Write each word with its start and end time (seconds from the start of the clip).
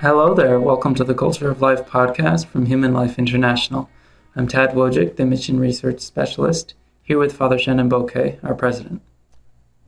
Hello 0.00 0.34
there. 0.34 0.60
Welcome 0.60 0.94
to 0.96 1.04
the 1.04 1.14
Culture 1.14 1.50
of 1.50 1.62
Life 1.62 1.86
podcast 1.86 2.48
from 2.48 2.66
Human 2.66 2.92
Life 2.92 3.18
International. 3.18 3.88
I'm 4.36 4.46
Tad 4.46 4.72
Wojcik, 4.72 5.16
the 5.16 5.24
Mission 5.24 5.58
Research 5.58 6.00
Specialist, 6.00 6.74
here 7.02 7.18
with 7.18 7.34
Father 7.34 7.56
Shenan 7.56 7.88
Boquet, 7.88 8.38
our 8.44 8.54
president. 8.54 9.00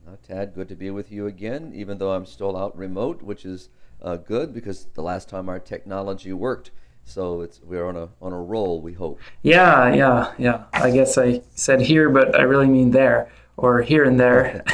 Uh, 0.06 0.12
Tad, 0.26 0.54
good 0.54 0.66
to 0.70 0.74
be 0.74 0.90
with 0.90 1.12
you 1.12 1.26
again, 1.26 1.72
even 1.74 1.98
though 1.98 2.12
I'm 2.12 2.24
still 2.24 2.56
out 2.56 2.74
remote, 2.74 3.20
which 3.20 3.44
is 3.44 3.68
uh, 4.00 4.16
good 4.16 4.54
because 4.54 4.86
the 4.94 5.02
last 5.02 5.28
time 5.28 5.46
our 5.46 5.58
technology 5.58 6.32
worked. 6.32 6.70
So 7.04 7.42
it's 7.42 7.60
we're 7.62 7.86
on 7.86 7.96
a 7.96 8.08
on 8.22 8.32
a 8.32 8.40
roll. 8.40 8.80
We 8.80 8.94
hope. 8.94 9.20
Yeah, 9.42 9.92
yeah, 9.92 10.32
yeah. 10.38 10.64
I 10.72 10.90
guess 10.90 11.18
I 11.18 11.42
said 11.54 11.82
here, 11.82 12.08
but 12.08 12.34
I 12.34 12.44
really 12.44 12.66
mean 12.66 12.92
there 12.92 13.30
or 13.58 13.82
here 13.82 14.04
and 14.04 14.18
there. 14.18 14.64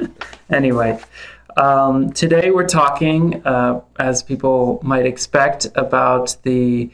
anyway, 0.50 0.98
um, 1.60 2.10
today 2.12 2.50
we're 2.50 2.66
talking, 2.66 3.46
uh, 3.46 3.82
as 3.98 4.22
people 4.22 4.80
might 4.82 5.04
expect, 5.04 5.66
about 5.74 6.34
the 6.42 6.90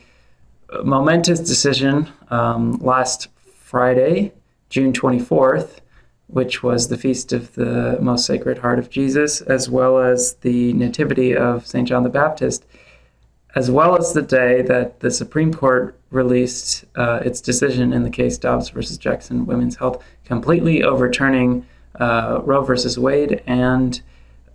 momentous 0.82 1.38
decision 1.38 2.08
um, 2.30 2.72
last 2.78 3.28
Friday, 3.60 4.32
June 4.68 4.92
24th, 4.92 5.78
which 6.26 6.64
was 6.64 6.88
the 6.88 6.98
feast 6.98 7.32
of 7.32 7.54
the 7.54 7.96
Most 8.00 8.26
Sacred 8.26 8.58
Heart 8.58 8.80
of 8.80 8.90
Jesus, 8.90 9.40
as 9.42 9.70
well 9.70 9.98
as 9.98 10.34
the 10.40 10.72
Nativity 10.72 11.36
of 11.36 11.64
St. 11.64 11.86
John 11.86 12.02
the 12.02 12.08
Baptist, 12.08 12.66
as 13.54 13.70
well 13.70 13.96
as 13.96 14.14
the 14.14 14.22
day 14.22 14.62
that 14.62 14.98
the 14.98 15.12
Supreme 15.12 15.54
Court 15.54 15.96
released 16.10 16.84
uh, 16.96 17.20
its 17.24 17.40
decision 17.40 17.92
in 17.92 18.02
the 18.02 18.10
case 18.10 18.36
Dobbs 18.36 18.70
versus 18.70 18.98
Jackson 18.98 19.46
Women's 19.46 19.76
Health, 19.76 20.02
completely 20.24 20.82
overturning 20.82 21.64
uh, 22.00 22.40
Roe 22.42 22.62
versus 22.62 22.98
Wade 22.98 23.44
and 23.46 24.02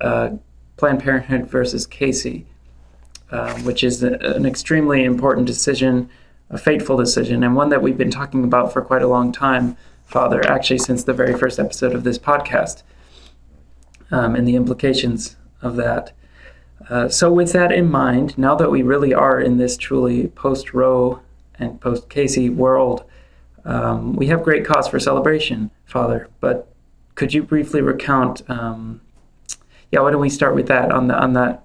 uh, 0.02 0.32
Planned 0.78 1.02
Parenthood 1.02 1.50
versus 1.50 1.86
Casey, 1.86 2.46
uh, 3.30 3.54
which 3.60 3.84
is 3.84 4.04
a, 4.04 4.14
an 4.36 4.46
extremely 4.46 5.04
important 5.04 5.48
decision, 5.48 6.10
a 6.50 6.58
fateful 6.58 6.98
decision, 6.98 7.44
and 7.44 7.56
one 7.56 7.70
that 7.70 7.82
we've 7.82 7.98
been 7.98 8.12
talking 8.12 8.44
about 8.44 8.74
for 8.74 8.82
quite 8.82 9.02
a 9.02 9.08
long 9.08 9.32
time, 9.32 9.78
Father, 10.06 10.46
actually 10.48 10.80
since 10.80 11.04
the 11.04 11.14
very 11.14 11.38
first 11.38 11.60
episode 11.60 11.94
of 11.94 12.04
this 12.04 12.18
podcast, 12.18 12.84
um, 14.10 14.36
and 14.36 14.48
the 14.48 14.56
implications 14.56 15.38
of 15.62 15.76
that. 15.76 16.12
Uh, 16.90 17.08
so, 17.08 17.32
with 17.32 17.54
that 17.54 17.72
in 17.72 17.90
mind, 17.90 18.38
now 18.38 18.56
that 18.56 18.72
we 18.72 18.82
really 18.82 19.14
are 19.14 19.40
in 19.40 19.58
this 19.58 19.78
truly 19.78 20.28
post 20.30 20.74
Roe 20.74 21.22
and 21.60 21.80
post 21.80 22.10
Casey 22.10 22.50
world, 22.50 23.04
um, 23.64 24.16
we 24.16 24.28
have 24.28 24.44
great 24.44 24.66
cause 24.66 24.88
for 24.88 25.00
celebration, 25.00 25.70
Father. 25.86 26.28
But 26.40 26.68
could 27.16 27.34
you 27.34 27.44
briefly 27.44 27.82
recount 27.82 28.42
um, 28.50 29.00
yeah, 29.92 30.00
why 30.00 30.12
don't 30.12 30.22
we 30.22 30.30
start 30.30 30.56
with 30.56 30.68
that 30.68 30.92
on 30.92 31.08
the 31.08 31.16
on 31.16 31.34
that 31.34 31.64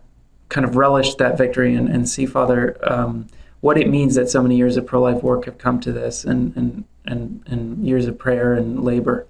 kind 0.49 0.65
of 0.65 0.77
relish 0.77 1.15
that 1.17 1.39
victory 1.39 1.75
and, 1.75 1.89
and 1.89 2.09
see, 2.09 2.27
Father, 2.27 2.77
um, 2.83 3.27
what 3.61 3.79
it 3.79 3.89
means 3.89 4.15
that 4.15 4.29
so 4.31 4.43
many 4.43 4.57
years 4.57 4.77
of 4.77 4.87
pro 4.87 5.01
life 5.01 5.23
work 5.23 5.45
have 5.45 5.59
come 5.59 5.81
to 5.81 5.93
this 5.93 6.25
and, 6.25 6.57
and 6.57 6.85
and 7.05 7.43
and 7.47 7.87
years 7.87 8.07
of 8.07 8.19
prayer 8.19 8.55
and 8.55 8.83
labor. 8.83 9.27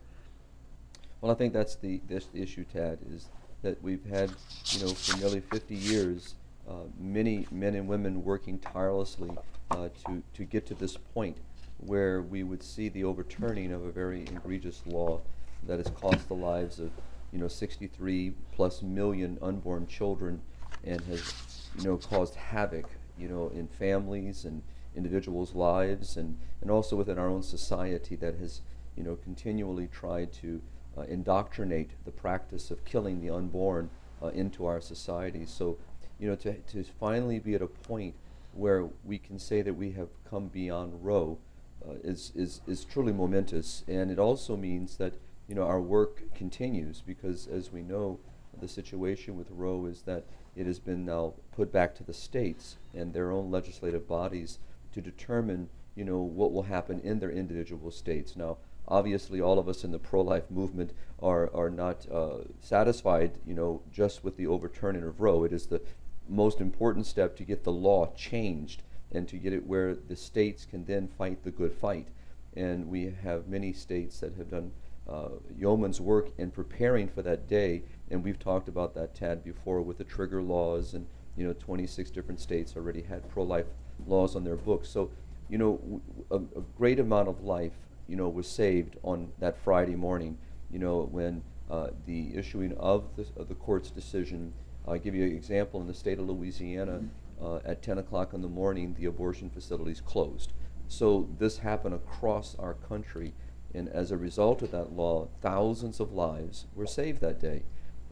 Well, 1.21 1.31
I 1.31 1.35
think 1.35 1.53
that's 1.53 1.77
the 1.77 2.01
this 2.09 2.29
issue, 2.35 2.65
Tad, 2.73 2.99
is 3.15 3.29
that 3.63 3.83
we've 3.83 4.05
had, 4.07 4.31
you 4.67 4.85
know, 4.85 4.93
for 4.93 5.17
nearly 5.19 5.41
50 5.41 5.75
years, 5.75 6.35
uh, 6.69 6.75
many 6.99 7.47
men 7.51 7.75
and 7.75 7.89
women 7.89 8.25
working 8.25 8.59
tirelessly 8.59 9.31
uh, 9.71 9.89
to 10.07 10.23
to 10.35 10.45
get 10.45 10.67
to 10.67 10.75
this 10.75 10.97
point 10.97 11.37
where 11.79 12.23
we 12.23 12.43
would 12.43 12.63
see 12.63 12.89
the 12.89 13.05
overturning 13.05 13.73
of 13.73 13.85
a 13.85 13.91
very 13.91 14.23
egregious 14.23 14.83
law 14.87 15.21
that 15.67 15.79
has 15.79 15.89
cost 16.01 16.27
the 16.29 16.35
lives 16.35 16.79
of 16.79 16.91
you 17.33 17.39
know, 17.39 17.49
63 17.49 18.33
plus 18.53 18.83
million 18.83 19.39
unborn 19.43 19.87
children 19.87 20.41
and 20.85 21.01
has, 21.03 21.69
you 21.78 21.84
know, 21.84 21.97
caused 21.97 22.34
havoc, 22.34 22.87
you 23.19 23.28
know, 23.28 23.50
in 23.55 23.67
families 23.67 24.45
and 24.45 24.62
individuals' 24.95 25.55
lives 25.55 26.17
and, 26.17 26.39
and 26.62 26.71
also 26.71 26.97
within 26.97 27.19
our 27.19 27.28
own 27.28 27.43
society 27.43 28.17
that 28.17 28.37
has, 28.37 28.62
you 28.97 29.03
know, 29.03 29.17
continually 29.17 29.89
tried 29.89 30.33
to 30.33 30.61
uh, 30.97 31.03
indoctrinate 31.03 31.91
the 32.05 32.11
practice 32.11 32.71
of 32.71 32.84
killing 32.84 33.21
the 33.21 33.31
unborn 33.31 33.91
uh, 34.23 34.29
into 34.29 34.65
our 34.65 34.81
society. 34.81 35.45
So, 35.45 35.77
you 36.19 36.29
know, 36.29 36.37
to, 36.37 36.55
to 36.55 36.84
finally 36.99 37.39
be 37.39 37.55
at 37.55 37.62
a 37.62 37.67
point 37.67 38.15
where 38.55 38.89
we 39.05 39.19
can 39.19 39.39
say 39.39 39.61
that 39.62 39.75
we 39.75 39.93
have 39.93 40.09
come 40.29 40.49
beyond 40.49 41.05
Roe 41.05 41.39
uh, 41.87 41.93
is, 42.03 42.33
is, 42.34 42.62
is 42.67 42.84
truly 42.84 43.12
momentous. 43.12 43.84
And 43.87 44.11
it 44.11 44.19
also 44.19 44.56
means 44.56 44.97
that 44.97 45.15
you 45.49 45.55
know, 45.55 45.62
our 45.62 45.81
work 45.81 46.34
continues 46.34 47.03
because, 47.07 47.47
as 47.47 47.73
we 47.73 47.83
know, 47.83 48.19
the 48.61 48.69
situation 48.69 49.37
with 49.37 49.51
Roe 49.51 49.87
is 49.87 50.03
that 50.03 50.25
it 50.57 50.67
has 50.67 50.79
been 50.79 51.05
now 51.05 51.34
put 51.53 51.71
back 51.71 51.95
to 51.97 52.05
the 52.05 52.15
states 52.15 52.77
and 52.95 53.12
their 53.12 53.31
own 53.31 53.51
legislative 53.51 54.09
bodies 54.09 54.59
to 54.93 55.01
determine, 55.01 55.69
you 55.95 56.05
know, 56.05 56.19
what 56.19 56.53
will 56.53 56.62
happen 56.62 57.01
in 57.01 57.19
their 57.19 57.31
individual 57.31 57.91
states. 57.91 58.35
Now, 58.35 58.56
obviously, 58.89 59.41
all 59.41 59.59
of 59.59 59.69
us 59.69 59.85
in 59.85 59.93
the 59.93 59.99
pro-life 59.99 60.51
movement 60.51 60.93
are 61.21 61.55
are 61.55 61.71
not 61.71 62.06
uh, 62.11 62.39
satisfied, 62.61 63.33
you 63.47 63.55
know, 63.55 63.83
just 63.93 64.25
with 64.25 64.37
the 64.37 64.47
overturning 64.47 65.03
of 65.03 65.21
Roe. 65.21 65.45
It 65.45 65.53
is 65.53 65.67
the 65.67 65.83
most 66.29 66.61
important 66.61 67.06
step 67.06 67.37
to 67.37 67.45
get 67.45 67.65
the 67.65 67.73
law 67.73 68.12
changed 68.15 68.83
and 69.12 69.29
to 69.29 69.37
get 69.37 69.53
it 69.53 69.67
where 69.67 69.95
the 69.95 70.17
states 70.17 70.65
can 70.65 70.85
then 70.87 71.06
fight 71.06 71.45
the 71.45 71.51
good 71.51 71.73
fight. 71.73 72.09
And 72.56 72.89
we 72.89 73.15
have 73.23 73.49
many 73.49 73.73
states 73.73 74.21
that 74.21 74.35
have 74.37 74.51
done 74.51 74.73
uh, 75.09 75.28
yeoman's 75.56 76.00
work 76.00 76.31
in 76.39 76.50
preparing 76.50 77.09
for 77.09 77.22
that 77.22 77.49
day. 77.49 77.83
And 78.11 78.22
we've 78.22 78.39
talked 78.39 78.69
about 78.69 78.94
that, 78.94 79.15
Tad, 79.15 79.44
before 79.44 79.81
with 79.83 79.99
the 79.99 80.05
trigger 80.05 80.43
laws, 80.43 80.94
and 80.94 81.06
you 81.37 81.47
know, 81.47 81.53
26 81.53 82.11
different 82.11 82.41
states 82.41 82.77
already 82.77 83.03
had 83.03 83.28
pro-life 83.28 83.67
laws 84.06 84.37
on 84.37 84.44
their 84.44 84.56
books. 84.56 84.89
So, 84.89 85.11
you 85.49 85.59
know, 85.59 86.00
a, 86.31 86.37
a 86.37 86.62
great 86.77 86.99
amount 86.99 87.28
of 87.28 87.43
life, 87.43 87.72
you 88.09 88.17
know, 88.17 88.28
was 88.28 88.47
saved 88.49 88.97
on 89.03 89.33
that 89.39 89.56
Friday 89.59 89.97
morning. 89.97 90.39
You 90.71 90.78
know, 90.78 91.09
when 91.11 91.43
uh, 91.71 91.88
the 92.06 92.34
issuing 92.37 92.73
of 92.75 93.05
the, 93.17 93.27
of 93.37 93.49
the 93.49 93.55
court's 93.55 93.91
decision. 93.91 94.53
I'll 94.87 94.99
give 94.99 95.15
you 95.15 95.25
an 95.25 95.33
example 95.33 95.81
in 95.81 95.87
the 95.87 95.94
state 95.94 96.19
of 96.19 96.28
Louisiana. 96.28 97.03
Uh, 97.43 97.56
at 97.67 97.83
10 97.83 97.99
o'clock 97.99 98.33
in 98.33 98.41
the 98.41 98.49
morning, 98.49 98.94
the 98.99 99.06
abortion 99.06 99.50
facilities 99.50 100.00
closed. 100.00 100.53
So 100.88 101.28
this 101.38 101.59
happened 101.59 101.94
across 101.94 102.56
our 102.59 102.73
country. 102.75 103.34
And 103.75 103.88
as 103.88 104.10
a 104.10 104.16
result 104.16 104.62
of 104.62 104.71
that 104.71 104.93
law, 104.93 105.28
thousands 105.41 106.00
of 106.00 106.12
lives 106.12 106.66
were 106.75 106.87
saved 106.87 107.21
that 107.21 107.41
day. 107.41 107.62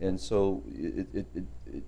And 0.00 0.20
so 0.20 0.62
it, 0.66 1.08
it, 1.14 1.26
it, 1.34 1.44
it, 1.66 1.84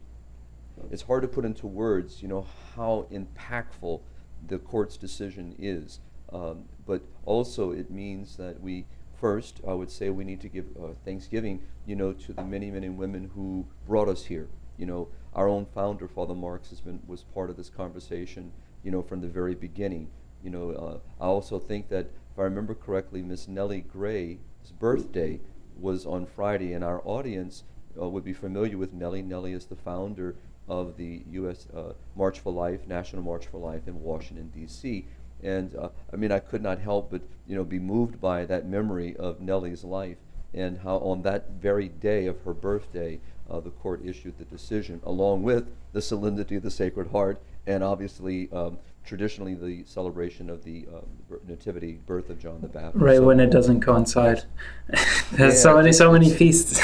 it's 0.91 1.03
hard 1.03 1.23
to 1.23 1.29
put 1.29 1.45
into 1.45 1.67
words, 1.67 2.23
you 2.23 2.29
know, 2.29 2.47
how 2.75 3.07
impactful 3.13 4.01
the 4.47 4.59
court's 4.59 4.97
decision 4.97 5.55
is. 5.59 6.01
Um, 6.33 6.65
but 6.87 7.03
also 7.25 7.73
it 7.73 7.91
means 7.91 8.37
that 8.37 8.61
we 8.61 8.87
first, 9.21 9.61
I 9.67 9.73
would 9.73 9.91
say, 9.91 10.11
we 10.11 10.25
need 10.25 10.41
to 10.43 10.49
give 10.49 10.67
uh, 10.77 10.89
thanksgiving, 11.05 11.63
you 11.87 11.97
know, 11.97 12.13
to 12.13 12.33
the 12.33 12.45
many 12.45 12.71
men 12.71 12.85
and 12.85 12.97
women 12.97 13.31
who 13.35 13.67
brought 13.87 14.09
us 14.09 14.25
here. 14.25 14.49
You 14.77 14.87
know, 14.87 15.09
our 15.35 15.49
own 15.49 15.67
founder, 15.67 16.07
Father 16.09 16.35
Marx, 16.35 16.71
has 16.71 16.81
been 16.81 17.01
was 17.07 17.23
part 17.23 17.51
of 17.51 17.57
this 17.57 17.71
conversation, 17.71 18.53
you 18.83 18.91
know, 18.91 19.03
from 19.03 19.21
the 19.21 19.29
very 19.29 19.55
beginning. 19.55 20.09
You 20.43 20.51
know, 20.51 20.71
uh, 20.71 21.25
I 21.25 21.27
also 21.27 21.59
think 21.59 21.89
that 21.89 22.11
if 22.37 22.41
I 22.41 22.45
remember 22.45 22.75
correctly, 22.75 23.23
Miss 23.23 23.49
Nellie 23.49 23.81
Gray's 23.81 24.37
birthday 24.79 25.41
was 25.81 26.05
on 26.05 26.27
Friday, 26.27 26.75
and 26.75 26.85
our 26.85 27.01
audience 27.07 27.65
uh, 27.99 28.07
would 28.07 28.25
be 28.25 28.35
familiar 28.35 28.77
with 28.77 28.93
Nellie. 28.93 29.23
Nellie 29.23 29.55
is 29.55 29.65
the 29.65 29.75
founder 29.75 30.37
of 30.69 30.99
the 30.99 31.23
U.S. 31.31 31.67
Uh, 31.75 31.95
March 32.15 32.41
for 32.41 32.53
Life, 32.53 32.87
National 32.87 33.23
March 33.23 33.47
for 33.47 33.57
Life 33.57 33.89
in 33.89 34.03
Washington 34.03 34.53
D.C. 34.55 35.07
And 35.43 35.75
uh, 35.77 35.89
I 36.13 36.17
mean, 36.17 36.31
I 36.31 36.41
could 36.41 36.61
not 36.61 36.79
help 36.79 37.11
but 37.11 37.23
you 37.47 37.57
know 37.57 37.65
be 37.65 37.79
moved 37.79 38.21
by 38.21 38.45
that 38.45 38.67
memory 38.67 39.17
of 39.17 39.41
Nellie's 39.41 39.83
life 39.83 40.19
and 40.53 40.79
how 40.79 40.97
on 40.99 41.23
that 41.23 41.53
very 41.53 41.89
day 41.89 42.27
of 42.27 42.41
her 42.43 42.53
birthday, 42.53 43.19
uh, 43.49 43.61
the 43.61 43.71
court 43.71 44.05
issued 44.05 44.37
the 44.37 44.45
decision, 44.45 45.01
along 45.05 45.43
with 45.43 45.71
the 45.95 46.03
solemnity 46.03 46.57
of 46.57 46.63
the 46.63 46.71
Sacred 46.71 47.09
Heart, 47.13 47.41
and 47.67 47.83
obviously 47.83 48.51
um, 48.53 48.79
traditionally 49.05 49.55
the 49.55 49.85
celebration 49.85 50.51
of 50.51 50.65
the 50.65 50.87
um, 50.93 51.39
nativity 51.47 52.01
birth 52.07 52.29
of 52.31 52.39
John 52.39 52.61
the 52.61 52.69
Baptist. 52.69 53.03
Right 53.03 53.17
so, 53.17 53.25
when 53.25 53.41
it 53.41 53.51
doesn't 53.51 53.81
coincide. 53.81 54.45
There's 55.33 55.55
yeah, 55.55 55.61
so 55.61 55.77
many 55.77 55.93
so 55.93 56.13
many 56.13 56.31
feasts. 56.35 56.81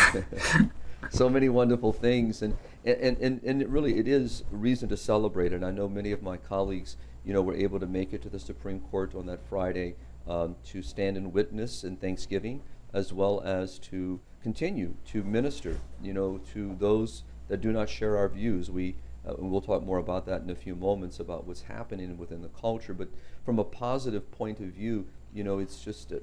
so 1.11 1.29
many 1.29 1.49
wonderful 1.49 1.93
things 1.93 2.41
and, 2.41 2.57
and 2.85 3.19
and 3.19 3.43
and 3.43 3.61
it 3.61 3.69
really 3.69 3.99
it 3.99 4.09
is 4.09 4.45
reason 4.51 4.89
to 4.89 4.97
celebrate 4.97 5.53
and 5.53 5.65
I 5.65 5.71
know 5.71 5.89
many 5.89 6.11
of 6.11 6.23
my 6.23 6.39
colleagues 6.39 6.97
you 7.25 7.35
know 7.35 7.43
were 7.43 7.55
able 7.55 7.79
to 7.81 7.87
make 7.87 8.13
it 8.13 8.23
to 8.23 8.31
the 8.31 8.39
Supreme 8.39 8.81
Court 8.81 9.15
on 9.15 9.27
that 9.27 9.47
Friday 9.47 9.95
um, 10.27 10.57
to 10.67 10.81
stand 10.81 11.17
in 11.17 11.33
witness 11.33 11.85
and 11.85 12.01
thanksgiving 12.01 12.63
as 12.95 13.13
well 13.13 13.41
as 13.45 13.79
to 13.81 14.21
continue 14.43 14.95
to 15.07 15.23
minister 15.23 15.79
you 16.03 16.15
know 16.15 16.41
to 16.55 16.75
those 16.79 17.25
that 17.49 17.61
do 17.61 17.73
not 17.73 17.91
share 17.91 18.17
our 18.17 18.29
views 18.29 18.71
we 18.71 18.97
uh, 19.27 19.35
and 19.35 19.51
we'll 19.51 19.61
talk 19.61 19.83
more 19.83 19.99
about 19.99 20.27
that 20.27 20.43
in 20.43 20.51
a 20.51 20.55
few 20.55 20.75
moments 20.75 21.21
about 21.21 21.47
what's 21.47 21.63
happening 21.63 22.17
within 22.19 22.43
the 22.43 22.49
culture. 22.49 22.95
But 22.95 23.09
from 23.45 23.59
a 23.59 23.65
positive 23.65 24.31
point 24.31 24.61
of 24.61 24.67
view, 24.67 25.07
you 25.33 25.45
know, 25.45 25.59
it's 25.59 25.83
just, 25.83 26.13
uh, 26.13 26.19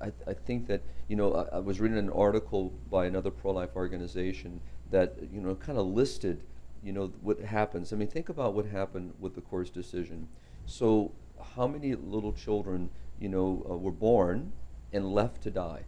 I, 0.00 0.12
I 0.26 0.34
think 0.34 0.66
that, 0.68 0.82
you 1.08 1.16
know, 1.16 1.34
I, 1.34 1.56
I 1.56 1.58
was 1.58 1.80
reading 1.80 1.98
an 1.98 2.10
article 2.10 2.72
by 2.90 3.06
another 3.06 3.30
pro 3.30 3.52
life 3.52 3.70
organization 3.74 4.60
that, 4.90 5.16
you 5.32 5.40
know, 5.40 5.54
kind 5.54 5.78
of 5.78 5.86
listed 5.86 6.42
you 6.82 6.92
know, 6.92 7.12
what 7.22 7.40
happens. 7.40 7.92
I 7.92 7.96
mean, 7.96 8.08
think 8.08 8.28
about 8.28 8.54
what 8.54 8.66
happened 8.66 9.14
with 9.20 9.34
the 9.34 9.40
court's 9.40 9.70
decision. 9.70 10.28
So, 10.66 11.12
how 11.54 11.66
many 11.66 11.94
little 11.94 12.32
children, 12.32 12.90
you 13.20 13.28
know, 13.28 13.64
uh, 13.70 13.76
were 13.76 13.92
born 13.92 14.52
and 14.92 15.12
left 15.12 15.42
to 15.42 15.50
die? 15.50 15.84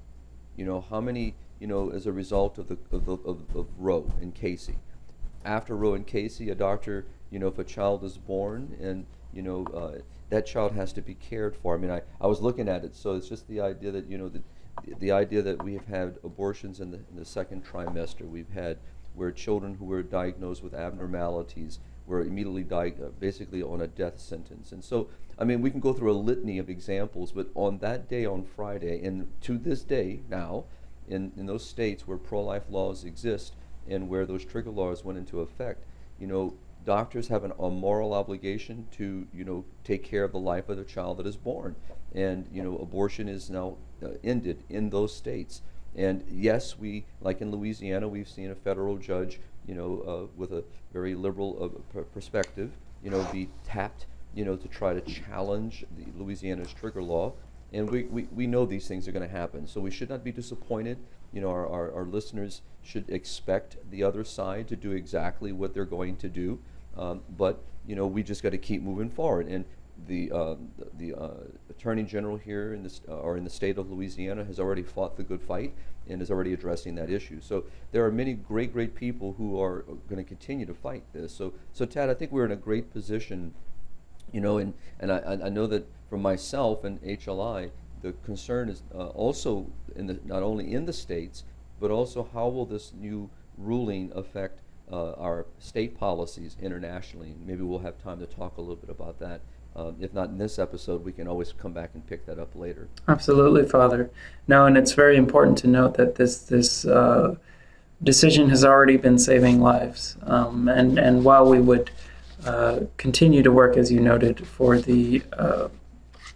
You 0.56 0.64
know, 0.64 0.80
how 0.88 1.00
many, 1.00 1.34
you 1.58 1.66
know, 1.66 1.90
as 1.90 2.06
a 2.06 2.12
result 2.12 2.58
of 2.58 2.68
the 2.68 2.78
of, 2.92 3.06
the, 3.06 3.12
of, 3.12 3.56
of 3.56 3.66
Roe 3.76 4.10
and 4.20 4.34
Casey? 4.34 4.76
After 5.44 5.76
Roe 5.76 5.94
and 5.94 6.06
Casey, 6.06 6.50
a 6.50 6.54
doctor, 6.54 7.06
you 7.30 7.38
know, 7.38 7.48
if 7.48 7.58
a 7.58 7.64
child 7.64 8.04
is 8.04 8.16
born 8.16 8.76
and 8.80 9.06
you 9.34 9.42
know, 9.42 9.66
uh, 9.74 10.00
that 10.30 10.46
child 10.46 10.72
has 10.72 10.92
to 10.92 11.02
be 11.02 11.14
cared 11.14 11.56
for. 11.56 11.74
I 11.74 11.78
mean, 11.78 11.90
I, 11.90 12.02
I 12.20 12.26
was 12.26 12.40
looking 12.40 12.68
at 12.68 12.84
it, 12.84 12.94
so 12.94 13.14
it's 13.14 13.28
just 13.28 13.48
the 13.48 13.60
idea 13.60 13.90
that, 13.90 14.08
you 14.08 14.16
know, 14.16 14.28
the, 14.28 14.42
the 15.00 15.10
idea 15.10 15.42
that 15.42 15.62
we 15.62 15.74
have 15.74 15.86
had 15.86 16.18
abortions 16.24 16.80
in 16.80 16.90
the, 16.90 16.98
in 17.10 17.16
the 17.16 17.24
second 17.24 17.64
trimester. 17.64 18.28
We've 18.28 18.48
had 18.54 18.78
where 19.14 19.30
children 19.30 19.74
who 19.74 19.84
were 19.84 20.02
diagnosed 20.02 20.62
with 20.62 20.74
abnormalities 20.74 21.80
were 22.06 22.22
immediately 22.22 22.62
di- 22.62 22.94
uh, 23.02 23.08
basically 23.18 23.62
on 23.62 23.80
a 23.80 23.86
death 23.86 24.20
sentence. 24.20 24.72
And 24.72 24.84
so, 24.84 25.08
I 25.38 25.44
mean, 25.44 25.60
we 25.60 25.70
can 25.70 25.80
go 25.80 25.92
through 25.92 26.12
a 26.12 26.14
litany 26.14 26.58
of 26.58 26.70
examples, 26.70 27.32
but 27.32 27.48
on 27.54 27.78
that 27.78 28.08
day, 28.08 28.24
on 28.24 28.44
Friday, 28.44 29.04
and 29.04 29.28
to 29.42 29.58
this 29.58 29.82
day 29.82 30.20
now, 30.28 30.64
in, 31.08 31.32
in 31.36 31.46
those 31.46 31.66
states 31.66 32.06
where 32.06 32.16
pro 32.16 32.42
life 32.42 32.64
laws 32.70 33.04
exist 33.04 33.54
and 33.88 34.08
where 34.08 34.26
those 34.26 34.44
trigger 34.44 34.70
laws 34.70 35.04
went 35.04 35.18
into 35.18 35.40
effect, 35.40 35.84
you 36.18 36.26
know, 36.26 36.54
doctors 36.84 37.28
have 37.28 37.44
an, 37.44 37.52
a 37.58 37.70
moral 37.70 38.12
obligation 38.12 38.86
to, 38.92 39.26
you 39.32 39.44
know, 39.44 39.64
take 39.84 40.04
care 40.04 40.24
of 40.24 40.32
the 40.32 40.38
life 40.38 40.68
of 40.68 40.76
the 40.76 40.84
child 40.84 41.18
that 41.18 41.26
is 41.26 41.36
born. 41.36 41.74
And, 42.14 42.46
you 42.52 42.62
know, 42.62 42.76
abortion 42.78 43.28
is 43.28 43.50
now 43.50 43.76
uh, 44.02 44.10
ended 44.22 44.62
in 44.68 44.90
those 44.90 45.14
states. 45.14 45.62
And 45.96 46.24
yes, 46.30 46.78
we, 46.78 47.04
like 47.20 47.40
in 47.40 47.50
Louisiana, 47.50 48.08
we've 48.08 48.28
seen 48.28 48.50
a 48.50 48.54
federal 48.54 48.96
judge, 48.96 49.40
you 49.66 49.74
know, 49.74 50.04
uh, 50.06 50.32
with 50.36 50.52
a 50.52 50.64
very 50.92 51.14
liberal 51.14 51.82
uh, 51.96 52.00
perspective, 52.12 52.72
you 53.02 53.10
know, 53.10 53.26
be 53.32 53.48
tapped, 53.64 54.06
you 54.34 54.44
know, 54.44 54.56
to 54.56 54.68
try 54.68 54.92
to 54.92 55.00
challenge 55.00 55.84
the 55.96 56.04
Louisiana's 56.22 56.72
trigger 56.72 57.02
law. 57.02 57.32
And 57.72 57.90
we, 57.90 58.04
we, 58.04 58.28
we 58.32 58.46
know 58.46 58.66
these 58.66 58.86
things 58.86 59.08
are 59.08 59.12
going 59.12 59.28
to 59.28 59.36
happen. 59.36 59.66
So 59.66 59.80
we 59.80 59.90
should 59.90 60.08
not 60.08 60.22
be 60.22 60.32
disappointed. 60.32 60.98
You 61.34 61.40
know, 61.40 61.50
our, 61.50 61.68
our, 61.68 61.92
our 61.92 62.04
listeners 62.04 62.62
should 62.82 63.10
expect 63.10 63.76
the 63.90 64.02
other 64.02 64.24
side 64.24 64.68
to 64.68 64.76
do 64.76 64.92
exactly 64.92 65.52
what 65.52 65.74
they're 65.74 65.84
going 65.84 66.16
to 66.18 66.28
do. 66.28 66.60
Um, 66.96 67.22
but 67.36 67.60
you 67.86 67.96
know, 67.96 68.06
we 68.06 68.22
just 68.22 68.42
got 68.42 68.50
to 68.50 68.58
keep 68.58 68.82
moving 68.82 69.10
forward. 69.10 69.48
And 69.48 69.64
the 70.06 70.30
uh, 70.32 70.54
the 70.96 71.14
uh, 71.14 71.34
attorney 71.70 72.02
general 72.04 72.36
here 72.36 72.72
in 72.72 72.82
this 72.82 73.00
uh, 73.08 73.16
or 73.16 73.36
in 73.36 73.44
the 73.44 73.50
state 73.50 73.78
of 73.78 73.90
Louisiana 73.90 74.44
has 74.44 74.58
already 74.58 74.82
fought 74.82 75.16
the 75.16 75.22
good 75.22 75.42
fight 75.42 75.74
and 76.08 76.20
is 76.20 76.30
already 76.30 76.52
addressing 76.52 76.94
that 76.96 77.10
issue. 77.10 77.40
So 77.40 77.64
there 77.92 78.04
are 78.04 78.12
many 78.12 78.34
great, 78.34 78.72
great 78.72 78.94
people 78.94 79.34
who 79.38 79.60
are 79.60 79.84
going 80.08 80.22
to 80.22 80.24
continue 80.24 80.66
to 80.66 80.74
fight 80.74 81.02
this. 81.12 81.34
So, 81.34 81.54
so 81.72 81.86
Tad, 81.86 82.10
I 82.10 82.14
think 82.14 82.30
we're 82.30 82.44
in 82.44 82.52
a 82.52 82.56
great 82.56 82.92
position, 82.92 83.54
you 84.32 84.40
know, 84.40 84.58
and 84.58 84.74
and 85.00 85.10
I, 85.10 85.38
I 85.44 85.48
know 85.48 85.66
that 85.66 85.86
for 86.08 86.18
myself 86.18 86.84
and 86.84 87.02
HLI, 87.02 87.70
the 88.04 88.12
concern 88.24 88.68
is 88.68 88.82
uh, 88.94 89.06
also 89.08 89.66
the 89.96 90.20
not 90.24 90.42
only 90.42 90.72
in 90.72 90.84
the 90.84 90.92
states, 90.92 91.42
but 91.80 91.90
also 91.90 92.28
how 92.34 92.46
will 92.48 92.66
this 92.66 92.92
new 92.92 93.30
ruling 93.56 94.12
affect 94.14 94.60
uh, 94.92 95.12
our 95.12 95.46
state 95.58 95.98
policies 95.98 96.54
internationally. 96.60 97.34
Maybe 97.46 97.62
we'll 97.62 97.78
have 97.78 98.00
time 98.02 98.18
to 98.20 98.26
talk 98.26 98.58
a 98.58 98.60
little 98.60 98.76
bit 98.76 98.90
about 98.90 99.18
that. 99.20 99.40
Uh, 99.74 99.92
if 99.98 100.12
not 100.12 100.28
in 100.28 100.36
this 100.36 100.58
episode, 100.58 101.02
we 101.02 101.12
can 101.12 101.26
always 101.26 101.52
come 101.52 101.72
back 101.72 101.90
and 101.94 102.06
pick 102.06 102.26
that 102.26 102.38
up 102.38 102.54
later. 102.54 102.88
Absolutely, 103.08 103.66
Father. 103.66 104.10
No, 104.46 104.66
and 104.66 104.76
it's 104.76 104.92
very 104.92 105.16
important 105.16 105.56
to 105.58 105.66
note 105.66 105.94
that 105.94 106.14
this 106.16 106.42
this 106.42 106.84
uh, 106.84 107.36
decision 108.02 108.50
has 108.50 108.64
already 108.66 108.98
been 108.98 109.18
saving 109.18 109.62
lives. 109.62 110.18
Um, 110.24 110.68
and 110.68 110.98
and 110.98 111.24
while 111.24 111.48
we 111.48 111.60
would 111.60 111.90
uh, 112.44 112.80
continue 112.98 113.42
to 113.42 113.50
work, 113.50 113.78
as 113.78 113.90
you 113.90 114.00
noted, 114.00 114.46
for 114.46 114.78
the 114.78 115.22
uh, 115.32 115.68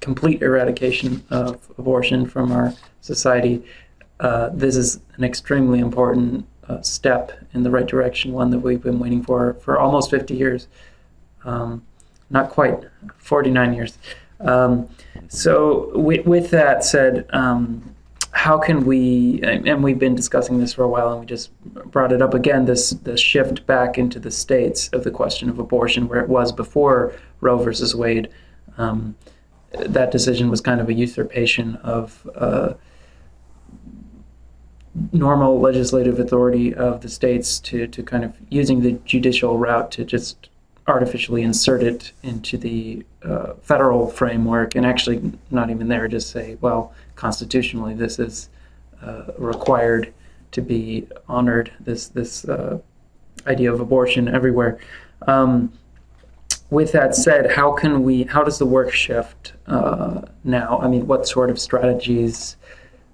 complete 0.00 0.42
eradication 0.42 1.24
of 1.30 1.68
abortion 1.78 2.26
from 2.26 2.52
our 2.52 2.72
society, 3.00 3.64
uh, 4.20 4.50
this 4.52 4.76
is 4.76 5.00
an 5.16 5.24
extremely 5.24 5.78
important 5.78 6.46
uh, 6.68 6.82
step 6.82 7.32
in 7.54 7.62
the 7.62 7.70
right 7.70 7.86
direction, 7.86 8.32
one 8.32 8.50
that 8.50 8.58
we've 8.58 8.82
been 8.82 8.98
waiting 8.98 9.22
for 9.22 9.54
for 9.54 9.78
almost 9.78 10.10
50 10.10 10.34
years. 10.34 10.68
Um, 11.44 11.82
not 12.30 12.50
quite, 12.50 12.84
49 13.18 13.74
years. 13.74 13.98
Um, 14.40 14.88
so, 15.28 15.90
with, 15.98 16.26
with, 16.26 16.50
that 16.50 16.84
said, 16.84 17.26
um, 17.30 17.94
how 18.32 18.58
can 18.58 18.84
we, 18.84 19.40
and 19.42 19.82
we've 19.82 19.98
been 19.98 20.14
discussing 20.14 20.60
this 20.60 20.74
for 20.74 20.84
a 20.84 20.88
while, 20.88 21.10
and 21.10 21.20
we 21.20 21.26
just 21.26 21.50
brought 21.64 22.12
it 22.12 22.22
up 22.22 22.34
again 22.34 22.66
this, 22.66 22.90
this 22.90 23.20
shift 23.20 23.66
back 23.66 23.98
into 23.98 24.20
the 24.20 24.30
states 24.30 24.88
of 24.88 25.04
the 25.04 25.10
question 25.10 25.48
of 25.48 25.58
abortion, 25.58 26.06
where 26.06 26.20
it 26.20 26.28
was 26.28 26.52
before 26.52 27.14
Roe 27.40 27.56
versus 27.56 27.94
Wade. 27.94 28.28
Um, 28.76 29.16
that 29.72 30.10
decision 30.10 30.50
was 30.50 30.60
kind 30.60 30.80
of 30.80 30.88
a 30.88 30.94
usurpation 30.94 31.76
of. 31.76 32.28
Uh, 32.34 32.74
normal 35.12 35.60
legislative 35.60 36.18
authority 36.18 36.74
of 36.74 37.02
the 37.02 37.08
states 37.08 37.60
to, 37.60 37.86
to 37.86 38.02
kind 38.02 38.24
of 38.24 38.34
using 38.48 38.80
the 38.80 38.92
judicial 39.04 39.56
route 39.56 39.92
to 39.92 40.04
just 40.04 40.48
artificially 40.88 41.42
insert 41.42 41.82
it 41.82 42.12
into 42.22 42.56
the 42.56 43.04
uh, 43.22 43.52
federal 43.62 44.08
framework 44.08 44.74
and 44.74 44.86
actually 44.86 45.32
not 45.50 45.70
even 45.70 45.88
there 45.88 46.08
just 46.08 46.30
say 46.30 46.56
well 46.62 46.94
constitutionally 47.14 47.94
this 47.94 48.18
is 48.18 48.48
uh, 49.02 49.24
required 49.36 50.12
to 50.50 50.62
be 50.62 51.06
honored 51.28 51.70
this 51.78 52.08
this 52.08 52.46
uh, 52.46 52.78
idea 53.46 53.72
of 53.72 53.80
abortion 53.80 54.28
everywhere 54.28 54.78
um, 55.26 55.70
with 56.70 56.92
that 56.92 57.14
said 57.14 57.52
how 57.52 57.72
can 57.72 58.02
we 58.02 58.24
how 58.24 58.42
does 58.42 58.58
the 58.58 58.66
work 58.66 58.92
shift 58.92 59.54
uh, 59.66 60.20
now 60.44 60.78
i 60.80 60.88
mean 60.88 61.06
what 61.06 61.26
sort 61.26 61.50
of 61.50 61.58
strategies 61.58 62.56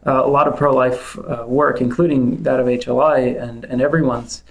uh, 0.07 0.23
a 0.25 0.29
lot 0.29 0.47
of 0.47 0.57
pro-life 0.57 1.19
uh, 1.19 1.45
work, 1.47 1.81
including 1.81 2.43
that 2.43 2.61
of 2.61 2.67
HLI 2.67 3.41
and, 3.41 3.65
and 3.65 3.81
everyone's, 3.81 4.43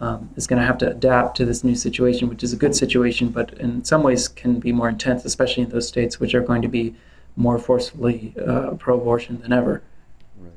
um, 0.00 0.30
is 0.36 0.46
going 0.46 0.60
to 0.60 0.66
have 0.66 0.78
to 0.78 0.90
adapt 0.90 1.36
to 1.38 1.44
this 1.44 1.64
new 1.64 1.74
situation, 1.74 2.28
which 2.28 2.44
is 2.44 2.52
a 2.52 2.56
good 2.56 2.76
situation, 2.76 3.30
but 3.30 3.52
in 3.54 3.84
some 3.84 4.02
ways 4.02 4.28
can 4.28 4.60
be 4.60 4.70
more 4.70 4.88
intense, 4.88 5.24
especially 5.24 5.64
in 5.64 5.70
those 5.70 5.88
states 5.88 6.20
which 6.20 6.34
are 6.34 6.42
going 6.42 6.62
to 6.62 6.68
be 6.68 6.94
more 7.36 7.58
forcefully 7.58 8.34
uh, 8.46 8.72
pro-abortion 8.72 9.40
than 9.40 9.52
ever. 9.52 9.82
Right. 10.36 10.52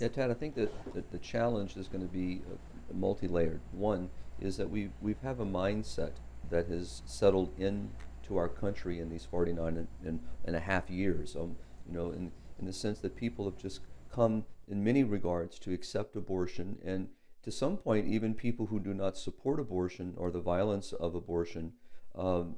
Yeah, 0.00 0.08
Tad, 0.08 0.30
I 0.30 0.34
think 0.34 0.54
that, 0.54 0.72
that 0.94 1.10
the 1.12 1.18
challenge 1.18 1.76
is 1.76 1.86
going 1.86 2.06
to 2.06 2.12
be 2.12 2.40
uh, 2.50 2.56
multi-layered. 2.94 3.60
One 3.72 4.08
is 4.40 4.56
that 4.56 4.70
we 4.70 4.88
we 5.02 5.14
have 5.22 5.40
a 5.40 5.44
mindset 5.44 6.12
that 6.50 6.66
has 6.68 7.02
settled 7.06 7.58
into 7.58 8.36
our 8.36 8.48
country 8.48 9.00
in 9.00 9.08
these 9.08 9.24
49 9.24 9.76
and, 9.76 9.88
and, 10.04 10.20
and 10.44 10.56
a 10.56 10.60
half 10.60 10.90
years. 10.90 11.36
Um, 11.36 11.56
you 11.86 11.94
know, 11.94 12.10
in, 12.10 12.30
in 12.58 12.66
the 12.66 12.72
sense 12.72 13.00
that 13.00 13.16
people 13.16 13.44
have 13.44 13.56
just 13.56 13.80
come 14.12 14.44
in 14.68 14.84
many 14.84 15.02
regards 15.02 15.58
to 15.60 15.72
accept 15.72 16.16
abortion 16.16 16.78
and 16.84 17.08
to 17.42 17.50
some 17.50 17.76
point 17.76 18.06
even 18.06 18.34
people 18.34 18.66
who 18.66 18.78
do 18.78 18.92
not 18.92 19.16
support 19.16 19.58
abortion 19.58 20.14
or 20.16 20.30
the 20.30 20.40
violence 20.40 20.92
of 20.92 21.14
abortion 21.14 21.72
um, 22.16 22.56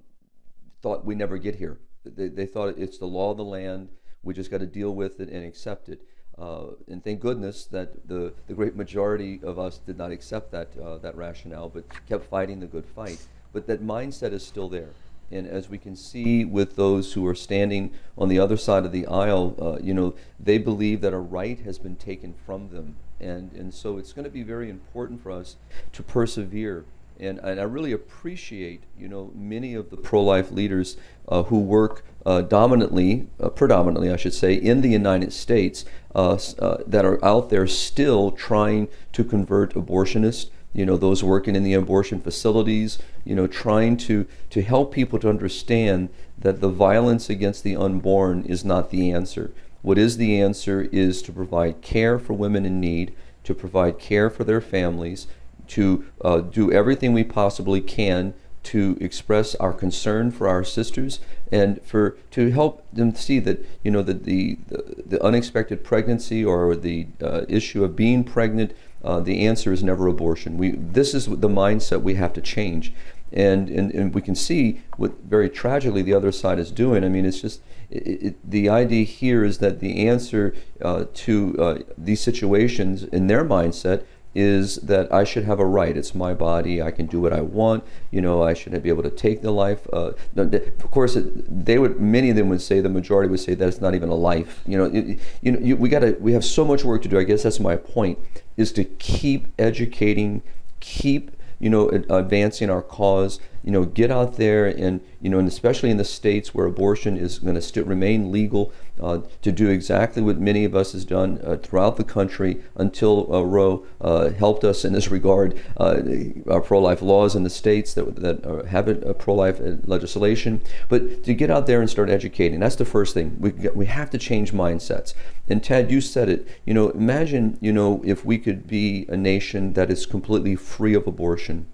thought 0.83 1.05
we 1.05 1.15
never 1.15 1.39
get 1.39 1.57
here. 1.57 1.79
They, 2.05 2.29
they 2.29 2.47
thought 2.47 2.75
it's 2.77 2.99
the 2.99 3.07
law 3.07 3.31
of 3.31 3.37
the 3.37 3.45
land. 3.45 3.91
We 4.23 4.35
just 4.35 4.51
got 4.51 4.59
to 4.59 4.67
deal 4.67 4.95
with 4.95 5.21
it 5.21 5.29
and 5.29 5.45
accept 5.45 5.89
it. 5.89 6.03
Uh, 6.39 6.69
and 6.89 7.05
thank 7.05 7.21
goodness 7.21 7.67
that 7.67 8.09
the, 8.09 8.33
the 8.49 8.55
great 8.55 8.75
majority 8.75 9.41
of 9.43 9.59
us 9.59 9.79
did 9.79 9.99
not 9.99 10.11
accept 10.11 10.51
that, 10.51 10.71
uh, 10.79 10.99
that 10.99 11.15
rationale 11.17 11.69
but 11.69 11.85
kept 12.07 12.25
fighting 12.25 12.59
the 12.59 12.67
good 12.67 12.87
fight 12.87 13.25
but 13.53 13.67
that 13.67 13.83
mindset 13.83 14.33
is 14.33 14.45
still 14.45 14.69
there 14.69 14.91
and 15.33 15.47
as 15.47 15.69
we 15.69 15.79
can 15.79 15.97
see 15.97 16.45
with 16.45 16.77
those 16.77 17.15
who 17.15 17.27
are 17.27 17.35
standing 17.35 17.93
on 18.19 18.29
the 18.29 18.39
other 18.39 18.59
side 18.59 18.85
of 18.85 18.93
the 18.93 19.07
aisle, 19.07 19.57
uh, 19.61 19.83
you 19.83 19.95
know, 19.95 20.15
they 20.39 20.59
believe 20.59 21.01
that 21.01 21.15
a 21.15 21.19
right 21.19 21.59
has 21.61 21.79
been 21.79 21.97
taken 21.97 22.35
from 22.45 22.69
them. 22.69 22.97
And, 23.19 23.51
and 23.53 23.73
so 23.73 23.97
it's 23.97 24.13
going 24.13 24.25
to 24.25 24.31
be 24.31 24.43
very 24.43 24.69
important 24.69 25.23
for 25.23 25.31
us 25.31 25.57
to 25.93 26.03
persevere. 26.03 26.85
And, 27.19 27.39
and 27.39 27.59
I 27.59 27.63
really 27.63 27.93
appreciate, 27.93 28.83
you 28.99 29.09
know, 29.09 29.31
many 29.35 29.75
of 29.75 29.91
the 29.91 29.97
pro-life 29.97 30.51
leaders 30.51 30.97
uh, 31.29 31.45
who 31.45 31.61
work 31.61 32.05
uh, 32.27 32.43
dominantly, 32.43 33.29
uh, 33.41 33.49
predominantly, 33.49 34.11
I 34.11 34.17
should 34.17 34.35
say, 34.35 34.55
in 34.55 34.83
the 34.83 34.91
United 34.91 35.33
States 35.33 35.85
uh, 36.15 36.39
uh, 36.59 36.79
that 36.87 37.05
are 37.05 37.25
out 37.25 37.49
there 37.49 37.67
still 37.67 38.33
trying 38.33 38.89
to 39.13 39.25
convert 39.25 39.75
abortionists 39.75 40.51
you 40.73 40.87
know 40.87 40.97
those 40.97 41.23
working 41.23 41.55
in 41.55 41.65
the 41.65 41.75
abortion 41.75 42.21
facilities 42.21 42.99
you 43.25 43.35
know 43.35 43.47
trying 43.47 43.97
to 43.97 44.27
to 44.51 44.63
help 44.63 44.93
people 44.93 45.19
to 45.19 45.29
understand 45.29 46.09
that 46.39 46.61
the 46.61 46.69
violence 46.69 47.31
against 47.31 47.63
the 47.63 47.77
unborn 47.77 48.45
is 48.45 48.65
not 48.65 48.91
the 48.91 49.11
answer. 49.11 49.53
What 49.83 49.99
is 49.99 50.17
the 50.17 50.41
answer 50.41 50.89
is 50.93 51.23
to 51.23 51.33
provide 51.33 51.83
care 51.83 52.19
for 52.19 52.35
women 52.35 52.65
in 52.65 52.81
need 52.81 53.15
to 53.45 53.55
provide 53.55 53.99
care 53.99 54.31
for 54.31 54.45
their 54.45 54.61
families 54.61 55.27
to 55.69 56.05
uh, 56.25 56.41
do 56.41 56.71
everything 56.71 57.13
we 57.13 57.25
possibly 57.25 57.81
can 57.81 58.35
to 58.63 58.97
express 59.01 59.57
our 59.57 59.73
concern 59.73 60.31
for 60.31 60.47
our 60.47 60.63
sisters 60.63 61.19
and 61.51 61.83
for 61.83 62.17
to 62.31 62.51
help 62.51 62.87
them 62.93 63.15
see 63.15 63.41
that 63.41 63.65
you 63.83 63.91
know 63.91 64.03
that 64.03 64.25
the 64.25 64.59
the, 64.69 65.03
the 65.05 65.23
unexpected 65.25 65.83
pregnancy 65.83 66.45
or 66.45 66.77
the 66.77 67.07
uh, 67.21 67.43
issue 67.49 67.83
of 67.83 67.97
being 67.97 68.23
pregnant 68.23 68.73
uh, 69.05 69.21
the 69.21 69.47
answer 69.47 69.73
is 69.73 69.83
never 69.83 70.07
abortion. 70.07 70.59
We, 70.59 70.73
this 70.73 71.15
is 71.15 71.27
the 71.27 71.49
mindset 71.49 72.03
we 72.03 72.15
have 72.15 72.33
to 72.35 72.41
change. 72.41 72.93
And, 73.33 73.71
and, 73.71 73.91
and 73.93 74.15
we 74.15 74.21
can 74.21 74.35
see 74.35 74.83
what 74.99 75.13
very 75.25 75.49
tragically 75.49 76.03
the 76.03 76.13
other 76.13 76.33
side 76.33 76.59
is 76.59 76.71
doing. 76.71 77.03
I 77.03 77.09
mean, 77.09 77.25
it's 77.25 77.41
just 77.41 77.63
it, 77.91 78.23
it, 78.23 78.51
the 78.51 78.69
idea 78.69 79.05
here 79.05 79.45
is 79.45 79.59
that 79.59 79.81
the 79.81 80.07
answer 80.07 80.55
uh, 80.83 81.07
to 81.15 81.57
uh, 81.59 81.79
these 81.97 82.21
situations 82.21 83.05
in 83.05 83.27
their 83.27 83.45
mindset 83.45 84.05
is 84.35 84.77
that 84.77 85.13
I 85.13 85.25
should 85.25 85.45
have 85.45 85.61
a 85.61 85.67
right. 85.67 85.97
It's 85.97 86.15
my 86.15 86.33
body. 86.33 86.81
I 86.81 86.91
can 86.91 87.07
do 87.07 87.21
what 87.21 87.33
I 87.33 87.43
want. 87.43 87.85
You 88.11 88.23
know, 88.23 88.43
I 88.43 88.55
should 88.55 88.83
be 88.83 88.89
able 88.89 89.03
to 89.03 89.11
take 89.11 89.43
the 89.43 89.51
life. 89.51 89.87
Uh, 89.93 90.13
of 90.37 90.91
course, 90.91 91.19
they 91.21 91.79
would. 91.79 92.01
Many 92.01 92.31
of 92.31 92.37
them 92.37 92.49
would 92.49 92.63
say. 92.63 92.81
The 92.81 92.89
majority 92.89 93.31
would 93.31 93.41
say 93.41 93.55
that 93.55 93.69
it's 93.69 93.81
not 93.81 93.95
even 93.95 94.09
a 94.09 94.15
life. 94.15 94.63
You 94.67 94.79
know, 94.79 94.85
it, 94.85 95.21
you 95.43 95.53
know, 95.53 95.59
you, 95.59 95.77
we 95.77 95.89
got 95.89 96.01
to. 96.01 96.13
We 96.13 96.33
have 96.33 96.45
so 96.45 96.65
much 96.65 96.85
work 96.85 97.03
to 97.03 97.09
do. 97.09 97.19
I 97.19 97.25
guess 97.25 97.43
that's 97.43 97.61
my 97.61 97.77
point. 97.77 98.19
Is 98.57 98.73
to 98.73 98.85
keep 98.85 99.49
educating, 99.59 100.43
keep 100.81 101.31
you 101.59 101.71
know 101.71 101.89
advancing 101.89 102.71
our 102.71 102.83
cause 102.83 103.41
you 103.65 103.71
know, 103.71 103.85
get 103.85 104.11
out 104.11 104.37
there 104.37 104.67
and, 104.67 105.01
you 105.21 105.31
know, 105.31 105.39
and 105.39 105.49
especially 105.49 105.91
in 105.91 105.97
the 105.97 106.05
states 106.05 106.55
where 106.55 106.67
abortion 106.67 107.17
is 107.17 107.39
going 107.39 107.55
to 107.55 107.63
still 107.63 107.85
remain 107.85 108.33
legal, 108.33 108.73
uh, 109.01 109.21
to 109.41 109.51
do 109.51 109.71
exactly 109.71 110.23
what 110.23 110.39
many 110.39 110.65
of 110.65 110.75
us 110.75 110.93
has 110.93 111.05
done 111.05 111.41
uh, 111.45 111.57
throughout 111.57 111.97
the 111.97 112.05
country 112.05 112.63
until 112.77 113.33
uh, 113.35 113.43
Roe 113.43 113.87
uh, 114.01 114.31
helped 114.31 114.65
us 114.65 114.85
in 114.85 114.93
this 114.93 115.11
regard. 115.11 115.59
Uh, 115.77 116.03
our 116.51 116.61
pro-life 116.61 117.03
laws 117.03 117.35
in 117.35 117.43
the 117.43 117.51
states 117.51 117.95
that, 117.95 118.17
that 118.17 118.67
have 118.67 118.89
a 118.89 119.15
pro-life 119.15 119.61
legislation, 119.85 120.61
but 120.89 121.25
to 121.25 121.35
get 121.35 121.51
out 121.51 121.67
there 121.67 121.81
and 121.81 121.89
start 121.89 122.11
educating, 122.11 122.61
that's 122.61 122.77
the 122.77 122.85
first 122.85 123.15
thing. 123.15 123.37
We, 123.39 123.51
we 123.75 123.87
have 123.87 124.11
to 124.11 124.19
change 124.19 124.53
mindsets. 124.53 125.15
And 125.49 125.63
Ted, 125.63 125.91
you 125.91 126.01
said 126.01 126.29
it. 126.29 126.47
You 126.67 126.75
know, 126.75 126.91
imagine, 126.91 127.59
you 127.61 127.73
know, 127.73 128.03
if 128.05 128.25
we 128.25 128.39
could 128.39 128.67
be 128.67 129.07
a 129.09 129.17
nation 129.17 129.73
that 129.73 129.91
is 129.91 130.07
completely 130.07 130.57
free 130.57 130.95
of 130.95 131.07
abortion 131.07 131.67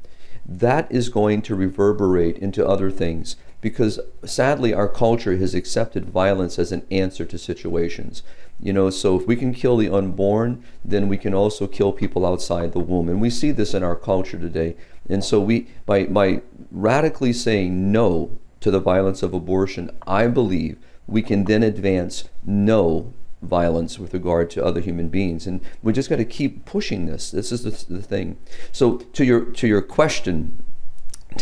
that 0.49 0.90
is 0.90 1.11
going 1.11 1.43
to 1.43 1.55
reverberate 1.55 2.38
into 2.38 2.67
other 2.67 2.90
things 2.90 3.37
because 3.61 4.00
sadly 4.25 4.73
our 4.73 4.88
culture 4.88 5.37
has 5.37 5.55
accepted 5.55 6.09
violence 6.09 6.59
as 6.59 6.73
an 6.73 6.87
answer 6.90 7.25
to 7.25 7.37
situations. 7.38 8.23
You 8.59 8.73
know 8.73 8.88
so 8.90 9.21
if 9.21 9.26
we 9.26 9.37
can 9.37 9.52
kill 9.52 9.76
the 9.76 9.90
unborn 9.90 10.64
then 10.85 11.07
we 11.07 11.19
can 11.19 11.35
also 11.35 11.67
kill 11.67 11.93
people 11.93 12.25
outside 12.25 12.73
the 12.73 12.78
womb. 12.78 13.09
And 13.09 13.21
we 13.21 13.31
see 13.31 13.50
this 13.50 13.75
in 13.75 13.83
our 13.83 13.97
culture 13.97 14.38
today. 14.38 14.76
And 15.09 15.23
so 15.23 15.40
we 15.40 15.69
by 15.85 16.05
by 16.05 16.40
radically 16.71 17.33
saying 17.33 17.93
no 17.93 18.31
to 18.61 18.71
the 18.71 18.81
violence 18.81 19.23
of 19.23 19.35
abortion 19.35 19.90
i 20.07 20.26
believe 20.26 20.76
we 21.07 21.23
can 21.23 21.45
then 21.45 21.62
advance 21.62 22.28
no 22.45 23.12
violence 23.42 23.99
with 23.99 24.12
regard 24.14 24.50
to 24.50 24.64
other 24.64 24.80
human 24.80 25.09
beings. 25.09 25.47
And 25.47 25.61
we 25.83 25.92
just 25.92 26.11
got 26.11 26.16
to 26.16 26.25
keep 26.25 26.64
pushing 26.64 27.07
this. 27.07 27.30
This 27.30 27.52
is 27.52 27.62
the, 27.62 27.95
the 27.95 28.02
thing. 28.02 28.37
So 28.73 28.99
to 28.99 29.25
your 29.25 29.45
to 29.45 29.68
your 29.68 29.83
question 29.83 30.62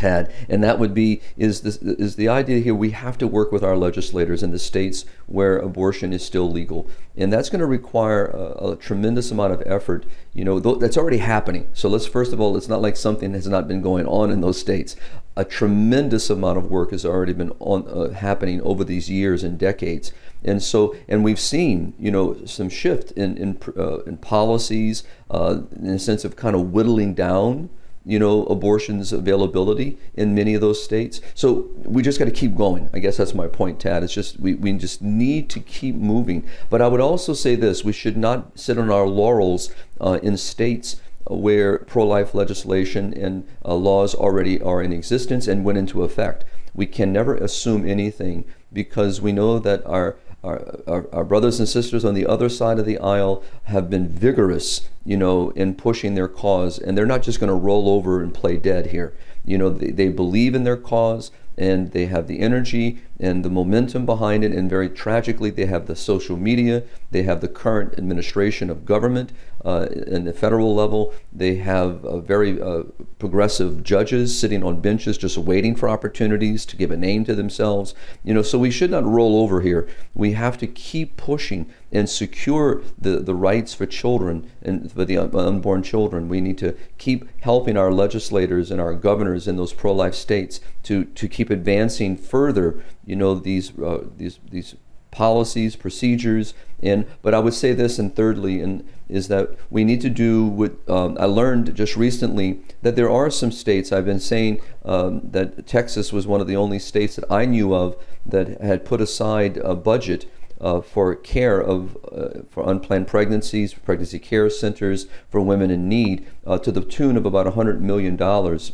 And 0.03 0.63
that 0.63 0.79
would 0.79 0.95
be 0.95 1.21
is 1.37 1.65
is 1.65 2.17
the 2.17 2.29
idea 2.29 2.61
here 2.61 2.75
we 2.75 2.91
have 2.91 3.19
to 3.19 3.27
work 3.27 3.53
with 3.53 3.63
our 3.63 3.77
legislators 3.77 4.43
in 4.43 4.51
the 4.51 4.59
states 4.59 5.05
where 5.27 5.59
abortion 5.59 6.13
is 6.13 6.25
still 6.25 6.51
legal, 6.51 6.89
and 7.17 7.33
that's 7.33 7.49
going 7.49 7.61
to 7.61 7.67
require 7.67 8.27
a, 8.27 8.73
a 8.73 8.77
tremendous 8.77 9.31
amount 9.31 9.53
of 9.53 9.63
effort. 9.67 10.07
You 10.33 10.45
know 10.45 10.61
th- 10.61 10.79
that's 10.79 10.97
already 10.97 11.19
happening. 11.19 11.69
So 11.73 11.89
let's 11.89 12.07
first 12.07 12.33
of 12.33 12.41
all, 12.41 12.57
it's 12.57 12.69
not 12.69 12.83
like 12.83 12.97
something 12.97 13.33
has 13.33 13.47
not 13.47 13.69
been 13.69 13.83
going 13.83 14.07
on 14.07 14.31
in 14.31 14.41
those 14.41 14.59
states. 14.59 14.97
A 15.39 15.45
tremendous 15.45 16.31
amount 16.31 16.59
of 16.59 16.71
work 16.71 16.93
has 16.93 17.05
already 17.05 17.35
been 17.35 17.53
on 17.59 17.87
uh, 17.89 18.11
happening 18.11 18.63
over 18.63 18.85
these 18.85 19.11
years 19.11 19.43
and 19.43 19.59
decades, 19.59 20.13
and 20.45 20.63
so 20.63 20.95
and 21.09 21.25
we've 21.25 21.41
seen 21.41 21.95
you 21.99 22.11
know 22.11 22.45
some 22.45 22.69
shift 22.69 23.13
in 23.13 23.37
in, 23.37 23.59
uh, 23.77 23.99
in 24.05 24.17
policies 24.19 25.03
uh, 25.31 25.61
in 25.79 25.91
a 25.91 25.99
sense 25.99 26.25
of 26.25 26.37
kind 26.37 26.55
of 26.55 26.73
whittling 26.73 27.15
down 27.15 27.69
you 28.07 28.21
know, 28.21 28.45
abortion's 28.45 29.13
availability 29.13 29.99
in 30.15 30.33
many 30.33 30.55
of 30.55 30.61
those 30.61 30.83
states. 30.83 31.21
So 31.35 31.69
we 31.83 32.03
just 32.03 32.21
got 32.21 32.27
to 32.27 32.31
keep 32.31 32.55
going. 32.55 32.89
I 32.95 33.01
guess 33.01 33.17
that's 33.17 33.35
my 33.35 33.49
point, 33.49 33.81
Tad. 33.81 34.05
It's 34.05 34.15
just 34.15 34.39
we, 34.39 34.55
we 34.55 34.73
just 34.75 35.03
need 35.03 35.51
to 35.51 35.61
keep 35.61 35.97
moving. 35.97 36.49
But 36.71 36.81
I 36.81 36.89
would 36.89 37.01
also 37.01 37.35
say 37.35 37.57
this 37.57 37.85
we 37.85 37.93
should 37.93 38.17
not 38.17 38.59
sit 38.59 38.79
on 38.79 38.91
our 38.91 39.09
laurels 39.09 39.75
uh, 40.01 40.21
in 40.23 40.37
states 40.37 41.01
where 41.29 41.79
pro 41.79 42.07
life 42.07 42.33
legislation 42.33 43.13
and 43.13 43.47
uh, 43.65 43.75
laws 43.75 44.15
already 44.15 44.61
are 44.63 44.81
in 44.81 44.93
existence 44.93 45.49
and 45.49 45.65
went 45.65 45.79
into 45.79 46.05
effect. 46.05 46.45
We 46.75 46.87
can 46.87 47.13
never 47.13 47.35
assume 47.35 47.89
anything 47.89 48.45
because 48.73 49.21
we 49.21 49.33
know 49.33 49.59
that 49.59 49.85
our 49.85 50.17
our, 50.47 50.81
our, 50.87 51.09
our, 51.13 51.25
brothers 51.25 51.59
and 51.59 51.69
sisters 51.69 52.05
on 52.05 52.15
the 52.15 52.27
other 52.27 52.49
side 52.49 52.79
of 52.79 52.87
the 52.87 52.99
aisle 52.99 53.43
have 53.65 53.91
been 53.91 54.09
vigorous, 54.09 54.89
you 55.05 55.17
know, 55.17 55.51
in 55.51 55.75
pushing 55.75 56.15
their 56.15 56.29
cause, 56.29 56.79
and 56.79 56.97
they're 56.97 57.05
not 57.05 57.23
just 57.23 57.41
going 57.41 57.49
to 57.49 57.55
roll 57.55 57.89
over 57.89 58.23
and 58.23 58.33
play 58.33 58.57
dead 58.57 58.87
here. 58.87 59.17
You 59.45 59.59
know, 59.59 59.71
they, 59.71 59.91
they 59.91 60.09
believe 60.09 60.55
in 60.55 60.65
their 60.65 60.77
cause 60.77 61.31
and 61.59 61.93
they 61.93 62.07
have 62.07 62.27
the 62.27 62.41
energy 62.41 63.03
and 63.19 63.45
the 63.45 63.51
momentum 63.51 64.05
behind 64.05 64.45
it. 64.45 64.53
And 64.53 64.69
very 64.69 64.89
tragically, 64.89 65.51
they 65.51 65.67
have 65.67 65.87
the 65.87 65.97
social 65.97 66.37
media, 66.37 66.83
they 67.11 67.23
have 67.23 67.41
the 67.41 67.49
current 67.49 67.95
administration 67.99 68.69
of 68.71 68.85
government 68.85 69.33
uh, 69.67 69.89
in 70.07 70.25
the 70.25 70.33
federal 70.33 70.73
level, 70.75 71.13
they 71.33 71.57
have 71.57 72.01
very 72.25 72.63
uh, 72.63 72.85
progressive 73.19 73.83
judges 73.83 74.39
sitting 74.39 74.63
on 74.63 74.81
benches 74.81 75.19
just 75.19 75.37
waiting 75.37 75.75
for 75.75 75.89
opportunities 75.89 76.65
to 76.65 76.77
give 76.77 76.93
a 76.93 76.97
name 76.97 77.25
to 77.25 77.35
themselves. 77.35 77.93
You 78.23 78.33
know, 78.33 78.43
so 78.43 78.61
we 78.61 78.71
should 78.71 78.93
not 78.93 79.05
roll 79.05 79.43
over 79.43 79.63
here. 79.63 79.89
We 80.15 80.33
have 80.33 80.57
to 80.59 80.69
keep 80.69 81.17
pushing 81.17 81.67
and 81.91 82.09
secure 82.09 82.83
the, 82.97 83.19
the 83.19 83.35
rights 83.35 83.75
for 83.75 83.87
children 83.87 84.49
and 84.63 84.93
for 84.93 85.05
the 85.05 85.19
unborn 85.19 85.83
children. 85.83 86.29
We 86.29 86.41
need 86.41 86.59
to 86.59 86.77
keep 86.99 87.29
helping 87.41 87.77
our 87.77 87.91
legislators 87.91 88.71
and 88.71 88.81
our 88.81 88.95
governors 88.95 89.49
in 89.49 89.57
those 89.57 89.73
pro-life 89.73 90.15
states 90.15 90.61
to, 90.85 91.07
to 91.07 91.27
keep 91.27 91.46
advancing 91.51 92.17
further, 92.17 92.83
you 93.05 93.17
know, 93.17 93.35
these 93.35 93.79
uh, 93.79 94.05
these 94.17 94.39
these 94.51 94.75
policies, 95.11 95.77
procedures, 95.77 96.53
and 96.83 97.07
but 97.23 97.33
I 97.33 97.39
would 97.39 97.55
say 97.55 97.73
this, 97.73 97.99
and 97.99 98.15
thirdly, 98.15 98.61
and 98.61 98.87
is 99.09 99.29
that 99.29 99.57
we 99.71 99.85
need 99.85 100.01
to 100.01 100.11
do 100.11 100.45
what 100.45 100.73
um, 100.89 101.17
I 101.19 101.25
learned 101.27 101.75
just 101.75 101.97
recently 101.97 102.61
that 102.83 102.97
there 102.97 103.11
are 103.11 103.31
some 103.31 103.53
states 103.53 103.93
I've 103.93 104.05
been 104.05 104.21
saying 104.21 104.61
um, 104.85 105.21
that 105.31 105.67
Texas 105.67 106.13
was 106.13 106.27
one 106.27 106.41
of 106.41 106.47
the 106.47 106.57
only 106.57 106.79
states 106.79 107.17
that 107.17 107.31
I 107.31 107.47
knew 107.47 107.75
of 107.75 107.97
that 108.27 108.61
had 108.61 108.85
put 108.85 109.01
aside 109.01 109.59
a 109.59 109.75
budget 109.75 110.29
uh, 110.61 110.81
for 110.81 111.15
care 111.15 111.61
of 111.61 111.97
uh, 112.13 112.43
for 112.49 112.69
unplanned 112.69 113.07
pregnancies, 113.07 113.75
pregnancy 113.75 114.19
care 114.19 114.51
centers 114.51 115.07
for 115.29 115.41
women 115.41 115.71
in 115.71 115.89
need, 115.89 116.27
uh, 116.47 116.59
to 116.59 116.73
the 116.73 116.81
tune 116.81 117.17
of 117.17 117.27
about 117.27 117.47
100 117.47 117.81
million 117.81 118.17
dollars. 118.17 118.73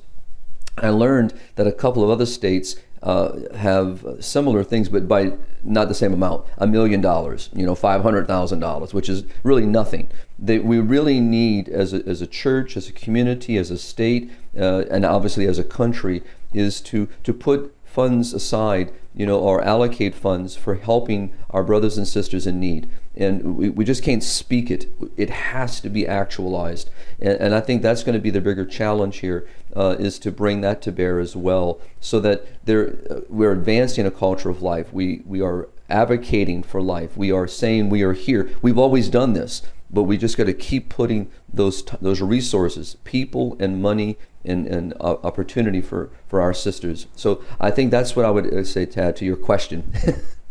I 0.78 0.88
learned 0.90 1.34
that 1.56 1.66
a 1.66 1.72
couple 1.72 2.02
of 2.02 2.10
other 2.10 2.26
states 2.26 2.76
uh, 3.02 3.54
have 3.56 4.04
similar 4.20 4.62
things, 4.62 4.88
but 4.88 5.08
by 5.08 5.32
not 5.64 5.88
the 5.88 5.94
same 5.94 6.12
amount, 6.12 6.46
a 6.56 6.66
million 6.66 7.00
dollars, 7.00 7.50
you 7.52 7.66
know, 7.66 7.74
five 7.74 8.02
hundred 8.02 8.26
thousand 8.26 8.60
dollars, 8.60 8.94
which 8.94 9.08
is 9.08 9.24
really 9.42 9.66
nothing. 9.66 10.08
They, 10.38 10.58
we 10.58 10.78
really 10.78 11.20
need, 11.20 11.68
as 11.68 11.92
a, 11.92 12.06
as 12.06 12.22
a 12.22 12.26
church, 12.26 12.76
as 12.76 12.88
a 12.88 12.92
community, 12.92 13.56
as 13.56 13.70
a 13.70 13.78
state, 13.78 14.30
uh, 14.56 14.84
and 14.90 15.04
obviously 15.04 15.46
as 15.46 15.58
a 15.58 15.64
country, 15.64 16.22
is 16.52 16.80
to 16.82 17.08
to 17.24 17.32
put 17.32 17.74
funds 17.84 18.32
aside, 18.32 18.92
you 19.14 19.26
know, 19.26 19.38
or 19.38 19.62
allocate 19.62 20.14
funds 20.14 20.56
for 20.56 20.76
helping 20.76 21.32
our 21.50 21.62
brothers 21.62 21.98
and 21.98 22.08
sisters 22.08 22.46
in 22.46 22.58
need. 22.60 22.88
And 23.14 23.56
we, 23.56 23.68
we 23.68 23.84
just 23.84 24.02
can't 24.02 24.22
speak 24.22 24.70
it. 24.70 24.86
It 25.16 25.28
has 25.30 25.80
to 25.80 25.90
be 25.90 26.06
actualized. 26.06 26.90
And, 27.20 27.38
and 27.40 27.54
I 27.54 27.60
think 27.60 27.82
that's 27.82 28.02
going 28.02 28.14
to 28.14 28.20
be 28.20 28.30
the 28.30 28.40
bigger 28.40 28.64
challenge 28.64 29.18
here 29.18 29.46
uh, 29.76 29.96
is 29.98 30.18
to 30.20 30.30
bring 30.30 30.62
that 30.62 30.80
to 30.82 30.92
bear 30.92 31.18
as 31.18 31.36
well 31.36 31.80
so 32.00 32.20
that 32.20 32.46
there, 32.64 32.96
uh, 33.10 33.20
we're 33.28 33.52
advancing 33.52 34.06
a 34.06 34.10
culture 34.10 34.48
of 34.48 34.62
life. 34.62 34.92
We, 34.92 35.22
we 35.26 35.42
are 35.42 35.68
advocating 35.90 36.62
for 36.62 36.80
life. 36.80 37.16
We 37.16 37.30
are 37.30 37.46
saying 37.46 37.90
we 37.90 38.02
are 38.02 38.14
here. 38.14 38.50
We've 38.62 38.78
always 38.78 39.08
done 39.08 39.34
this 39.34 39.62
but 39.94 40.04
we 40.04 40.16
just 40.16 40.38
got 40.38 40.44
to 40.44 40.54
keep 40.54 40.88
putting 40.88 41.30
those 41.52 41.84
those 42.00 42.22
resources, 42.22 42.96
people 43.04 43.58
and 43.60 43.82
money 43.82 44.16
and, 44.44 44.66
and 44.66 44.94
uh, 44.94 45.16
opportunity 45.22 45.80
for, 45.80 46.10
for 46.26 46.40
our 46.40 46.54
sisters. 46.54 47.06
So 47.14 47.42
I 47.60 47.70
think 47.70 47.90
that's 47.90 48.16
what 48.16 48.24
I 48.24 48.30
would 48.30 48.52
uh, 48.52 48.64
say, 48.64 48.86
Tad, 48.86 49.16
to 49.16 49.24
your 49.24 49.36
question. 49.36 49.92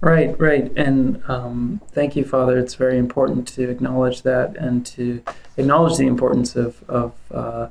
right, 0.00 0.38
right. 0.40 0.72
And 0.76 1.22
um, 1.28 1.80
thank 1.92 2.16
you, 2.16 2.24
Father. 2.24 2.58
It's 2.58 2.74
very 2.74 2.98
important 2.98 3.48
to 3.48 3.68
acknowledge 3.68 4.22
that 4.22 4.56
and 4.56 4.84
to 4.86 5.22
acknowledge 5.56 5.98
the 5.98 6.06
importance 6.06 6.56
of, 6.56 6.82
of 6.88 7.14
uh, 7.30 7.68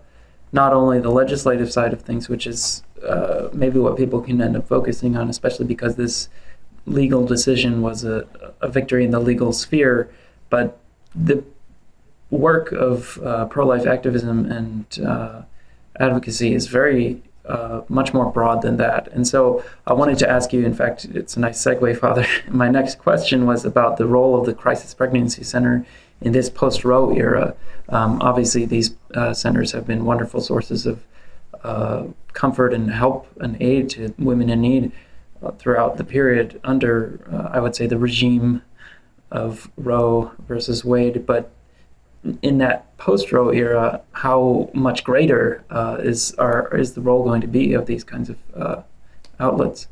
not 0.51 0.73
only 0.73 0.99
the 0.99 1.11
legislative 1.11 1.71
side 1.71 1.93
of 1.93 2.01
things, 2.01 2.29
which 2.29 2.47
is 2.47 2.83
uh, 3.07 3.49
maybe 3.53 3.79
what 3.79 3.97
people 3.97 4.21
can 4.21 4.41
end 4.41 4.57
up 4.57 4.67
focusing 4.67 5.15
on, 5.15 5.29
especially 5.29 5.65
because 5.65 5.95
this 5.95 6.29
legal 6.85 7.25
decision 7.25 7.81
was 7.81 8.03
a, 8.03 8.27
a 8.61 8.67
victory 8.67 9.05
in 9.05 9.11
the 9.11 9.19
legal 9.19 9.53
sphere, 9.53 10.09
but 10.49 10.79
the 11.15 11.43
work 12.29 12.71
of 12.71 13.19
uh, 13.23 13.45
pro 13.45 13.65
life 13.65 13.85
activism 13.85 14.51
and 14.51 14.99
uh, 15.05 15.41
advocacy 15.99 16.53
is 16.53 16.67
very 16.67 17.21
uh, 17.49 17.81
much 17.89 18.13
more 18.13 18.31
broad 18.31 18.61
than 18.61 18.77
that. 18.77 19.07
And 19.11 19.27
so 19.27 19.63
I 19.87 19.93
wanted 19.93 20.19
to 20.19 20.29
ask 20.29 20.53
you, 20.53 20.63
in 20.63 20.73
fact, 20.73 21.05
it's 21.05 21.35
a 21.35 21.39
nice 21.39 21.61
segue, 21.61 21.97
Father. 21.99 22.25
My 22.47 22.69
next 22.69 22.99
question 22.99 23.45
was 23.45 23.65
about 23.65 23.97
the 23.97 24.05
role 24.05 24.39
of 24.39 24.45
the 24.45 24.53
Crisis 24.53 24.93
Pregnancy 24.93 25.43
Center 25.43 25.85
in 26.21 26.31
this 26.31 26.49
post 26.49 26.85
Roe 26.85 27.11
era. 27.11 27.55
Um, 27.89 28.21
obviously, 28.21 28.65
these 28.65 28.95
uh, 29.15 29.33
centers 29.33 29.71
have 29.71 29.87
been 29.87 30.05
wonderful 30.05 30.41
sources 30.41 30.85
of 30.85 31.03
uh, 31.63 32.05
comfort 32.33 32.73
and 32.73 32.91
help 32.91 33.27
and 33.41 33.59
aid 33.61 33.89
to 33.89 34.13
women 34.19 34.49
in 34.49 34.61
need 34.61 34.91
uh, 35.41 35.51
throughout 35.51 35.97
the 35.97 36.03
period 36.03 36.59
under, 36.63 37.19
uh, 37.31 37.49
I 37.51 37.59
would 37.59 37.75
say, 37.75 37.87
the 37.87 37.97
regime 37.97 38.61
of 39.31 39.69
Roe 39.75 40.31
versus 40.47 40.85
Wade. 40.85 41.25
But 41.25 41.51
in 42.41 42.57
that 42.57 42.97
post-Roe 42.97 43.49
era, 43.49 44.01
how 44.11 44.69
much 44.73 45.03
greater 45.03 45.63
uh, 45.69 45.97
is 45.99 46.33
our 46.35 46.75
is 46.75 46.93
the 46.93 47.01
role 47.01 47.23
going 47.23 47.41
to 47.41 47.47
be 47.47 47.73
of 47.73 47.85
these 47.85 48.03
kinds 48.03 48.29
of 48.29 48.37
uh, 48.55 48.81
outlets? 49.39 49.87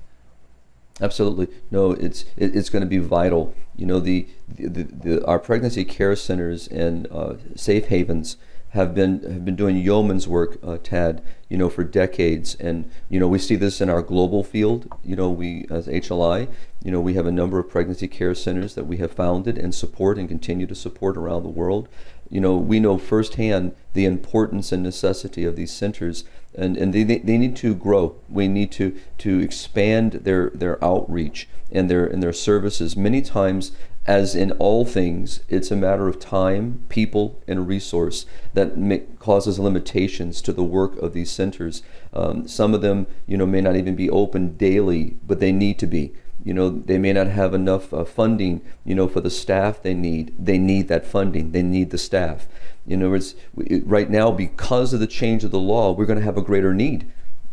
Absolutely, 1.00 1.48
no. 1.69 1.91
It's 1.91 2.25
it, 2.36 2.55
it's 2.55 2.69
going 2.69 2.81
to 2.81 2.88
be 2.88 2.98
vital. 2.98 3.53
You 3.75 3.86
know, 3.86 4.00
the, 4.00 4.27
the, 4.50 4.84
the, 4.84 5.25
our 5.25 5.39
pregnancy 5.39 5.86
care 5.86 6.15
centers 6.15 6.67
and 6.67 7.07
uh, 7.12 7.36
safe 7.55 7.86
havens 7.88 8.38
have 8.69 8.93
been 8.96 9.22
have 9.24 9.46
been 9.46 9.55
doing 9.55 9.77
yeoman's 9.77 10.27
work, 10.27 10.57
uh, 10.63 10.77
Tad. 10.81 11.22
You 11.50 11.57
know, 11.57 11.69
for 11.69 11.84
decades, 11.84 12.55
and 12.55 12.89
you 13.10 13.19
know 13.19 13.27
we 13.27 13.39
see 13.39 13.55
this 13.55 13.79
in 13.79 13.89
our 13.89 14.01
global 14.01 14.43
field. 14.43 14.91
You 15.03 15.15
know, 15.15 15.29
we 15.29 15.65
as 15.69 15.88
HLI, 15.88 16.50
you 16.84 16.91
know, 16.91 17.00
we 17.00 17.13
have 17.13 17.25
a 17.25 17.31
number 17.31 17.60
of 17.60 17.69
pregnancy 17.69 18.07
care 18.07 18.36
centers 18.36 18.75
that 18.75 18.86
we 18.86 18.98
have 18.98 19.12
founded 19.12 19.57
and 19.57 19.74
support 19.74 20.17
and 20.17 20.27
continue 20.27 20.65
to 20.67 20.75
support 20.75 21.15
around 21.15 21.43
the 21.43 21.50
world 21.50 21.89
you 22.29 22.41
know, 22.41 22.55
we 22.57 22.79
know 22.79 22.98
firsthand 22.98 23.75
the 23.93 24.05
importance 24.05 24.72
and 24.72 24.84
necessity 24.84 25.46
of 25.46 25.55
these 25.55 25.72
centers, 25.72 26.24
and, 26.55 26.77
and 26.77 26.93
they, 26.93 27.03
they 27.03 27.38
need 27.38 27.55
to 27.57 27.75
grow. 27.75 28.15
We 28.29 28.48
need 28.48 28.72
to, 28.74 28.98
to 29.19 29.39
expand 29.39 30.13
their, 30.13 30.50
their 30.51 30.84
outreach 30.84 31.48
and 31.72 31.89
their, 31.89 32.05
and 32.05 32.22
their 32.22 32.34
services. 32.34 32.96
Many 32.98 33.22
times, 33.22 33.72
as 34.05 34.36
in 34.36 34.51
all 34.53 34.86
things, 34.86 35.41
it's 35.50 35.69
a 35.69 35.75
matter 35.75 36.07
of 36.07 36.19
time, 36.19 36.86
people, 36.89 37.41
and 37.48 37.67
resource 37.67 38.25
that 38.53 38.77
make, 38.77 39.19
causes 39.19 39.60
limitations 39.60 40.41
to 40.41 40.53
the 40.53 40.63
work 40.63 40.96
of 40.98 41.13
these 41.13 41.29
centers. 41.29 41.84
Um, 42.13 42.48
some 42.48 42.74
of 42.74 42.81
them, 42.81 43.07
you 43.25 43.38
know, 43.38 43.46
may 43.46 43.62
not 43.62 43.75
even 43.75 43.96
be 43.96 44.10
open 44.10 44.55
daily, 44.55 45.17
but 45.25 45.39
they 45.39 45.51
need 45.51 45.77
to 45.79 45.88
be 45.88 46.13
you 46.48 46.54
know 46.54 46.70
they 46.70 46.98
may 46.98 47.12
not 47.12 47.27
have 47.27 47.54
enough 47.54 47.94
uh, 47.94 48.06
funding 48.06 48.62
you 48.86 48.96
know 48.96 49.10
for 49.10 49.20
the 49.20 49.30
staff 49.30 49.84
they 49.84 49.94
need. 49.94 50.34
They 50.39 50.58
need 50.58 50.88
that 50.88 51.06
funding. 51.06 51.51
They 51.51 51.62
need 51.62 51.89
the 51.89 51.98
staff. 51.98 52.48
In 52.88 53.01
other 53.01 53.12
words 53.12 53.36
right 53.84 54.10
now 54.10 54.32
because 54.32 54.94
of 54.94 55.01
the 55.01 55.08
change 55.08 55.44
of 55.44 55.51
the 55.51 55.60
law 55.60 55.92
we're 55.92 56.06
going 56.06 56.20
to 56.20 56.24
have 56.25 56.38
a 56.38 56.42
greater 56.42 56.74
need 56.74 57.06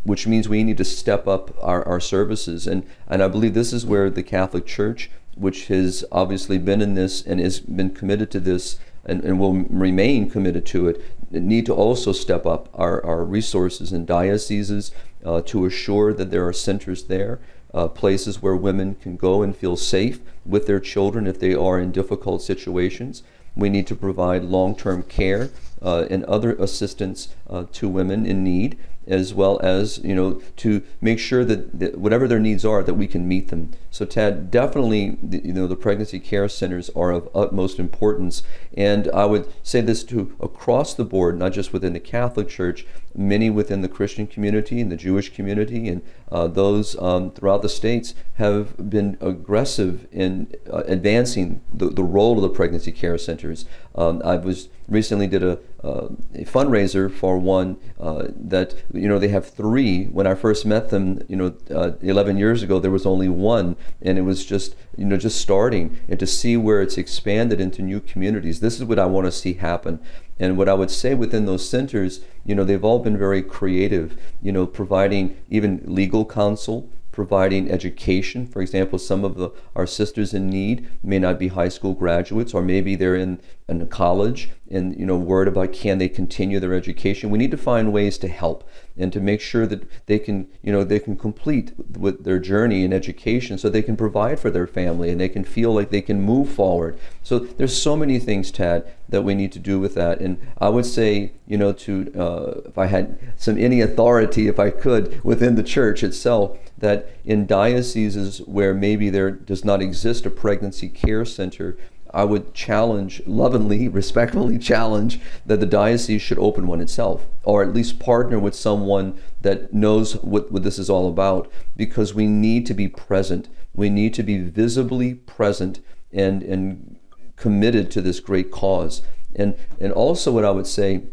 which 0.04 0.28
means 0.28 0.48
we 0.48 0.62
need 0.62 0.76
to 0.76 0.84
step 0.84 1.26
up 1.26 1.50
our, 1.60 1.82
our 1.88 1.98
services. 1.98 2.68
And 2.68 2.86
and 3.08 3.20
i 3.20 3.26
believe 3.26 3.54
this 3.54 3.72
is 3.72 3.84
where 3.84 4.08
the 4.08 4.22
catholic 4.22 4.64
church 4.64 5.10
which 5.34 5.66
has 5.66 6.04
obviously 6.12 6.58
been 6.58 6.80
in 6.80 6.94
this 6.94 7.20
and 7.20 7.40
has 7.40 7.58
been 7.58 7.90
committed 7.90 8.30
to 8.30 8.38
this 8.38 8.78
and, 9.04 9.24
and 9.24 9.40
will 9.40 9.54
remain 9.84 10.30
committed 10.30 10.64
to 10.66 10.86
it 10.86 11.02
need 11.32 11.66
to 11.66 11.74
also 11.74 12.12
step 12.12 12.46
up 12.46 12.68
our, 12.74 13.04
our 13.04 13.24
resources 13.24 13.92
in 13.92 14.04
dioceses 14.04 14.92
uh, 15.24 15.40
to 15.40 15.66
assure 15.66 16.12
that 16.12 16.30
there 16.30 16.46
are 16.46 16.52
centers 16.52 17.04
there 17.04 17.40
uh, 17.74 17.88
places 17.88 18.40
where 18.40 18.56
women 18.56 18.94
can 18.94 19.16
go 19.16 19.42
and 19.42 19.56
feel 19.56 19.76
safe 19.76 20.20
with 20.46 20.66
their 20.66 20.80
children 20.80 21.26
if 21.26 21.40
they 21.40 21.54
are 21.54 21.80
in 21.80 21.90
difficult 21.90 22.40
situations. 22.40 23.22
We 23.56 23.68
need 23.68 23.86
to 23.88 23.96
provide 23.96 24.44
long 24.44 24.76
term 24.76 25.02
care 25.02 25.50
uh, 25.82 26.06
and 26.08 26.24
other 26.24 26.54
assistance 26.54 27.34
uh, 27.50 27.64
to 27.72 27.88
women 27.88 28.24
in 28.24 28.42
need 28.42 28.78
as 29.06 29.34
well 29.34 29.60
as 29.62 29.98
you 29.98 30.14
know 30.14 30.40
to 30.56 30.82
make 31.00 31.18
sure 31.18 31.44
that, 31.44 31.78
that, 31.78 31.98
whatever 31.98 32.26
their 32.26 32.38
needs 32.38 32.64
are 32.64 32.82
that 32.82 32.94
we 32.94 33.06
can 33.06 33.26
meet 33.28 33.48
them. 33.48 33.70
So 33.90 34.04
tad 34.04 34.50
definitely 34.50 35.18
you 35.30 35.52
know 35.52 35.66
the 35.66 35.76
pregnancy 35.76 36.20
care 36.20 36.48
centers 36.48 36.90
are 36.90 37.10
of 37.10 37.28
utmost 37.34 37.78
importance. 37.78 38.42
And 38.76 39.10
i 39.12 39.24
would 39.24 39.52
say 39.62 39.80
this 39.80 40.04
to 40.04 40.34
across 40.40 40.94
the 40.94 41.04
board 41.04 41.38
not 41.38 41.52
just 41.52 41.72
within 41.72 41.92
the 41.92 42.00
catholic 42.00 42.48
church 42.48 42.86
many 43.14 43.50
within 43.50 43.82
the 43.82 43.88
christian 43.88 44.26
community 44.26 44.80
and 44.80 44.90
the 44.90 44.96
jewish 44.96 45.32
community 45.32 45.88
and 45.88 46.02
uh, 46.32 46.46
those 46.48 47.00
um, 47.00 47.30
throughout 47.30 47.62
the 47.62 47.68
states 47.68 48.14
have 48.34 48.90
been 48.90 49.16
aggressive 49.20 50.08
in 50.10 50.52
uh, 50.72 50.82
advancing 50.86 51.60
the, 51.72 51.86
the 51.86 52.02
role 52.02 52.36
of 52.36 52.42
the 52.42 52.48
pregnancy 52.48 52.90
care 52.92 53.18
centers. 53.18 53.64
Um, 53.94 54.20
i 54.24 54.36
was 54.36 54.68
recently 54.88 55.26
did 55.26 55.42
a, 55.42 55.58
uh, 55.84 56.08
a 56.34 56.44
fundraiser 56.44 57.12
for 57.12 57.36
one 57.36 57.76
uh, 58.00 58.28
that 58.34 58.74
you 58.92 59.06
know 59.06 59.18
they 59.18 59.28
have 59.28 59.46
three. 59.46 60.06
When 60.06 60.26
I 60.26 60.34
first 60.34 60.64
met 60.64 60.88
them, 60.88 61.20
you 61.28 61.36
know, 61.36 61.54
uh, 61.70 61.92
11 62.00 62.38
years 62.38 62.62
ago, 62.62 62.78
there 62.78 62.90
was 62.90 63.04
only 63.04 63.28
one, 63.28 63.76
and 64.00 64.16
it 64.16 64.22
was 64.22 64.46
just 64.46 64.74
you 64.96 65.04
know 65.04 65.18
just 65.18 65.38
starting. 65.40 66.00
And 66.08 66.18
to 66.18 66.26
see 66.26 66.56
where 66.56 66.80
it's 66.80 66.96
expanded 66.96 67.60
into 67.60 67.82
new 67.82 68.00
communities, 68.00 68.60
this 68.60 68.76
is 68.76 68.84
what 68.84 68.98
I 68.98 69.04
want 69.04 69.26
to 69.26 69.32
see 69.32 69.54
happen. 69.54 70.00
And 70.40 70.56
what 70.56 70.68
I 70.68 70.74
would 70.74 70.90
say 70.90 71.14
within 71.14 71.44
those 71.44 71.68
centers, 71.68 72.20
you 72.44 72.54
know, 72.54 72.64
they've 72.64 72.84
all 72.84 72.98
been 72.98 73.18
very 73.18 73.42
creative. 73.42 74.16
You 74.40 74.52
know, 74.52 74.66
providing 74.66 75.36
even 75.50 75.82
legal 75.84 76.24
counsel 76.24 76.88
providing 77.14 77.70
education. 77.70 78.44
For 78.44 78.60
example, 78.60 78.98
some 78.98 79.24
of 79.24 79.36
the, 79.36 79.50
our 79.76 79.86
sisters 79.86 80.34
in 80.34 80.50
need 80.50 80.88
may 81.00 81.20
not 81.20 81.38
be 81.38 81.46
high 81.46 81.68
school 81.68 81.94
graduates, 81.94 82.52
or 82.52 82.60
maybe 82.60 82.96
they're 82.96 83.14
in, 83.14 83.40
in 83.68 83.86
college 83.86 84.50
and 84.70 84.98
you 84.98 85.06
know 85.06 85.16
worried 85.16 85.48
about 85.48 85.72
can 85.72 85.98
they 85.98 86.08
continue 86.08 86.58
their 86.58 86.74
education. 86.74 87.30
We 87.30 87.38
need 87.38 87.50
to 87.52 87.56
find 87.56 87.92
ways 87.92 88.18
to 88.18 88.28
help 88.28 88.68
and 88.96 89.12
to 89.12 89.20
make 89.20 89.40
sure 89.40 89.66
that 89.66 89.88
they 90.06 90.18
can 90.18 90.48
you 90.62 90.72
know 90.72 90.82
they 90.82 90.98
can 90.98 91.16
complete 91.16 91.72
with 91.96 92.24
their 92.24 92.38
journey 92.38 92.84
in 92.84 92.92
education, 92.92 93.58
so 93.58 93.68
they 93.68 93.82
can 93.82 93.96
provide 93.96 94.40
for 94.40 94.50
their 94.50 94.66
family 94.66 95.10
and 95.10 95.20
they 95.20 95.28
can 95.28 95.44
feel 95.44 95.72
like 95.72 95.90
they 95.90 96.02
can 96.02 96.20
move 96.20 96.50
forward. 96.50 96.98
So 97.22 97.38
there's 97.38 97.80
so 97.80 97.96
many 97.96 98.18
things, 98.18 98.50
Tad, 98.50 98.90
that 99.08 99.22
we 99.22 99.34
need 99.34 99.52
to 99.52 99.58
do 99.58 99.78
with 99.78 99.94
that. 99.94 100.20
And 100.20 100.38
I 100.58 100.68
would 100.68 100.86
say, 100.86 101.32
you 101.46 101.56
know, 101.56 101.72
to 101.72 102.12
uh, 102.18 102.68
if 102.68 102.76
I 102.76 102.86
had 102.86 103.18
some 103.36 103.56
any 103.58 103.80
authority, 103.80 104.48
if 104.48 104.58
I 104.58 104.70
could, 104.70 105.22
within 105.22 105.54
the 105.54 105.62
church 105.62 106.02
itself, 106.02 106.58
that 106.84 107.08
in 107.24 107.46
dioceses 107.46 108.42
where 108.42 108.74
maybe 108.74 109.08
there 109.08 109.30
does 109.30 109.64
not 109.64 109.80
exist 109.80 110.26
a 110.26 110.30
pregnancy 110.30 110.86
care 110.86 111.24
center, 111.24 111.78
I 112.12 112.24
would 112.24 112.52
challenge, 112.52 113.22
lovingly, 113.26 113.88
respectfully 114.00 114.58
challenge, 114.58 115.18
that 115.46 115.60
the 115.60 115.66
diocese 115.66 116.20
should 116.20 116.38
open 116.38 116.66
one 116.66 116.82
itself, 116.82 117.26
or 117.42 117.62
at 117.62 117.72
least 117.72 117.98
partner 117.98 118.38
with 118.38 118.54
someone 118.54 119.18
that 119.40 119.72
knows 119.72 120.16
what, 120.16 120.52
what 120.52 120.62
this 120.62 120.78
is 120.78 120.90
all 120.90 121.08
about, 121.08 121.50
because 121.74 122.12
we 122.12 122.26
need 122.26 122.66
to 122.66 122.74
be 122.74 122.86
present. 122.86 123.48
We 123.74 123.88
need 123.88 124.12
to 124.14 124.22
be 124.22 124.38
visibly 124.38 125.14
present 125.14 125.80
and, 126.12 126.42
and 126.42 126.96
committed 127.36 127.90
to 127.92 128.02
this 128.02 128.20
great 128.20 128.50
cause. 128.50 129.00
And, 129.34 129.56
and 129.80 129.90
also, 129.90 130.30
what 130.32 130.44
I 130.44 130.50
would 130.50 130.66
say 130.66 131.04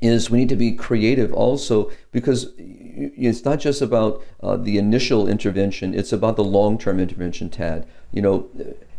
is 0.00 0.30
we 0.30 0.38
need 0.38 0.48
to 0.48 0.56
be 0.56 0.72
creative 0.72 1.32
also 1.32 1.90
because 2.12 2.52
it's 2.58 3.44
not 3.44 3.60
just 3.60 3.82
about 3.82 4.22
uh, 4.42 4.56
the 4.56 4.78
initial 4.78 5.28
intervention, 5.28 5.94
it's 5.94 6.12
about 6.12 6.36
the 6.36 6.44
long 6.44 6.78
term 6.78 6.98
intervention, 6.98 7.50
Tad. 7.50 7.86
You 8.12 8.22
know, 8.22 8.48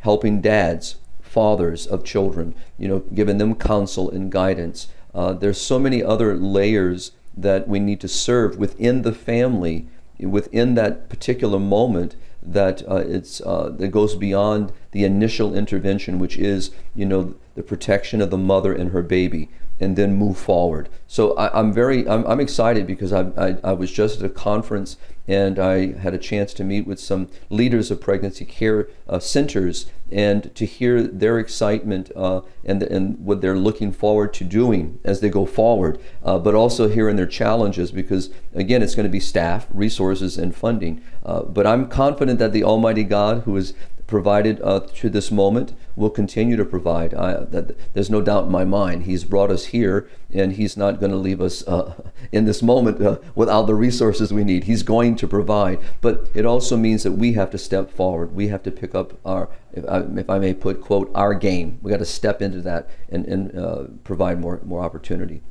helping 0.01 0.41
dads, 0.41 0.97
fathers 1.21 1.87
of 1.87 2.03
children, 2.03 2.55
you 2.77 2.87
know, 2.87 2.99
giving 3.13 3.37
them 3.37 3.55
counsel 3.55 4.09
and 4.09 4.31
guidance. 4.31 4.87
Uh, 5.13 5.33
there's 5.33 5.59
so 5.59 5.77
many 5.77 6.03
other 6.03 6.35
layers 6.35 7.11
that 7.35 7.67
we 7.67 7.79
need 7.79 7.99
to 8.01 8.07
serve 8.07 8.57
within 8.57 9.01
the 9.01 9.13
family, 9.13 9.87
within 10.19 10.75
that 10.75 11.09
particular 11.09 11.59
moment 11.59 12.15
that 12.43 12.81
uh, 12.89 12.95
it's 12.95 13.39
uh, 13.41 13.69
that 13.77 13.89
goes 13.89 14.15
beyond 14.15 14.71
the 14.91 15.03
initial 15.03 15.55
intervention, 15.55 16.19
which 16.19 16.37
is 16.37 16.71
you 16.95 17.05
know 17.05 17.35
the 17.55 17.63
protection 17.63 18.21
of 18.21 18.29
the 18.29 18.37
mother 18.37 18.73
and 18.73 18.91
her 18.91 19.01
baby 19.01 19.49
and 19.81 19.95
then 19.95 20.13
move 20.13 20.37
forward. 20.37 20.87
So 21.07 21.33
I, 21.33 21.59
am 21.59 21.73
very 21.73 22.07
I'm, 22.07 22.25
I'm, 22.27 22.39
excited 22.39 22.87
because 22.87 23.11
I, 23.11 23.23
I, 23.35 23.57
I, 23.63 23.73
was 23.73 23.91
just 23.91 24.19
at 24.19 24.25
a 24.25 24.29
conference 24.29 24.95
and 25.27 25.59
I 25.59 25.93
had 25.93 26.13
a 26.13 26.17
chance 26.17 26.53
to 26.53 26.63
meet 26.63 26.85
with 26.85 26.99
some 26.99 27.29
leaders 27.49 27.89
of 27.89 27.99
pregnancy 27.99 28.45
care 28.45 28.87
uh, 29.09 29.19
centers 29.19 29.87
and 30.11 30.53
to 30.55 30.65
hear 30.65 31.01
their 31.01 31.39
excitement 31.39 32.11
uh, 32.15 32.41
and, 32.63 32.83
and 32.83 33.17
what 33.19 33.41
they're 33.41 33.57
looking 33.57 33.91
forward 33.91 34.33
to 34.35 34.43
doing 34.43 34.99
as 35.03 35.21
they 35.21 35.29
go 35.29 35.45
forward, 35.45 35.99
uh, 36.23 36.37
but 36.37 36.53
also 36.53 36.89
hearing 36.89 37.15
their 37.15 37.25
challenges 37.25 37.91
because, 37.91 38.29
again, 38.53 38.83
it's 38.83 38.93
going 38.93 39.05
to 39.05 39.11
be 39.11 39.21
staff, 39.21 39.67
resources, 39.71 40.37
and 40.37 40.55
funding. 40.55 41.01
Uh, 41.25 41.43
but 41.43 41.65
I'm 41.65 41.87
confident 41.87 42.39
that 42.39 42.51
the 42.51 42.63
Almighty 42.63 43.03
God, 43.03 43.43
who 43.43 43.55
is 43.55 43.73
provided 44.11 44.61
uh, 44.61 44.81
to 44.93 45.09
this 45.09 45.31
moment 45.31 45.73
will 45.95 46.09
continue 46.09 46.57
to 46.57 46.65
provide. 46.65 47.13
I, 47.13 47.45
that, 47.45 47.93
there's 47.93 48.09
no 48.09 48.21
doubt 48.21 48.43
in 48.43 48.51
my 48.51 48.65
mind. 48.65 49.03
He's 49.03 49.23
brought 49.23 49.49
us 49.49 49.67
here, 49.67 50.09
and 50.33 50.51
He's 50.51 50.75
not 50.75 50.99
going 50.99 51.13
to 51.13 51.17
leave 51.17 51.39
us 51.39 51.65
uh, 51.65 51.93
in 52.31 52.43
this 52.43 52.61
moment 52.61 53.01
uh, 53.01 53.19
without 53.35 53.67
the 53.67 53.73
resources 53.73 54.33
we 54.33 54.43
need. 54.43 54.65
He's 54.65 54.83
going 54.83 55.15
to 55.15 55.27
provide. 55.27 55.79
But 56.01 56.29
it 56.35 56.45
also 56.45 56.75
means 56.75 57.03
that 57.03 57.13
we 57.13 57.33
have 57.33 57.49
to 57.51 57.57
step 57.57 57.89
forward. 57.89 58.35
We 58.35 58.49
have 58.49 58.63
to 58.63 58.71
pick 58.71 58.93
up 58.93 59.17
our, 59.25 59.49
if 59.71 59.85
I, 59.87 59.99
if 60.17 60.29
I 60.29 60.39
may 60.39 60.53
put, 60.53 60.81
quote, 60.81 61.09
our 61.15 61.33
game. 61.33 61.79
We 61.81 61.89
got 61.89 61.99
to 61.99 62.05
step 62.05 62.41
into 62.41 62.61
that 62.61 62.89
and, 63.09 63.25
and 63.25 63.57
uh, 63.57 63.83
provide 64.03 64.41
more, 64.41 64.59
more 64.65 64.83
opportunity. 64.83 65.41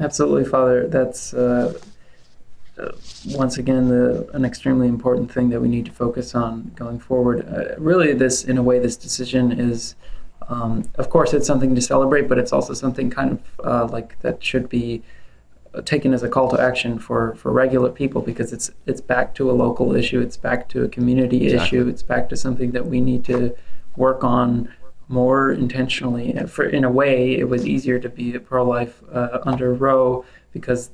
Absolutely, 0.00 0.46
Father. 0.46 0.88
That's 0.88 1.34
uh, 2.78 2.92
once 3.28 3.58
again, 3.58 3.88
the, 3.88 4.28
an 4.32 4.44
extremely 4.44 4.88
important 4.88 5.32
thing 5.32 5.50
that 5.50 5.60
we 5.60 5.68
need 5.68 5.84
to 5.86 5.92
focus 5.92 6.34
on 6.34 6.72
going 6.74 6.98
forward. 6.98 7.46
Uh, 7.48 7.78
really, 7.78 8.12
this, 8.12 8.44
in 8.44 8.58
a 8.58 8.62
way, 8.62 8.78
this 8.78 8.96
decision 8.96 9.52
is, 9.52 9.94
um, 10.48 10.88
of 10.96 11.08
course, 11.10 11.32
it's 11.32 11.46
something 11.46 11.74
to 11.74 11.80
celebrate, 11.80 12.28
but 12.28 12.38
it's 12.38 12.52
also 12.52 12.74
something 12.74 13.10
kind 13.10 13.32
of 13.32 13.66
uh, 13.66 13.86
like 13.92 14.20
that 14.20 14.44
should 14.44 14.68
be 14.68 15.02
taken 15.84 16.14
as 16.14 16.22
a 16.22 16.28
call 16.28 16.50
to 16.50 16.60
action 16.60 16.98
for, 16.98 17.34
for 17.34 17.52
regular 17.52 17.90
people 17.90 18.22
because 18.22 18.52
it's 18.52 18.70
it's 18.86 19.00
back 19.00 19.34
to 19.34 19.50
a 19.50 19.52
local 19.52 19.94
issue, 19.94 20.20
it's 20.20 20.36
back 20.36 20.68
to 20.70 20.84
a 20.84 20.88
community 20.88 21.44
exactly. 21.44 21.78
issue, 21.78 21.88
it's 21.88 22.02
back 22.02 22.28
to 22.28 22.36
something 22.36 22.72
that 22.72 22.86
we 22.86 23.00
need 23.00 23.24
to 23.24 23.54
work 23.96 24.24
on 24.24 24.72
more 25.08 25.52
intentionally. 25.52 26.36
For 26.46 26.64
in 26.64 26.84
a 26.84 26.90
way, 26.90 27.36
it 27.36 27.48
was 27.48 27.66
easier 27.66 27.98
to 27.98 28.08
be 28.08 28.38
pro-life 28.38 29.02
uh, 29.12 29.38
under 29.42 29.72
Roe 29.74 30.24
because 30.52 30.90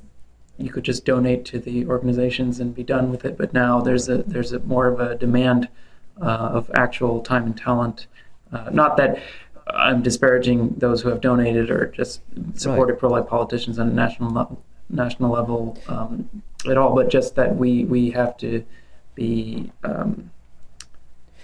you 0.57 0.71
could 0.71 0.83
just 0.83 1.05
donate 1.05 1.45
to 1.45 1.59
the 1.59 1.85
organizations 1.87 2.59
and 2.59 2.75
be 2.75 2.83
done 2.83 3.09
with 3.09 3.25
it. 3.25 3.37
But 3.37 3.53
now 3.53 3.81
there's 3.81 4.07
a 4.09 4.17
there's 4.23 4.51
a 4.51 4.59
more 4.59 4.87
of 4.87 4.99
a 4.99 5.15
demand 5.15 5.67
uh, 6.21 6.25
of 6.25 6.71
actual 6.75 7.21
time 7.21 7.45
and 7.45 7.57
talent. 7.57 8.07
Uh, 8.51 8.69
not 8.71 8.97
that 8.97 9.21
I'm 9.67 10.03
disparaging 10.03 10.75
those 10.77 11.01
who 11.01 11.09
have 11.09 11.21
donated 11.21 11.71
or 11.71 11.87
just 11.87 12.21
supported 12.55 12.93
right. 12.93 12.99
pro-life 12.99 13.27
politicians 13.27 13.79
on 13.79 13.89
a 13.89 13.93
national 13.93 14.31
level, 14.31 14.63
national 14.89 15.31
level 15.31 15.79
um, 15.87 16.29
at 16.69 16.77
all, 16.77 16.93
but 16.93 17.09
just 17.09 17.35
that 17.35 17.55
we 17.55 17.85
we 17.85 18.11
have 18.11 18.37
to 18.37 18.63
be. 19.15 19.71
Um, 19.83 20.31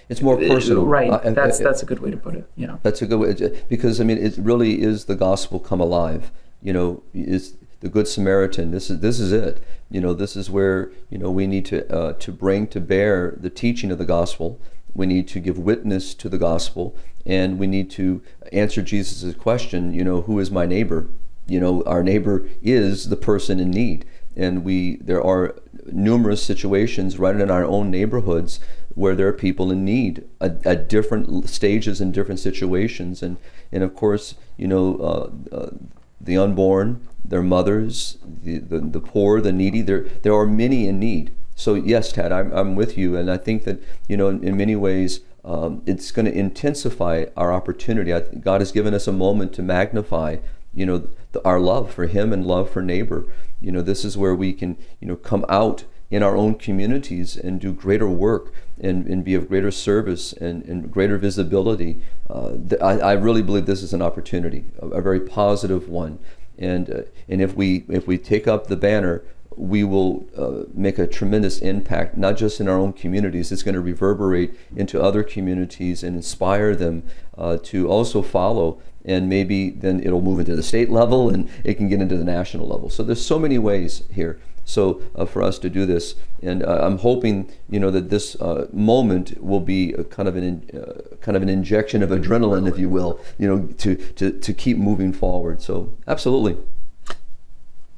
it's 0.08 0.22
more 0.22 0.36
personal, 0.36 0.86
right? 0.86 1.10
Uh, 1.10 1.30
that's 1.30 1.58
that's 1.58 1.82
a 1.82 1.86
good 1.86 2.00
way 2.00 2.10
to 2.10 2.16
put 2.16 2.34
it. 2.34 2.48
Yeah, 2.56 2.78
that's 2.82 3.00
a 3.00 3.06
good 3.06 3.18
way 3.18 3.62
because 3.68 4.00
I 4.00 4.04
mean 4.04 4.18
it 4.18 4.36
really 4.38 4.82
is 4.82 5.04
the 5.04 5.14
gospel 5.14 5.60
come 5.60 5.80
alive. 5.80 6.32
You 6.62 6.72
know, 6.72 7.02
is 7.14 7.56
the 7.80 7.88
Good 7.88 8.06
Samaritan. 8.06 8.70
This 8.70 8.90
is 8.90 9.00
this 9.00 9.18
is 9.18 9.32
it. 9.32 9.62
You 9.90 10.00
know, 10.00 10.14
this 10.14 10.36
is 10.36 10.50
where 10.50 10.92
you 11.08 11.18
know 11.18 11.30
we 11.30 11.46
need 11.46 11.64
to 11.66 11.90
uh, 11.92 12.12
to 12.14 12.32
bring 12.32 12.66
to 12.68 12.80
bear 12.80 13.36
the 13.38 13.50
teaching 13.50 13.90
of 13.90 13.98
the 13.98 14.04
gospel. 14.04 14.60
We 14.94 15.06
need 15.06 15.28
to 15.28 15.40
give 15.40 15.58
witness 15.58 16.14
to 16.14 16.28
the 16.28 16.38
gospel, 16.38 16.96
and 17.24 17.58
we 17.58 17.66
need 17.66 17.90
to 17.92 18.22
answer 18.52 18.82
Jesus' 18.82 19.34
question. 19.34 19.92
You 19.94 20.04
know, 20.04 20.22
who 20.22 20.38
is 20.38 20.50
my 20.50 20.66
neighbor? 20.66 21.08
You 21.46 21.60
know, 21.60 21.82
our 21.84 22.02
neighbor 22.02 22.46
is 22.62 23.08
the 23.08 23.16
person 23.16 23.58
in 23.60 23.70
need, 23.70 24.04
and 24.36 24.64
we 24.64 24.96
there 24.96 25.24
are 25.24 25.56
numerous 25.86 26.42
situations 26.42 27.18
right 27.18 27.34
in 27.34 27.50
our 27.50 27.64
own 27.64 27.90
neighborhoods 27.90 28.60
where 28.94 29.14
there 29.14 29.28
are 29.28 29.32
people 29.32 29.70
in 29.70 29.84
need 29.84 30.24
at, 30.40 30.64
at 30.66 30.88
different 30.88 31.48
stages 31.48 32.00
and 32.00 32.12
different 32.12 32.40
situations, 32.40 33.22
and 33.22 33.38
and 33.72 33.82
of 33.82 33.94
course, 33.94 34.34
you 34.56 34.68
know, 34.68 34.96
uh, 34.96 35.54
uh, 35.54 35.70
the 36.20 36.36
unborn, 36.36 37.06
their 37.24 37.42
mothers, 37.42 38.18
the, 38.24 38.58
the, 38.58 38.80
the 38.80 39.00
poor, 39.00 39.40
the 39.40 39.52
needy. 39.52 39.82
There, 39.82 40.02
there 40.22 40.34
are 40.34 40.46
many 40.46 40.86
in 40.86 40.98
need. 40.98 41.32
So 41.54 41.74
yes, 41.74 42.12
Tad, 42.12 42.32
I'm, 42.32 42.52
I'm 42.52 42.74
with 42.74 42.96
you, 42.96 43.16
and 43.16 43.30
I 43.30 43.36
think 43.36 43.64
that 43.64 43.82
you 44.08 44.16
know 44.16 44.28
in, 44.28 44.42
in 44.42 44.56
many 44.56 44.76
ways 44.76 45.20
um, 45.44 45.82
it's 45.86 46.10
going 46.10 46.26
to 46.26 46.32
intensify 46.32 47.26
our 47.36 47.52
opportunity. 47.52 48.12
I, 48.12 48.20
God 48.20 48.60
has 48.60 48.72
given 48.72 48.94
us 48.94 49.06
a 49.06 49.12
moment 49.12 49.52
to 49.54 49.62
magnify, 49.62 50.36
you 50.74 50.86
know, 50.86 51.08
the, 51.32 51.44
our 51.44 51.60
love 51.60 51.92
for 51.92 52.06
Him 52.06 52.32
and 52.32 52.46
love 52.46 52.70
for 52.70 52.82
neighbor. 52.82 53.26
You 53.60 53.72
know, 53.72 53.82
this 53.82 54.04
is 54.04 54.16
where 54.16 54.34
we 54.34 54.52
can 54.52 54.76
you 55.00 55.08
know 55.08 55.16
come 55.16 55.44
out 55.48 55.84
in 56.10 56.22
our 56.22 56.36
own 56.36 56.54
communities 56.54 57.36
and 57.36 57.60
do 57.60 57.72
greater 57.72 58.08
work 58.08 58.52
and, 58.80 59.06
and 59.06 59.24
be 59.24 59.34
of 59.34 59.48
greater 59.48 59.70
service 59.70 60.32
and, 60.32 60.64
and 60.64 60.90
greater 60.90 61.18
visibility. 61.18 62.00
Uh, 62.28 62.52
I, 62.80 62.98
I 62.98 63.12
really 63.12 63.42
believe 63.42 63.66
this 63.66 63.82
is 63.82 63.92
an 63.92 64.02
opportunity, 64.02 64.64
a, 64.80 64.88
a 64.88 65.02
very 65.02 65.20
positive 65.20 65.88
one 65.88 66.18
and 66.60 66.90
uh, 66.90 67.02
and 67.28 67.40
if 67.40 67.56
we 67.56 67.84
if 67.88 68.06
we 68.06 68.18
take 68.18 68.46
up 68.46 68.66
the 68.66 68.76
banner 68.76 69.24
we 69.56 69.82
will 69.82 70.26
uh, 70.36 70.64
make 70.72 70.98
a 70.98 71.06
tremendous 71.06 71.58
impact, 71.58 72.16
not 72.16 72.36
just 72.36 72.60
in 72.60 72.68
our 72.68 72.78
own 72.78 72.92
communities. 72.92 73.52
It's 73.52 73.62
going 73.62 73.74
to 73.74 73.80
reverberate 73.80 74.54
into 74.74 75.02
other 75.02 75.22
communities 75.22 76.02
and 76.02 76.16
inspire 76.16 76.74
them 76.74 77.02
uh, 77.36 77.58
to 77.64 77.88
also 77.88 78.22
follow. 78.22 78.80
And 79.04 79.28
maybe 79.28 79.70
then 79.70 80.00
it'll 80.02 80.22
move 80.22 80.38
into 80.38 80.54
the 80.54 80.62
state 80.62 80.88
level 80.88 81.28
and 81.28 81.50
it 81.64 81.74
can 81.74 81.88
get 81.88 82.00
into 82.00 82.16
the 82.16 82.24
national 82.24 82.68
level. 82.68 82.88
So 82.88 83.02
there's 83.02 83.24
so 83.24 83.38
many 83.38 83.58
ways 83.58 84.04
here. 84.12 84.38
So 84.70 85.02
uh, 85.16 85.24
for 85.24 85.42
us 85.42 85.58
to 85.58 85.68
do 85.68 85.84
this, 85.84 86.14
and 86.42 86.62
uh, 86.62 86.80
I'm 86.82 86.98
hoping 86.98 87.50
you 87.68 87.80
know 87.80 87.90
that 87.90 88.08
this 88.08 88.36
uh, 88.36 88.68
moment 88.72 89.42
will 89.42 89.60
be 89.60 89.92
kind 90.10 90.28
of 90.28 90.36
an 90.36 90.70
uh, 90.72 91.16
kind 91.20 91.36
of 91.36 91.42
an 91.42 91.48
injection 91.48 92.02
of 92.02 92.10
adrenaline, 92.10 92.68
if 92.68 92.78
you 92.78 92.88
will, 92.88 93.18
you 93.36 93.48
know, 93.48 93.66
to 93.78 93.96
to 93.96 94.30
to 94.30 94.52
keep 94.52 94.78
moving 94.78 95.12
forward. 95.12 95.60
So 95.60 95.92
absolutely. 96.06 96.56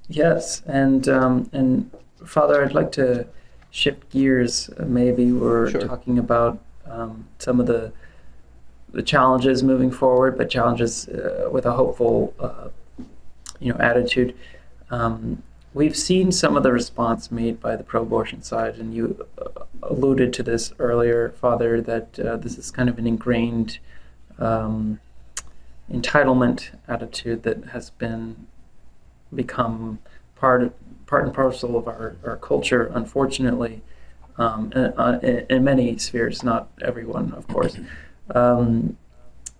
Yes, 0.09 0.63
and 0.67 1.07
um, 1.09 1.51
and 1.53 1.91
Father, 2.25 2.65
I'd 2.65 2.73
like 2.73 2.93
to 2.93 3.27
shift 3.71 4.09
gears. 4.11 4.71
maybe 4.79 5.31
we're 5.31 5.71
sure. 5.71 5.81
talking 5.81 6.19
about 6.19 6.59
um, 6.87 7.27
some 7.39 7.61
of 7.61 7.67
the 7.67 7.93
the 8.93 9.03
challenges 9.03 9.63
moving 9.63 9.91
forward, 9.91 10.39
but 10.39 10.49
challenges 10.49 11.09
uh, 11.09 11.49
with 11.53 11.67
a 11.67 11.73
hopeful, 11.73 12.35
uh, 12.39 12.69
you 13.61 13.73
know, 13.73 13.79
attitude. 13.79 14.35
Um, 14.91 15.43
We've 15.75 15.97
seen 15.97 16.33
some 16.33 16.57
of 16.57 16.63
the 16.63 16.73
response 16.73 17.31
made 17.31 17.61
by 17.61 17.77
the 17.77 17.83
pro 17.83 18.03
abortion 18.03 18.43
side, 18.43 18.77
and 18.77 18.93
you 18.95 19.27
uh, 19.39 19.65
alluded 19.83 20.33
to 20.35 20.43
this 20.43 20.73
earlier, 20.79 21.31
Father, 21.31 21.81
that 21.81 22.19
uh, 22.19 22.37
this 22.37 22.59
is 22.59 22.71
kind 22.71 22.91
of 22.91 22.99
an 22.99 23.07
ingrained 23.07 23.79
um, 24.39 25.01
entitlement 25.91 26.71
attitude 26.87 27.43
that 27.45 27.65
has 27.67 27.89
been 27.91 28.47
become 29.35 29.99
part, 30.37 30.75
part 31.07 31.25
and 31.25 31.33
parcel 31.33 31.77
of 31.77 31.89
our, 31.89 32.17
our 32.25 32.37
culture, 32.37 32.91
unfortunately, 32.95 33.81
um, 34.37 34.73
in, 34.75 34.85
uh, 34.85 35.45
in, 35.49 35.65
many 35.65 35.97
spheres, 35.97 36.43
not 36.43 36.69
everyone, 36.83 37.33
of 37.33 37.47
course. 37.49 37.79
Um, 38.35 38.99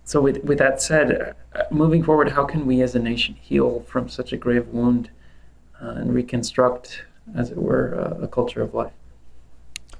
so, 0.05 0.21
with, 0.21 0.43
with 0.43 0.59
that 0.59 0.81
said, 0.81 1.35
uh, 1.55 1.63
moving 1.71 2.03
forward, 2.03 2.29
how 2.29 2.45
can 2.45 2.67
we 2.67 2.81
as 2.81 2.93
a 2.93 2.99
nation 2.99 3.35
heal 3.35 3.81
from 3.87 4.09
such 4.09 4.31
a 4.31 4.37
grave 4.37 4.67
wound? 4.67 5.09
Uh, 5.83 5.89
and 5.91 6.13
reconstruct, 6.13 7.03
as 7.35 7.51
it 7.51 7.57
were, 7.57 7.99
uh, 7.99 8.23
a 8.23 8.27
culture 8.27 8.61
of 8.61 8.73
life. 8.73 8.93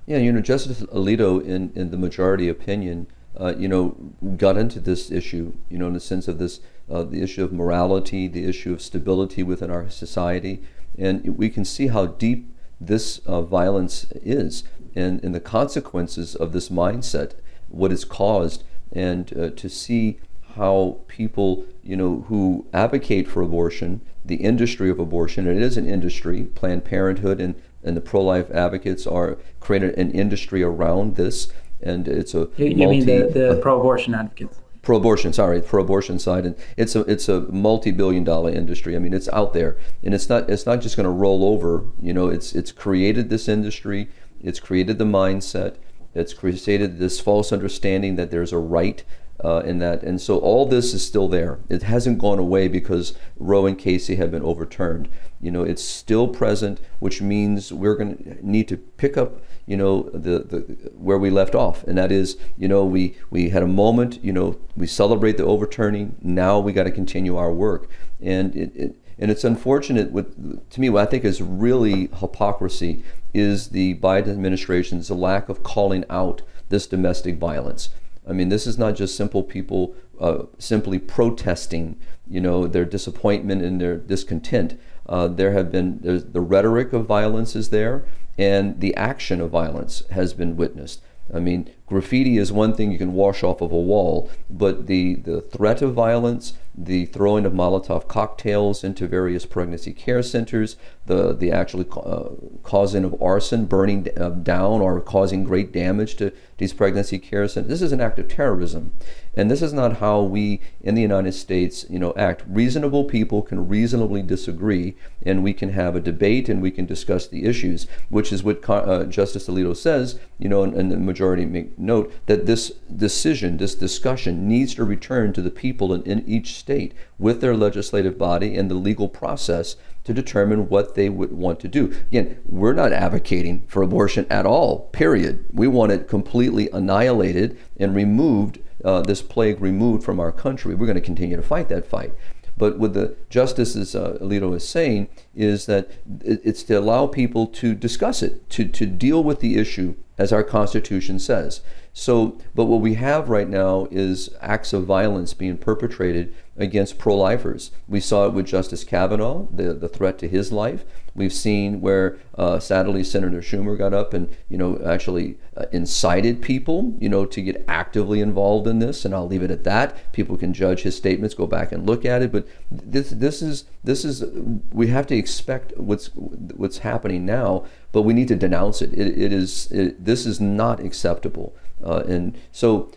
Yeah, 0.06 0.18
you 0.18 0.32
know, 0.32 0.42
Justice 0.42 0.82
Alito, 0.84 1.44
in, 1.44 1.72
in 1.76 1.92
the 1.92 1.98
majority 1.98 2.50
opinion, 2.50 3.08
uh, 3.40 3.54
you 3.58 3.68
know, 3.68 3.96
got 4.38 4.58
into 4.58 4.80
this 4.80 5.12
issue, 5.12 5.54
you 5.70 5.78
know, 5.78 5.88
in 5.88 5.94
the 5.94 6.00
sense 6.00 6.28
of 6.28 6.38
this, 6.38 6.60
uh, 6.92 7.04
the 7.04 7.22
issue 7.22 7.44
of 7.44 7.52
morality, 7.52 8.28
the 8.28 8.46
issue 8.46 8.74
of 8.74 8.82
stability 8.82 9.44
within 9.44 9.72
our 9.72 9.90
society, 9.90 10.62
and 10.98 11.38
we 11.38 11.50
can 11.50 11.66
see 11.66 11.88
how 11.88 12.06
deep 12.06 12.54
this 12.80 13.20
uh, 13.26 13.42
violence 13.42 14.06
is, 14.14 14.64
and, 14.96 15.24
and 15.24 15.34
the 15.34 15.40
consequences 15.40 16.36
of 16.36 16.52
this 16.52 16.70
mindset, 16.70 17.34
what 17.70 17.92
is 17.92 18.06
caused, 18.06 18.64
and 18.92 19.36
uh, 19.38 19.50
to 19.52 19.70
see 19.70 20.20
how 20.56 21.00
people, 21.08 21.66
you 21.82 21.96
know, 21.96 22.26
who 22.28 22.68
advocate 22.74 23.28
for 23.28 23.42
abortion, 23.42 24.02
the 24.26 24.36
industry 24.36 24.90
of 24.90 25.00
abortion, 25.00 25.48
and 25.48 25.58
it 25.58 25.64
is 25.64 25.78
an 25.78 25.88
industry, 25.88 26.44
Planned 26.44 26.86
Parenthood 26.86 27.42
and, 27.42 27.56
and 27.84 27.98
the 27.98 28.02
pro-life 28.02 28.50
advocates 28.52 29.06
are 29.06 29.38
creating 29.60 29.98
an 29.98 30.12
industry 30.12 30.64
around 30.64 31.16
this, 31.16 31.52
and 31.82 32.08
it's 32.08 32.34
a 32.34 32.48
you, 32.58 32.68
you 32.68 32.76
multi, 32.76 32.98
mean 32.98 33.06
the, 33.06 33.30
the 33.34 33.58
uh, 33.58 33.62
pro-abortion 33.62 34.16
advocates? 34.16 34.60
pro-abortion 34.82 35.32
sorry 35.32 35.62
pro-abortion 35.62 36.20
side 36.20 36.46
and 36.46 36.58
it's 36.76 36.94
a 36.94 37.00
it's 37.02 37.30
a 37.30 37.42
multi-billion 37.44 38.24
dollar 38.24 38.52
industry. 38.52 38.96
I 38.96 39.00
mean 39.00 39.14
it's 39.14 39.30
out 39.30 39.54
there 39.54 39.78
and 40.04 40.14
it's 40.14 40.28
not 40.28 40.50
it's 40.50 40.66
not 40.66 40.82
just 40.82 40.98
going 40.98 41.06
to 41.06 41.10
roll 41.10 41.46
over. 41.46 41.86
You 42.02 42.14
know 42.14 42.28
it's 42.28 42.54
it's 42.54 42.74
created 42.74 43.30
this 43.30 43.48
industry 43.48 44.10
it's 44.42 44.60
created 44.60 44.98
the 44.98 45.06
mindset 45.06 45.78
it's 46.14 46.34
created 46.34 47.00
this 47.00 47.20
false 47.20 47.52
understanding 47.52 48.18
that 48.18 48.30
there's 48.30 48.52
a 48.52 48.58
right 48.58 49.04
uh, 49.44 49.62
in 49.66 49.80
that. 49.80 50.04
And 50.04 50.22
so 50.22 50.38
all 50.40 50.66
this 50.66 50.94
is 50.94 51.06
still 51.06 51.28
there. 51.28 51.60
It 51.70 51.84
hasn't 51.84 52.20
gone 52.20 52.40
away 52.40 52.68
because 52.68 53.14
Roe 53.38 53.66
and 53.66 53.78
Casey 53.78 54.16
have 54.16 54.32
been 54.32 54.44
overturned. 54.44 55.10
You 55.42 55.52
know, 55.52 55.64
it's 55.64 55.84
still 55.84 56.28
present, 56.28 56.80
which 57.00 57.22
means 57.22 57.74
we're 57.74 57.96
going 57.96 58.18
to 58.18 58.48
need 58.48 58.68
to 58.70 58.78
pick 58.78 59.18
up, 59.18 59.42
you 59.66 59.76
know, 59.76 60.04
the, 60.14 60.40
the 60.40 60.92
where 60.94 61.18
we 61.18 61.30
left 61.30 61.56
off, 61.56 61.84
and 61.84 61.98
that 61.98 62.12
is, 62.12 62.38
you 62.58 62.68
know, 62.68 62.86
we 62.86 63.18
we 63.30 63.50
had 63.50 63.64
a 63.64 63.68
moment, 63.68 64.24
you 64.24 64.32
know, 64.32 64.58
we 64.78 64.88
celebrate 64.88 65.38
the 65.38 65.46
overturning. 65.46 66.16
Now 66.22 66.60
we 66.60 66.72
got 66.72 66.84
to 66.84 66.92
continue 66.92 67.36
our 67.36 67.52
work, 67.52 67.90
and 68.22 68.56
it, 68.56 68.72
it 68.76 68.96
and 69.20 69.30
it's 69.30 69.44
unfortunate 69.44 70.12
with 70.12 70.70
to 70.70 70.82
me 70.82 70.90
what 70.90 71.08
I 71.08 71.12
think 71.12 71.26
is 71.26 71.42
really 71.42 72.10
hypocrisy 72.20 73.04
is 73.34 73.70
the 73.70 73.96
Biden 73.96 74.30
administration's 74.30 75.10
lack 75.12 75.50
of 75.50 75.64
calling 75.64 76.06
out 76.10 76.42
this 76.70 76.88
domestic 76.88 77.38
violence. 77.38 77.90
I 78.28 78.34
mean, 78.34 78.50
this 78.50 78.68
is 78.68 78.78
not 78.78 78.96
just 78.96 79.16
simple 79.16 79.44
people 79.44 79.96
uh, 80.20 80.44
simply 80.58 81.00
protesting, 81.00 82.00
you 82.28 82.40
know, 82.40 82.68
their 82.68 82.86
disappointment 82.86 83.62
and 83.62 83.82
their 83.82 83.98
discontent. 83.98 84.80
Uh, 85.08 85.28
there 85.28 85.52
have 85.52 85.72
been 85.72 86.00
the 86.02 86.42
rhetoric 86.42 86.94
of 86.94 87.06
violence 87.06 87.56
is 87.56 87.70
there, 87.70 88.06
and 88.38 88.80
the 88.80 88.96
action 88.96 89.42
of 89.42 89.52
violence 89.52 90.04
has 90.12 90.34
been 90.34 90.56
witnessed. 90.56 91.02
I 91.32 91.40
mean, 91.40 91.70
graffiti 91.86 92.38
is 92.38 92.52
one 92.52 92.74
thing 92.74 92.92
you 92.92 92.98
can 92.98 93.14
wash 93.14 93.44
off 93.44 93.62
of 93.62 93.72
a 93.72 93.78
wall, 93.78 94.30
but 94.50 94.88
the, 94.88 95.16
the 95.16 95.42
threat 95.42 95.82
of 95.82 95.94
violence, 95.94 96.54
the 96.76 97.06
throwing 97.06 97.46
of 97.46 97.54
Molotov 97.54 98.08
cocktails 98.08 98.84
into 98.84 99.08
various 99.08 99.46
pregnancy 99.46 99.94
care 99.94 100.24
centers, 100.24 100.76
the, 101.06 101.34
the 101.34 101.52
actually 101.52 101.86
uh, 101.96 102.30
causing 102.64 103.04
of 103.04 103.22
arson, 103.22 103.66
burning 103.66 104.08
uh, 104.18 104.30
down 104.30 104.82
or 104.82 105.00
causing 105.00 105.44
great 105.44 105.72
damage 105.72 106.16
to 106.18 106.34
these 106.58 106.74
pregnancy 106.74 107.20
care 107.20 107.48
centers. 107.48 107.70
This 107.70 107.82
is 107.82 107.92
an 107.92 108.02
act 108.02 108.20
of 108.20 108.28
terrorism. 108.28 108.94
And 109.36 109.50
this 109.50 109.62
is 109.62 109.74
not 109.74 109.98
how 109.98 110.22
we 110.22 110.62
in 110.82 110.96
the 110.96 111.02
United 111.02 111.34
States, 111.34 111.86
you 111.90 111.98
know, 111.98 112.14
act. 112.16 112.44
Reasonable 112.48 113.06
people 113.06 113.42
can 113.42 113.68
reasonably 113.68 114.22
disagree, 114.22 114.96
and 115.26 115.44
we 115.44 115.54
can 115.54 115.70
have 115.70 115.96
a 115.96 116.00
debate 116.02 116.50
and 116.50 116.62
we 116.62 116.72
can 116.72 116.86
discuss 116.86 117.28
the 117.28 117.46
issues, 117.46 117.88
which 118.10 118.32
is 118.32 118.44
what 118.44 118.68
uh, 118.70 119.06
Justice 119.06 119.48
Alito 119.48 119.76
says, 119.76 120.20
you 120.38 120.48
know, 120.50 120.64
and, 120.64 120.74
and 120.76 120.92
the 120.92 120.98
majority 120.98 121.46
make 121.46 121.78
note 121.80 122.14
that 122.28 122.46
this 122.46 122.70
decision, 122.96 123.58
this 123.58 123.76
discussion 123.76 124.48
needs 124.48 124.76
to 124.76 124.84
return 124.84 125.34
to 125.34 125.42
the 125.42 125.52
people 125.52 125.94
in, 125.94 126.04
in 126.04 126.24
each 126.28 126.56
state 126.56 126.94
with 127.18 127.42
their 127.42 127.56
legislative 127.56 128.18
body 128.18 128.56
and 128.56 128.70
the 128.70 128.76
legal 128.76 129.08
process 129.08 129.76
to 130.04 130.14
determine 130.14 130.68
what 130.68 130.96
they 130.96 131.10
would 131.10 131.32
want 131.32 131.60
to 131.62 131.68
do. 131.68 131.94
Again, 132.08 132.40
we're 132.46 132.74
not 132.74 132.92
advocating 132.92 133.66
for 133.68 133.82
abortion 133.82 134.26
at 134.30 134.46
all, 134.46 134.90
period. 134.92 135.46
We 135.52 135.68
want 135.68 135.92
it 135.92 136.08
completely 136.08 136.70
annihilated 136.72 137.58
and 137.78 137.96
removed, 137.96 138.60
uh, 138.84 139.02
this 139.02 139.22
plague 139.22 139.62
removed 139.62 140.04
from 140.04 140.20
our 140.20 140.32
country. 140.32 140.76
We're 140.76 140.86
going 140.86 140.96
to 140.96 141.02
continue 141.02 141.36
to 141.36 141.44
fight 141.44 141.70
that 141.70 141.86
fight. 141.86 142.14
But 142.58 142.78
what 142.78 142.94
the 142.94 143.16
justices 143.30 143.96
uh, 143.96 144.18
Alito 144.22 144.56
is 144.56 144.68
saying 144.68 145.10
is 145.34 145.66
that 145.66 145.90
it's 146.24 146.64
to 146.64 146.76
allow 146.76 147.08
people 147.08 147.48
to 147.48 147.74
discuss 147.74 148.22
it, 148.22 148.50
to, 148.52 148.66
to 148.66 148.86
deal 148.86 149.24
with 149.24 149.40
the 149.40 149.58
issue 149.58 149.96
as 150.18 150.32
our 150.32 150.44
Constitution 150.44 151.18
says. 151.18 151.62
So, 151.96 152.40
but 152.56 152.66
what 152.66 152.82
we 152.82 152.96
have 152.96 153.30
right 153.30 153.48
now 153.48 153.88
is 153.92 154.30
acts 154.42 154.74
of 154.74 154.86
violence 154.86 155.36
being 155.36 155.58
perpetrated 155.58 156.34
against 156.58 156.98
pro 156.98 157.16
lifers. 157.16 157.72
We 157.88 158.00
saw 158.00 158.26
it 158.26 158.34
with 158.34 158.48
Justice 158.48 158.84
Kavanaugh, 158.84 159.48
the, 159.52 159.74
the 159.74 159.88
threat 159.88 160.18
to 160.20 160.28
his 160.28 160.52
life. 160.52 160.86
We've 161.16 161.34
seen 161.34 161.82
where 161.82 162.18
uh, 162.36 162.60
sadly 162.60 163.04
Senator 163.04 163.42
Schumer 163.42 163.78
got 163.78 163.94
up 163.94 164.16
and 164.16 164.36
you 164.50 164.58
know 164.58 164.82
actually 164.84 165.38
uh, 165.56 165.66
incited 165.72 166.42
people 166.42 166.96
you 167.00 167.08
know 167.08 167.26
to 167.28 167.42
get 167.42 167.64
actively 167.68 168.20
involved 168.20 168.66
in 168.68 168.80
this, 168.80 169.06
and 169.06 169.14
I'll 169.14 169.28
leave 169.28 169.44
it 169.44 169.52
at 169.52 169.64
that. 169.64 170.12
People 170.12 170.38
can 170.38 170.54
judge 170.54 170.82
his 170.82 170.98
statements, 170.98 171.36
go 171.36 171.46
back 171.46 171.72
and 171.72 171.86
look 171.86 172.04
at 172.06 172.24
it, 172.24 172.32
but 172.32 172.48
this 172.72 173.12
this 173.12 173.44
is 173.44 173.66
this 173.84 174.04
is 174.04 174.24
we 174.72 174.88
have 174.88 175.06
to 175.08 175.16
expect 175.16 175.78
what's 175.78 176.08
what's 176.16 176.80
happening 176.80 177.26
now, 177.26 177.66
but 177.92 178.02
we 178.02 178.14
need 178.14 178.28
to 178.30 178.36
denounce 178.36 178.82
it. 178.82 178.92
It, 178.94 179.16
it 179.16 179.32
is 179.32 179.72
it, 179.72 180.04
this 180.04 180.26
is 180.26 180.42
not 180.42 180.80
acceptable, 180.80 181.56
uh, 181.84 182.04
and 182.08 182.38
so 182.52 182.92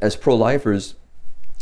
as 0.00 0.16
pro-lifers 0.16 0.94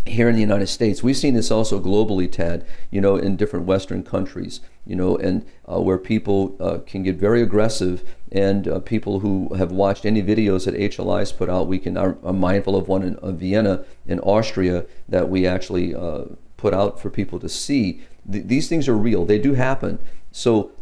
here 0.08 0.28
in 0.28 0.34
the 0.34 0.40
United 0.40 0.68
States. 0.68 1.02
We've 1.02 1.16
seen 1.16 1.34
this 1.34 1.50
also 1.50 1.80
globally, 1.80 2.30
Tad, 2.30 2.64
you 2.90 3.00
know, 3.00 3.16
in 3.16 3.36
different 3.36 3.66
Western 3.66 4.02
countries, 4.02 4.60
you 4.86 4.96
know, 4.96 5.16
and 5.16 5.44
uh, 5.70 5.80
where 5.80 5.98
people 5.98 6.56
uh, 6.60 6.78
can 6.86 7.02
get 7.02 7.16
very 7.16 7.42
aggressive. 7.42 8.08
And 8.30 8.68
uh, 8.68 8.80
people 8.80 9.20
who 9.20 9.54
have 9.54 9.72
watched 9.72 10.04
any 10.04 10.22
videos 10.22 10.64
that 10.64 10.74
HLI's 10.74 11.32
put 11.32 11.48
out, 11.48 11.66
we 11.66 11.78
can 11.78 11.96
are, 11.96 12.16
are 12.22 12.32
mindful 12.32 12.76
of 12.76 12.88
one 12.88 13.02
in 13.02 13.36
Vienna, 13.36 13.84
in 14.06 14.20
Austria, 14.20 14.86
that 15.08 15.28
we 15.28 15.46
actually 15.46 15.94
uh, 15.94 16.24
put 16.56 16.74
out 16.74 17.00
for 17.00 17.10
people 17.10 17.38
to 17.40 17.48
see. 17.48 18.02
Th- 18.30 18.44
these 18.44 18.68
things 18.68 18.88
are 18.88 18.96
real; 18.96 19.24
they 19.24 19.38
do 19.38 19.54
happen. 19.54 19.98
So, 20.30 20.72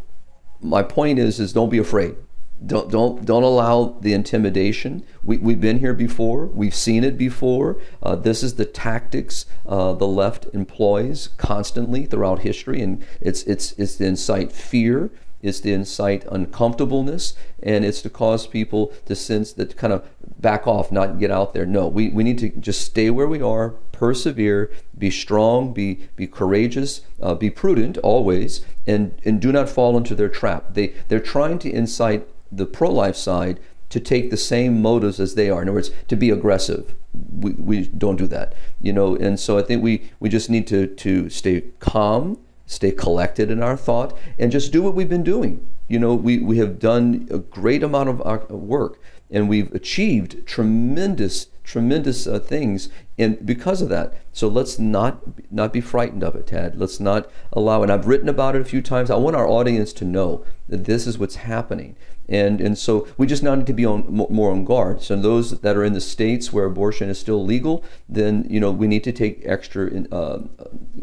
my 0.61 0.83
point 0.83 1.19
is, 1.19 1.39
is 1.39 1.53
don't 1.53 1.71
be 1.71 1.79
afraid. 1.79 2.17
Don't 2.65 2.91
don't 2.91 3.25
don't 3.25 3.43
allow 3.43 3.99
the 4.01 4.15
intimidation. 4.15 5.05
We 5.23 5.37
we've 5.37 5.61
been 5.61 5.81
here 5.81 5.93
before. 5.93 6.47
We've 6.47 6.75
seen 6.75 7.05
it 7.05 7.19
before. 7.19 7.79
Uh, 8.03 8.17
this 8.17 8.43
is 8.43 8.55
the 8.55 8.65
tactics 8.65 9.45
uh, 9.67 9.93
the 9.93 10.07
left 10.07 10.47
employs 10.55 11.29
constantly 11.37 12.07
throughout 12.07 12.41
history, 12.41 12.81
and 12.81 13.05
it's 13.21 13.43
it's 13.43 13.73
it's 13.73 13.97
to 13.97 14.07
incite 14.07 14.53
fear. 14.53 15.11
It's 15.43 15.61
to 15.61 15.73
incite 15.73 16.25
uncomfortableness, 16.33 17.35
and 17.63 17.85
it's 17.85 18.01
to 18.03 18.11
cause 18.11 18.47
people 18.47 18.93
to 19.05 19.15
sense 19.15 19.53
that 19.53 19.77
kind 19.77 19.93
of 19.93 20.09
back 20.39 20.67
off, 20.67 20.91
not 20.91 21.19
get 21.19 21.31
out 21.31 21.53
there. 21.53 21.67
No, 21.67 21.87
we, 21.87 22.09
we 22.09 22.25
need 22.25 22.39
to 22.39 22.49
just 22.49 22.81
stay 22.81 23.11
where 23.11 23.29
we 23.29 23.41
are, 23.43 23.71
persevere, 23.93 24.73
be 24.97 25.11
strong, 25.11 25.73
be 25.73 26.09
be 26.17 26.27
courageous, 26.27 27.03
uh, 27.21 27.35
be 27.35 27.51
prudent 27.51 27.99
always, 27.99 28.65
and 28.87 29.21
and 29.27 29.41
do 29.41 29.53
not 29.53 29.69
fall 29.69 29.97
into 29.97 30.15
their 30.15 30.31
trap. 30.31 30.73
They 30.73 30.95
they're 31.09 31.21
trying 31.21 31.59
to 31.61 31.71
incite 31.71 32.27
the 32.51 32.67
pro 32.67 32.91
life 32.91 33.17
side 33.17 33.61
to 33.89 34.01
take 34.01 34.31
the 34.31 34.37
same 34.37 34.83
motives 34.83 35.21
as 35.21 35.35
they 35.35 35.49
are. 35.49 35.63
In 35.63 35.69
other 35.69 35.77
words, 35.77 35.91
to 36.09 36.17
be 36.17 36.31
aggressive. 36.31 36.95
We, 37.15 37.53
we 37.53 37.87
don't 37.87 38.17
do 38.17 38.27
that, 38.29 38.55
you 38.81 38.93
know. 38.93 39.17
And 39.17 39.39
so 39.39 39.59
I 39.59 39.63
think 39.63 39.83
we, 39.83 40.11
we 40.21 40.29
just 40.29 40.51
need 40.51 40.67
to, 40.69 40.87
to 40.87 41.31
stay 41.31 41.63
calm, 41.79 42.39
stay 42.67 42.91
collected 42.91 43.51
in 43.51 43.63
our 43.63 43.77
thought, 43.77 44.17
and 44.39 44.51
just 44.51 44.73
do 44.73 44.83
what 44.83 44.95
we've 44.95 45.09
been 45.09 45.23
doing. 45.23 45.67
You 45.89 46.01
know, 46.01 46.15
we, 46.15 46.39
we 46.39 46.59
have 46.59 46.81
done 46.81 47.29
a 47.31 47.39
great 47.39 47.83
amount 47.83 48.09
of 48.09 48.21
our 48.27 48.45
work 48.47 48.99
and 49.31 49.49
we've 49.49 49.73
achieved 49.75 50.47
tremendous, 50.47 51.47
tremendous 51.65 52.27
uh, 52.27 52.39
things 52.39 52.89
and 53.19 53.45
because 53.45 53.83
of 53.83 53.89
that. 53.89 54.15
So 54.33 54.49
let's 54.49 54.79
not 54.79 55.21
not 55.51 55.73
be 55.73 55.81
frightened 55.81 56.23
of 56.23 56.37
it, 56.37 56.49
Tad. 56.49 56.79
Let's 56.79 57.01
not 57.01 57.31
allow. 57.53 57.83
And 57.83 57.91
I've 57.91 58.07
written 58.07 58.29
about 58.29 58.55
it 58.55 58.63
a 58.63 58.67
few 58.67 58.83
times. 58.83 59.11
I 59.11 59.17
want 59.17 59.37
our 59.37 59.49
audience 59.49 59.93
to 59.95 60.05
know 60.05 60.45
that 60.69 60.85
this 60.85 61.07
is 61.07 61.19
what's 61.19 61.37
happening. 61.37 61.97
And, 62.29 62.61
and 62.61 62.77
so 62.77 63.07
we 63.17 63.27
just 63.27 63.43
now 63.43 63.55
need 63.55 63.67
to 63.69 63.73
be 63.73 63.85
on 63.85 64.05
more 64.09 64.51
on 64.51 64.65
guard. 64.65 65.03
So 65.03 65.17
those 65.17 65.61
that 65.61 65.77
are 65.77 65.85
in 65.85 65.93
the 65.93 66.01
states 66.01 66.53
where 66.53 66.65
abortion 66.65 67.09
is 67.09 67.19
still 67.19 67.45
legal, 67.45 67.85
then 68.09 68.47
you 68.49 68.59
know 68.59 68.73
we 68.73 68.89
need 68.89 69.05
to 69.05 69.13
take 69.13 69.43
extra, 69.45 69.87
in, 69.87 70.09
uh, 70.13 70.43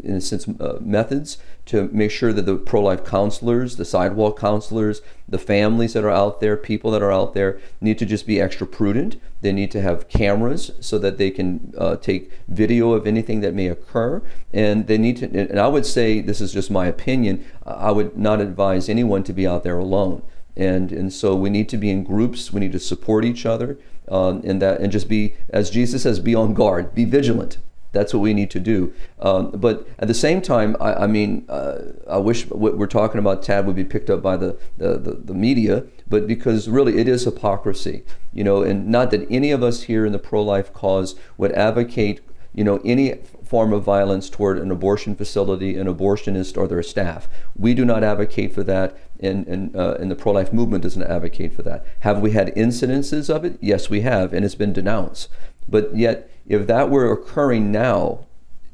in 0.02 0.16
a 0.16 0.20
sense, 0.20 0.46
uh, 0.60 0.78
methods 0.80 1.38
to 1.66 1.88
make 1.92 2.10
sure 2.10 2.34
that 2.34 2.44
the 2.44 2.56
pro-life 2.56 3.06
counselors, 3.06 3.76
the 3.76 3.86
sidewalk 3.86 4.38
counselors, 4.38 5.00
the 5.26 5.38
families 5.38 5.94
that 5.94 6.04
are 6.04 6.10
out 6.10 6.40
there, 6.40 6.58
people 6.58 6.90
that 6.90 7.02
are 7.02 7.12
out 7.12 7.32
there, 7.32 7.58
need 7.80 7.98
to 7.98 8.04
just 8.04 8.26
be 8.26 8.38
extra 8.38 8.66
prudent. 8.66 9.16
They 9.40 9.52
need 9.52 9.70
to 9.70 9.80
have 9.80 10.08
cameras 10.08 10.72
so 10.80 10.98
that 10.98 11.16
they 11.16 11.30
can 11.30 11.72
uh, 11.78 11.96
take 11.96 12.30
video 12.48 12.92
of 12.92 13.06
anything 13.06 13.40
that 13.40 13.54
may 13.54 13.68
occur, 13.68 14.22
and 14.52 14.86
they 14.86 14.98
need 14.98 15.16
to. 15.18 15.26
And 15.26 15.58
I 15.58 15.68
would 15.68 15.86
say 15.86 16.20
this 16.20 16.42
is 16.42 16.52
just 16.52 16.70
my 16.70 16.86
opinion. 16.86 17.46
I 17.64 17.92
would 17.92 18.18
not 18.18 18.42
advise 18.42 18.90
anyone 18.90 19.24
to 19.24 19.32
be 19.32 19.46
out 19.46 19.62
there 19.62 19.78
alone 19.78 20.22
and 20.56 20.92
and 20.92 21.12
so 21.12 21.34
we 21.34 21.50
need 21.50 21.68
to 21.70 21.76
be 21.76 21.90
in 21.90 22.04
groups. 22.04 22.52
We 22.52 22.60
need 22.60 22.72
to 22.72 22.80
support 22.80 23.24
each 23.24 23.46
other, 23.46 23.78
um, 24.08 24.42
and 24.44 24.60
that 24.62 24.80
and 24.80 24.92
just 24.92 25.08
be 25.08 25.34
as 25.50 25.70
Jesus 25.70 26.02
says, 26.02 26.20
be 26.20 26.34
on 26.34 26.54
guard, 26.54 26.94
be 26.94 27.04
vigilant. 27.04 27.58
That's 27.94 28.12
what 28.12 28.20
we 28.20 28.34
need 28.34 28.50
to 28.50 28.60
do. 28.60 28.92
Um, 29.20 29.52
but 29.52 29.86
at 30.00 30.08
the 30.08 30.14
same 30.14 30.42
time, 30.42 30.76
I, 30.80 31.04
I 31.04 31.06
mean, 31.06 31.46
uh, 31.48 31.78
I 32.10 32.18
wish 32.18 32.44
what 32.50 32.76
we're 32.76 32.88
talking 32.88 33.20
about, 33.20 33.42
Tad, 33.42 33.66
would 33.66 33.76
be 33.76 33.84
picked 33.84 34.10
up 34.10 34.20
by 34.20 34.36
the, 34.36 34.58
the, 34.76 34.98
the, 34.98 35.12
the 35.12 35.32
media, 35.32 35.84
but 36.08 36.26
because 36.26 36.68
really 36.68 36.98
it 36.98 37.06
is 37.06 37.24
hypocrisy, 37.24 38.02
you 38.32 38.42
know, 38.42 38.62
and 38.64 38.88
not 38.88 39.12
that 39.12 39.24
any 39.30 39.52
of 39.52 39.62
us 39.62 39.82
here 39.82 40.04
in 40.04 40.12
the 40.12 40.18
pro-life 40.18 40.72
cause 40.72 41.14
would 41.38 41.52
advocate, 41.52 42.20
you 42.52 42.64
know, 42.64 42.80
any 42.84 43.14
form 43.44 43.72
of 43.72 43.84
violence 43.84 44.28
toward 44.28 44.58
an 44.58 44.72
abortion 44.72 45.14
facility, 45.14 45.76
an 45.76 45.86
abortionist, 45.86 46.56
or 46.56 46.66
their 46.66 46.82
staff. 46.82 47.28
We 47.56 47.74
do 47.74 47.84
not 47.84 48.02
advocate 48.02 48.52
for 48.52 48.64
that, 48.64 48.96
and, 49.24 49.46
and, 49.46 49.76
uh, 49.76 49.96
and 50.00 50.10
the 50.10 50.16
pro 50.16 50.32
life 50.32 50.52
movement 50.52 50.82
doesn't 50.82 51.02
advocate 51.02 51.54
for 51.54 51.62
that. 51.62 51.84
Have 52.00 52.20
we 52.20 52.32
had 52.32 52.54
incidences 52.54 53.34
of 53.34 53.44
it? 53.44 53.58
Yes, 53.60 53.90
we 53.90 54.02
have, 54.02 54.32
and 54.32 54.44
it's 54.44 54.54
been 54.54 54.72
denounced. 54.72 55.28
But 55.68 55.96
yet, 55.96 56.30
if 56.46 56.66
that 56.66 56.90
were 56.90 57.10
occurring 57.10 57.72
now 57.72 58.26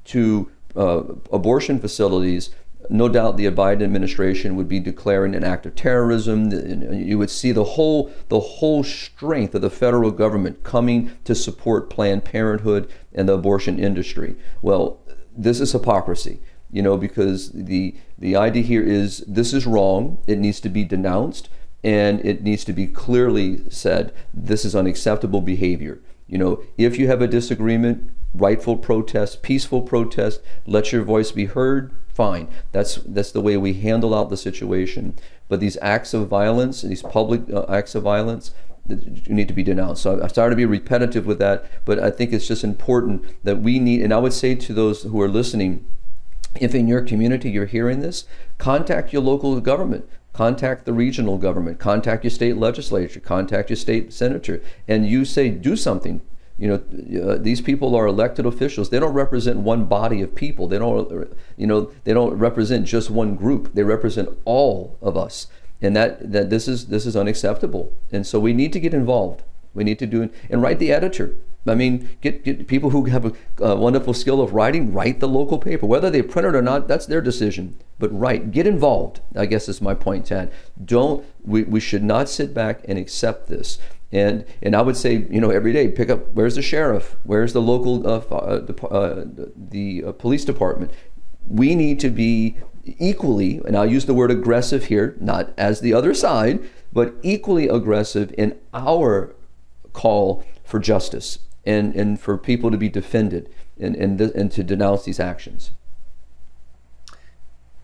to 0.06 0.50
uh, 0.76 1.02
abortion 1.32 1.78
facilities, 1.78 2.50
no 2.88 3.08
doubt 3.08 3.36
the 3.36 3.46
Biden 3.46 3.82
administration 3.82 4.56
would 4.56 4.68
be 4.68 4.80
declaring 4.80 5.34
an 5.34 5.44
act 5.44 5.66
of 5.66 5.76
terrorism. 5.76 6.50
You 6.92 7.18
would 7.18 7.30
see 7.30 7.52
the 7.52 7.64
whole 7.64 8.10
the 8.28 8.40
whole 8.40 8.82
strength 8.82 9.54
of 9.54 9.62
the 9.62 9.70
federal 9.70 10.10
government 10.10 10.64
coming 10.64 11.12
to 11.24 11.34
support 11.34 11.90
Planned 11.90 12.24
Parenthood 12.24 12.90
and 13.14 13.28
the 13.28 13.34
abortion 13.34 13.78
industry. 13.78 14.34
Well, 14.62 15.00
this 15.36 15.60
is 15.60 15.72
hypocrisy, 15.72 16.40
you 16.72 16.82
know, 16.82 16.96
because 16.96 17.52
the 17.52 17.94
the 18.20 18.36
idea 18.36 18.62
here 18.62 18.82
is 18.82 19.24
this 19.26 19.52
is 19.52 19.66
wrong. 19.66 20.18
It 20.26 20.38
needs 20.38 20.60
to 20.60 20.68
be 20.68 20.84
denounced, 20.84 21.48
and 21.82 22.24
it 22.24 22.42
needs 22.42 22.64
to 22.66 22.72
be 22.72 22.86
clearly 22.86 23.62
said 23.70 24.12
this 24.32 24.64
is 24.64 24.76
unacceptable 24.76 25.40
behavior. 25.40 26.00
You 26.28 26.38
know, 26.38 26.62
if 26.76 26.98
you 26.98 27.08
have 27.08 27.22
a 27.22 27.26
disagreement, 27.26 28.10
rightful 28.34 28.76
protest, 28.76 29.42
peaceful 29.42 29.82
protest, 29.82 30.40
let 30.66 30.92
your 30.92 31.02
voice 31.02 31.32
be 31.32 31.46
heard, 31.46 31.92
fine. 32.08 32.46
That's 32.72 32.96
that's 32.96 33.32
the 33.32 33.40
way 33.40 33.56
we 33.56 33.72
handle 33.72 34.14
out 34.14 34.28
the 34.28 34.36
situation. 34.36 35.16
But 35.48 35.60
these 35.60 35.78
acts 35.80 36.12
of 36.12 36.28
violence, 36.28 36.82
these 36.82 37.02
public 37.02 37.42
uh, 37.50 37.64
acts 37.68 37.94
of 37.94 38.02
violence, 38.02 38.52
need 39.28 39.48
to 39.48 39.54
be 39.54 39.62
denounced. 39.62 40.02
So 40.02 40.20
I'm 40.20 40.28
sorry 40.28 40.50
to 40.50 40.56
be 40.56 40.66
repetitive 40.66 41.26
with 41.26 41.38
that, 41.38 41.64
but 41.86 41.98
I 41.98 42.10
think 42.10 42.32
it's 42.32 42.46
just 42.46 42.64
important 42.64 43.24
that 43.44 43.56
we 43.60 43.78
need. 43.78 44.02
And 44.02 44.12
I 44.12 44.18
would 44.18 44.34
say 44.34 44.54
to 44.54 44.74
those 44.74 45.02
who 45.04 45.20
are 45.22 45.28
listening, 45.28 45.84
if 46.58 46.74
in 46.74 46.88
your 46.88 47.02
community 47.02 47.50
you're 47.50 47.66
hearing 47.66 48.00
this, 48.00 48.24
contact 48.58 49.12
your 49.12 49.22
local 49.22 49.60
government 49.60 50.08
contact 50.32 50.84
the 50.84 50.92
regional 50.92 51.38
government, 51.38 51.78
contact 51.78 52.24
your 52.24 52.30
state 52.30 52.56
legislature, 52.56 53.20
contact 53.20 53.68
your 53.68 53.76
state 53.76 54.12
senator, 54.12 54.62
and 54.86 55.06
you 55.06 55.24
say, 55.24 55.50
do 55.50 55.76
something. 55.76 56.20
You 56.56 56.68
know, 56.68 57.30
uh, 57.30 57.38
these 57.38 57.60
people 57.60 57.94
are 57.94 58.06
elected 58.06 58.44
officials. 58.44 58.90
They 58.90 59.00
don't 59.00 59.14
represent 59.14 59.58
one 59.58 59.86
body 59.86 60.20
of 60.20 60.34
people. 60.34 60.68
They 60.68 60.78
don't, 60.78 61.10
you 61.56 61.66
know, 61.66 61.90
they 62.04 62.12
don't 62.12 62.34
represent 62.34 62.86
just 62.86 63.10
one 63.10 63.34
group. 63.34 63.72
They 63.72 63.82
represent 63.82 64.28
all 64.44 64.98
of 65.00 65.16
us, 65.16 65.46
and 65.80 65.96
that 65.96 66.32
that 66.32 66.50
this 66.50 66.68
is 66.68 66.88
this 66.88 67.06
is 67.06 67.16
unacceptable. 67.16 67.92
And 68.12 68.26
so 68.26 68.38
we 68.38 68.52
need 68.52 68.74
to 68.74 68.80
get 68.80 68.92
involved. 68.92 69.42
We 69.72 69.84
need 69.84 69.98
to 70.00 70.06
do 70.06 70.28
and 70.50 70.60
write 70.60 70.78
the 70.78 70.92
editor. 70.92 71.34
I 71.66 71.74
mean, 71.74 72.08
get, 72.22 72.42
get 72.42 72.66
people 72.66 72.90
who 72.90 73.04
have 73.06 73.26
a, 73.26 73.32
a, 73.58 73.76
wonderful 73.76 74.14
skill 74.14 74.40
of 74.40 74.54
writing, 74.54 74.94
write 74.94 75.20
the 75.20 75.28
local 75.28 75.58
paper. 75.58 75.84
Whether 75.84 76.08
they 76.08 76.22
print 76.22 76.48
it 76.48 76.54
or 76.54 76.62
not, 76.62 76.88
that's 76.88 77.04
their 77.04 77.20
decision. 77.20 77.78
But 77.98 78.18
write, 78.18 78.50
get 78.50 78.66
involved. 78.66 79.20
I 79.36 79.44
guess 79.44 79.68
is 79.68 79.82
my 79.82 79.94
point, 79.94 80.26
Tad. 80.26 80.50
Don't 80.82 81.24
we, 81.44 81.64
we 81.64 81.78
should 81.78 82.02
not 82.02 82.30
sit 82.30 82.54
back 82.54 82.80
and 82.88 82.98
accept 82.98 83.48
this. 83.48 83.78
And 84.10 84.46
and 84.62 84.74
I 84.74 84.80
would 84.80 84.96
say, 84.96 85.26
you 85.30 85.40
know, 85.40 85.50
every 85.50 85.72
day, 85.72 85.88
pick 85.88 86.08
up 86.08 86.32
where's 86.32 86.54
the 86.54 86.62
sheriff, 86.62 87.16
where's 87.24 87.52
the 87.52 87.62
local 87.62 88.06
uh, 88.06 88.22
uh, 88.30 88.86
uh, 88.86 89.24
the 89.54 90.04
uh, 90.06 90.12
police 90.12 90.44
department. 90.44 90.92
We 91.46 91.74
need 91.74 92.00
to 92.00 92.10
be 92.10 92.56
equally, 92.84 93.60
and 93.66 93.76
I'll 93.76 93.86
use 93.86 94.06
the 94.06 94.14
word 94.14 94.30
aggressive 94.30 94.86
here, 94.86 95.16
not 95.20 95.52
as 95.58 95.80
the 95.80 95.92
other 95.92 96.14
side, 96.14 96.60
but 96.92 97.14
equally 97.22 97.68
aggressive 97.68 98.34
in 98.36 98.58
our 98.72 99.36
call 99.92 100.44
for 100.64 100.78
justice 100.78 101.40
and, 101.70 101.94
and 101.94 102.20
for 102.20 102.36
people 102.36 102.70
to 102.70 102.76
be 102.76 102.88
defended 102.88 103.48
and, 103.78 103.94
and, 103.96 104.18
th- 104.18 104.32
and 104.34 104.50
to 104.52 104.62
denounce 104.62 105.04
these 105.04 105.20
actions. 105.20 105.70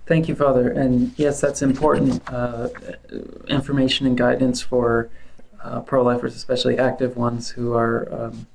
Thank 0.06 0.28
you, 0.28 0.34
Father. 0.34 0.70
And 0.70 1.12
yes, 1.16 1.40
that's 1.40 1.62
important 1.62 2.22
uh, 2.32 2.68
information 3.48 4.06
and 4.06 4.16
guidance 4.16 4.60
for 4.62 5.10
uh, 5.62 5.80
pro 5.80 6.02
lifers, 6.02 6.36
especially 6.36 6.78
active 6.78 7.16
ones 7.16 7.50
who 7.50 7.72
are 7.74 8.08
um, 8.12 8.46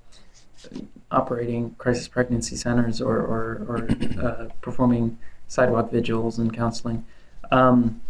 operating 1.11 1.75
crisis 1.75 2.07
pregnancy 2.07 2.55
centers 2.55 3.01
or, 3.01 3.17
or, 3.17 3.43
or 3.67 3.87
uh, 4.25 4.47
performing 4.61 5.17
sidewalk 5.47 5.91
vigils 5.91 6.39
and 6.39 6.53
counseling. 6.53 7.05
Um, 7.51 8.01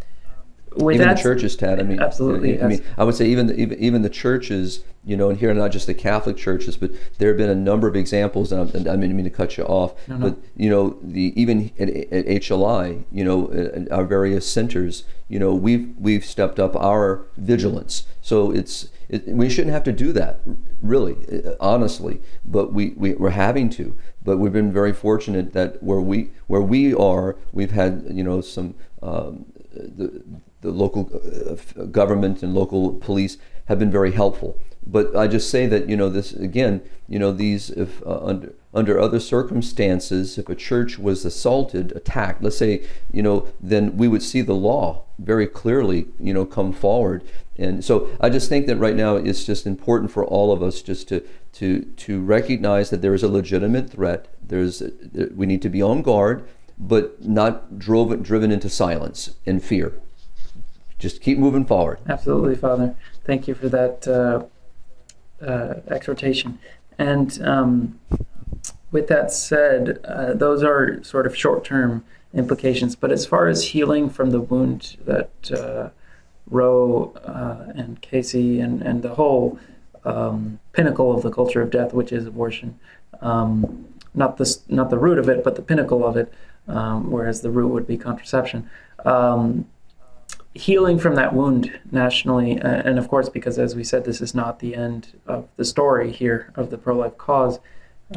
with 0.76 0.96
even 0.96 1.08
that, 1.08 1.18
the 1.18 1.24
churches, 1.24 1.56
Ted. 1.56 1.80
I 1.80 1.84
mean, 1.84 2.00
absolutely. 2.00 2.62
I, 2.62 2.68
mean, 2.68 2.84
I 2.98 3.04
would 3.04 3.16
say 3.16 3.28
even 3.28 3.48
the, 3.48 3.60
even 3.60 3.80
even 3.80 4.02
the 4.04 4.10
churches, 4.10 4.84
you 5.04 5.18
know, 5.18 5.30
and 5.30 5.38
here 5.38 5.52
are 5.52 5.54
not 5.54 5.72
just 5.72 5.86
the 5.86 5.94
Catholic 5.94 6.38
churches, 6.38 6.78
but 6.78 6.92
there 7.18 7.30
have 7.30 7.38
been 7.38 7.50
a 7.50 7.56
number 7.56 7.88
of 7.88 7.96
examples. 7.96 8.52
And, 8.52 8.62
I, 8.62 8.94
I 8.94 8.96
didn't 8.96 9.16
mean 9.16 9.26
to 9.26 9.30
cut 9.30 9.58
you 9.58 9.66
off, 9.66 9.94
no, 10.08 10.18
no. 10.18 10.30
but 10.30 10.40
you 10.56 10.70
know, 10.70 10.98
the 11.02 11.34
even 11.40 11.72
at, 11.78 11.90
at 11.90 12.26
HLI, 12.26 13.04
you 13.12 13.24
know, 13.24 13.48
uh, 13.48 13.80
uh, 13.80 13.96
our 13.96 14.06
various 14.06 14.48
centers, 14.48 15.04
you 15.28 15.40
know, 15.40 15.54
we've 15.54 15.94
we've 16.00 16.24
stepped 16.24 16.60
up 16.60 16.76
our 16.78 17.26
vigilance. 17.36 18.06
So 18.22 18.52
it's 18.52 18.90
it, 19.10 19.28
we 19.28 19.50
shouldn't 19.50 19.74
have 19.74 19.84
to 19.84 19.92
do 19.92 20.14
that, 20.14 20.40
really, 20.82 21.18
uh, 21.46 21.56
honestly, 21.60 22.22
but 22.46 22.72
we, 22.72 22.92
we 22.92 23.14
we're 23.16 23.32
having 23.32 23.70
to. 23.72 23.98
But 24.24 24.38
we've 24.38 24.54
been 24.54 24.72
very 24.72 24.94
fortunate 24.94 25.52
that 25.52 25.84
where 25.84 26.00
we 26.00 26.32
where 26.48 26.62
we 26.62 26.94
are, 26.94 27.36
we've 27.52 27.72
had 27.72 28.08
you 28.10 28.24
know 28.24 28.40
some. 28.40 28.76
Um, 29.02 29.46
the, 29.74 30.24
the 30.62 30.72
local 30.72 31.10
uh, 31.14 31.86
government 31.86 32.42
and 32.44 32.54
local 32.54 32.94
police 32.94 33.38
have 33.66 33.80
been 33.80 33.92
very 33.92 34.12
helpful. 34.12 34.60
But 34.86 35.16
I 35.16 35.28
just 35.28 35.50
say 35.50 35.68
that 35.68 35.90
you 35.90 35.96
know 35.96 36.10
this 36.10 36.34
again. 36.34 36.82
You 37.08 37.20
know 37.20 37.32
these 37.32 37.70
if 37.70 38.02
uh, 38.06 38.20
under 38.24 38.54
under 38.74 39.00
other 39.00 39.20
circumstances, 39.20 40.38
if 40.38 40.50
a 40.50 40.56
church 40.56 40.98
was 40.98 41.24
assaulted, 41.24 41.92
attacked, 41.96 42.42
let's 42.42 42.58
say 42.58 42.84
you 43.12 43.22
know, 43.22 43.48
then 43.60 43.96
we 43.98 44.08
would 44.08 44.24
see 44.24 44.42
the 44.42 44.56
law 44.56 45.04
very 45.20 45.46
clearly 45.46 46.08
you 46.20 46.34
know 46.34 46.46
come 46.46 46.74
forward. 46.74 47.24
And 47.58 47.86
so 47.86 48.10
I 48.20 48.30
just 48.30 48.50
think 48.50 48.66
that 48.68 48.78
right 48.78 48.96
now 48.96 49.18
it's 49.18 49.46
just 49.46 49.68
important 49.68 50.10
for 50.10 50.26
all 50.26 50.52
of 50.52 50.64
us 50.64 50.82
just 50.82 51.08
to 51.10 51.24
to 51.54 51.84
to 51.84 52.20
recognize 52.20 52.90
that 52.90 53.04
there 53.04 53.14
is 53.14 53.24
a 53.24 53.28
legitimate 53.28 53.92
threat. 53.92 54.28
There's 54.42 54.82
we 55.36 55.46
need 55.46 55.62
to 55.62 55.70
be 55.70 55.82
on 55.84 56.02
guard, 56.02 56.48
but 56.76 57.24
not 57.24 57.78
drove, 57.78 58.24
driven 58.24 58.52
into 58.52 58.70
silence 58.70 59.36
and 59.46 59.64
fear 59.64 59.94
just 61.02 61.22
keep 61.22 61.38
moving 61.38 61.66
forward. 61.66 62.00
Absolutely, 62.08 62.56
Father. 62.56 62.96
Thank 63.26 63.48
you 63.48 63.56
for 63.56 63.68
that 63.70 64.08
uh, 64.08 65.46
uh, 65.46 65.82
exhortation. 65.90 66.60
And 66.98 67.42
um, 67.44 68.00
with 68.92 69.08
that 69.08 69.34
said, 69.34 70.00
uh, 70.06 70.34
those 70.34 70.64
are 70.64 71.04
sort 71.04 71.26
of 71.26 71.36
short 71.36 71.66
term 71.66 72.06
implications. 72.34 72.96
But 72.96 73.12
as 73.12 73.26
far 73.26 73.48
as 73.48 73.70
healing 73.70 74.10
from 74.10 74.30
the 74.30 74.40
wound 74.40 74.98
that 75.06 75.52
uh, 75.52 75.90
Roe 76.48 77.14
uh, 77.26 77.72
and 77.76 78.00
Casey 78.02 78.60
and, 78.60 78.82
and 78.84 79.02
the 79.02 79.16
whole 79.16 79.60
um, 80.06 80.60
pinnacle 80.74 81.12
of 81.16 81.24
the 81.24 81.32
culture 81.32 81.62
of 81.62 81.72
death, 81.72 81.94
which 81.94 82.12
is 82.12 82.28
abortion, 82.28 82.80
um, 83.22 83.88
not 84.14 84.38
the 84.38 84.58
not 84.68 84.90
the 84.90 84.98
root 84.98 85.18
of 85.18 85.30
it, 85.30 85.44
but 85.44 85.56
the 85.56 85.62
pinnacle 85.62 86.06
of 86.06 86.18
it, 86.18 86.32
um, 86.68 87.10
whereas 87.10 87.42
the 87.42 87.50
root 87.50 87.70
would 87.70 87.88
be 87.88 87.98
contraception. 87.98 88.70
Healing 90.54 91.00
from 91.00 91.16
that 91.16 91.34
wound 91.34 91.80
nationally, 91.92 92.58
and 92.58 93.00
of 93.00 93.08
course, 93.08 93.30
because 93.30 93.58
as 93.58 93.74
we 93.74 93.86
said, 93.86 94.04
this 94.04 94.20
is 94.20 94.36
not 94.36 94.60
the 94.60 94.76
end 94.76 95.18
of 95.26 95.48
the 95.56 95.64
story 95.64 96.12
here 96.12 96.52
of 96.56 96.70
the 96.70 96.78
pro-life 96.78 97.18
cause. 97.18 97.60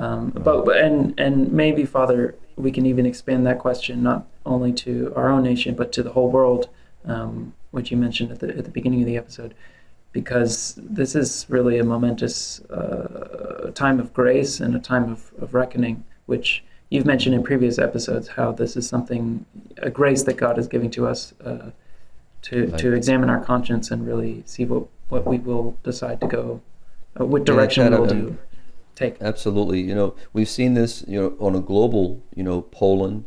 Um, 0.01 0.31
but 0.31 0.67
and 0.77 1.15
and 1.17 1.53
maybe, 1.53 1.85
Father, 1.85 2.35
we 2.57 2.73
can 2.73 2.87
even 2.87 3.07
expand 3.07 3.47
that 3.47 3.61
question 3.61 4.03
not 4.03 4.27
only 4.45 4.73
to 4.73 5.13
our 5.15 5.31
own 5.31 5.45
nation 5.45 5.77
but 5.77 5.93
to 5.93 6.03
the 6.03 6.11
whole 6.11 6.29
world, 6.29 6.69
um, 7.05 7.55
which 7.71 7.93
you 7.93 7.97
mentioned 7.97 8.33
at 8.33 8.41
the 8.41 8.49
at 8.49 8.65
the 8.65 8.71
beginning 8.71 9.01
of 9.01 9.07
the 9.07 9.17
episode, 9.17 9.55
because 10.11 10.75
this 10.77 11.15
is 11.15 11.47
really 11.49 11.79
a 11.79 11.85
momentous 11.85 12.61
uh, 12.63 13.71
time 13.75 14.01
of 14.01 14.13
grace 14.13 14.59
and 14.59 14.75
a 14.75 14.81
time 14.81 15.13
of, 15.13 15.33
of 15.41 15.55
reckoning, 15.55 16.03
which 16.27 16.65
you've 16.91 17.07
mentioned 17.07 17.35
in 17.35 17.45
previous 17.45 17.79
episodes 17.79 18.27
how 18.27 18.51
this 18.51 18.77
is 18.77 18.89
something 18.89 19.47
a 19.79 19.91
grace 19.91 20.25
that 20.25 20.37
God 20.37 20.59
is 20.59 20.67
giving 20.67 20.91
to 20.91 21.07
us. 21.07 21.33
Uh, 21.45 21.71
to, 22.45 22.71
to 22.77 22.93
examine 22.93 23.31
our 23.31 23.43
conscience 23.43 23.91
and 23.91 24.07
really 24.07 24.43
see 24.47 24.67
what, 24.67 24.87
what 25.09 25.27
we 25.27 25.39
will 25.39 25.79
decide 25.83 26.21
to 26.21 26.27
go, 26.27 26.61
uh, 27.19 27.25
what 27.25 27.45
direction 27.45 27.91
yeah, 27.91 27.99
we'll 27.99 28.07
do, 28.07 28.39
take. 28.95 29.17
Absolutely. 29.21 29.81
You 29.81 29.95
know, 29.95 30.15
we've 30.35 30.49
seen 30.49 30.75
this, 30.75 31.05
you 31.09 31.21
know, 31.21 31.37
on 31.39 31.57
a 31.57 31.61
global, 31.61 32.23
you 32.35 32.43
know, 32.43 32.61
Poland, 32.61 33.25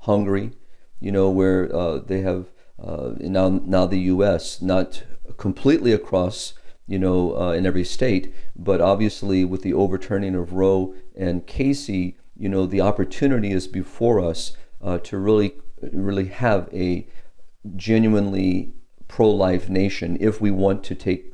Hungary, 0.00 0.52
you 0.98 1.12
know, 1.12 1.28
where 1.28 1.74
uh, 1.74 1.98
they 1.98 2.22
have 2.22 2.46
uh, 2.82 3.12
now 3.20 3.48
now 3.48 3.86
the 3.86 4.00
U.S. 4.00 4.62
not 4.62 5.04
completely 5.36 5.92
across, 5.92 6.54
you 6.86 6.98
know, 6.98 7.36
uh, 7.36 7.52
in 7.52 7.66
every 7.66 7.84
state, 7.84 8.34
but 8.56 8.80
obviously 8.80 9.44
with 9.44 9.60
the 9.62 9.74
overturning 9.74 10.34
of 10.34 10.54
Roe 10.54 10.94
and 11.14 11.46
Casey, 11.46 12.16
you 12.34 12.48
know, 12.48 12.64
the 12.64 12.80
opportunity 12.80 13.52
is 13.52 13.66
before 13.68 14.20
us 14.20 14.56
uh, 14.82 14.98
to 14.98 15.18
really 15.18 15.52
really 15.92 16.26
have 16.26 16.68
a 16.72 17.06
genuinely 17.76 18.72
pro 19.08 19.28
life 19.30 19.68
nation 19.68 20.16
if 20.20 20.40
we 20.40 20.50
want 20.50 20.84
to 20.84 20.94
take 20.94 21.32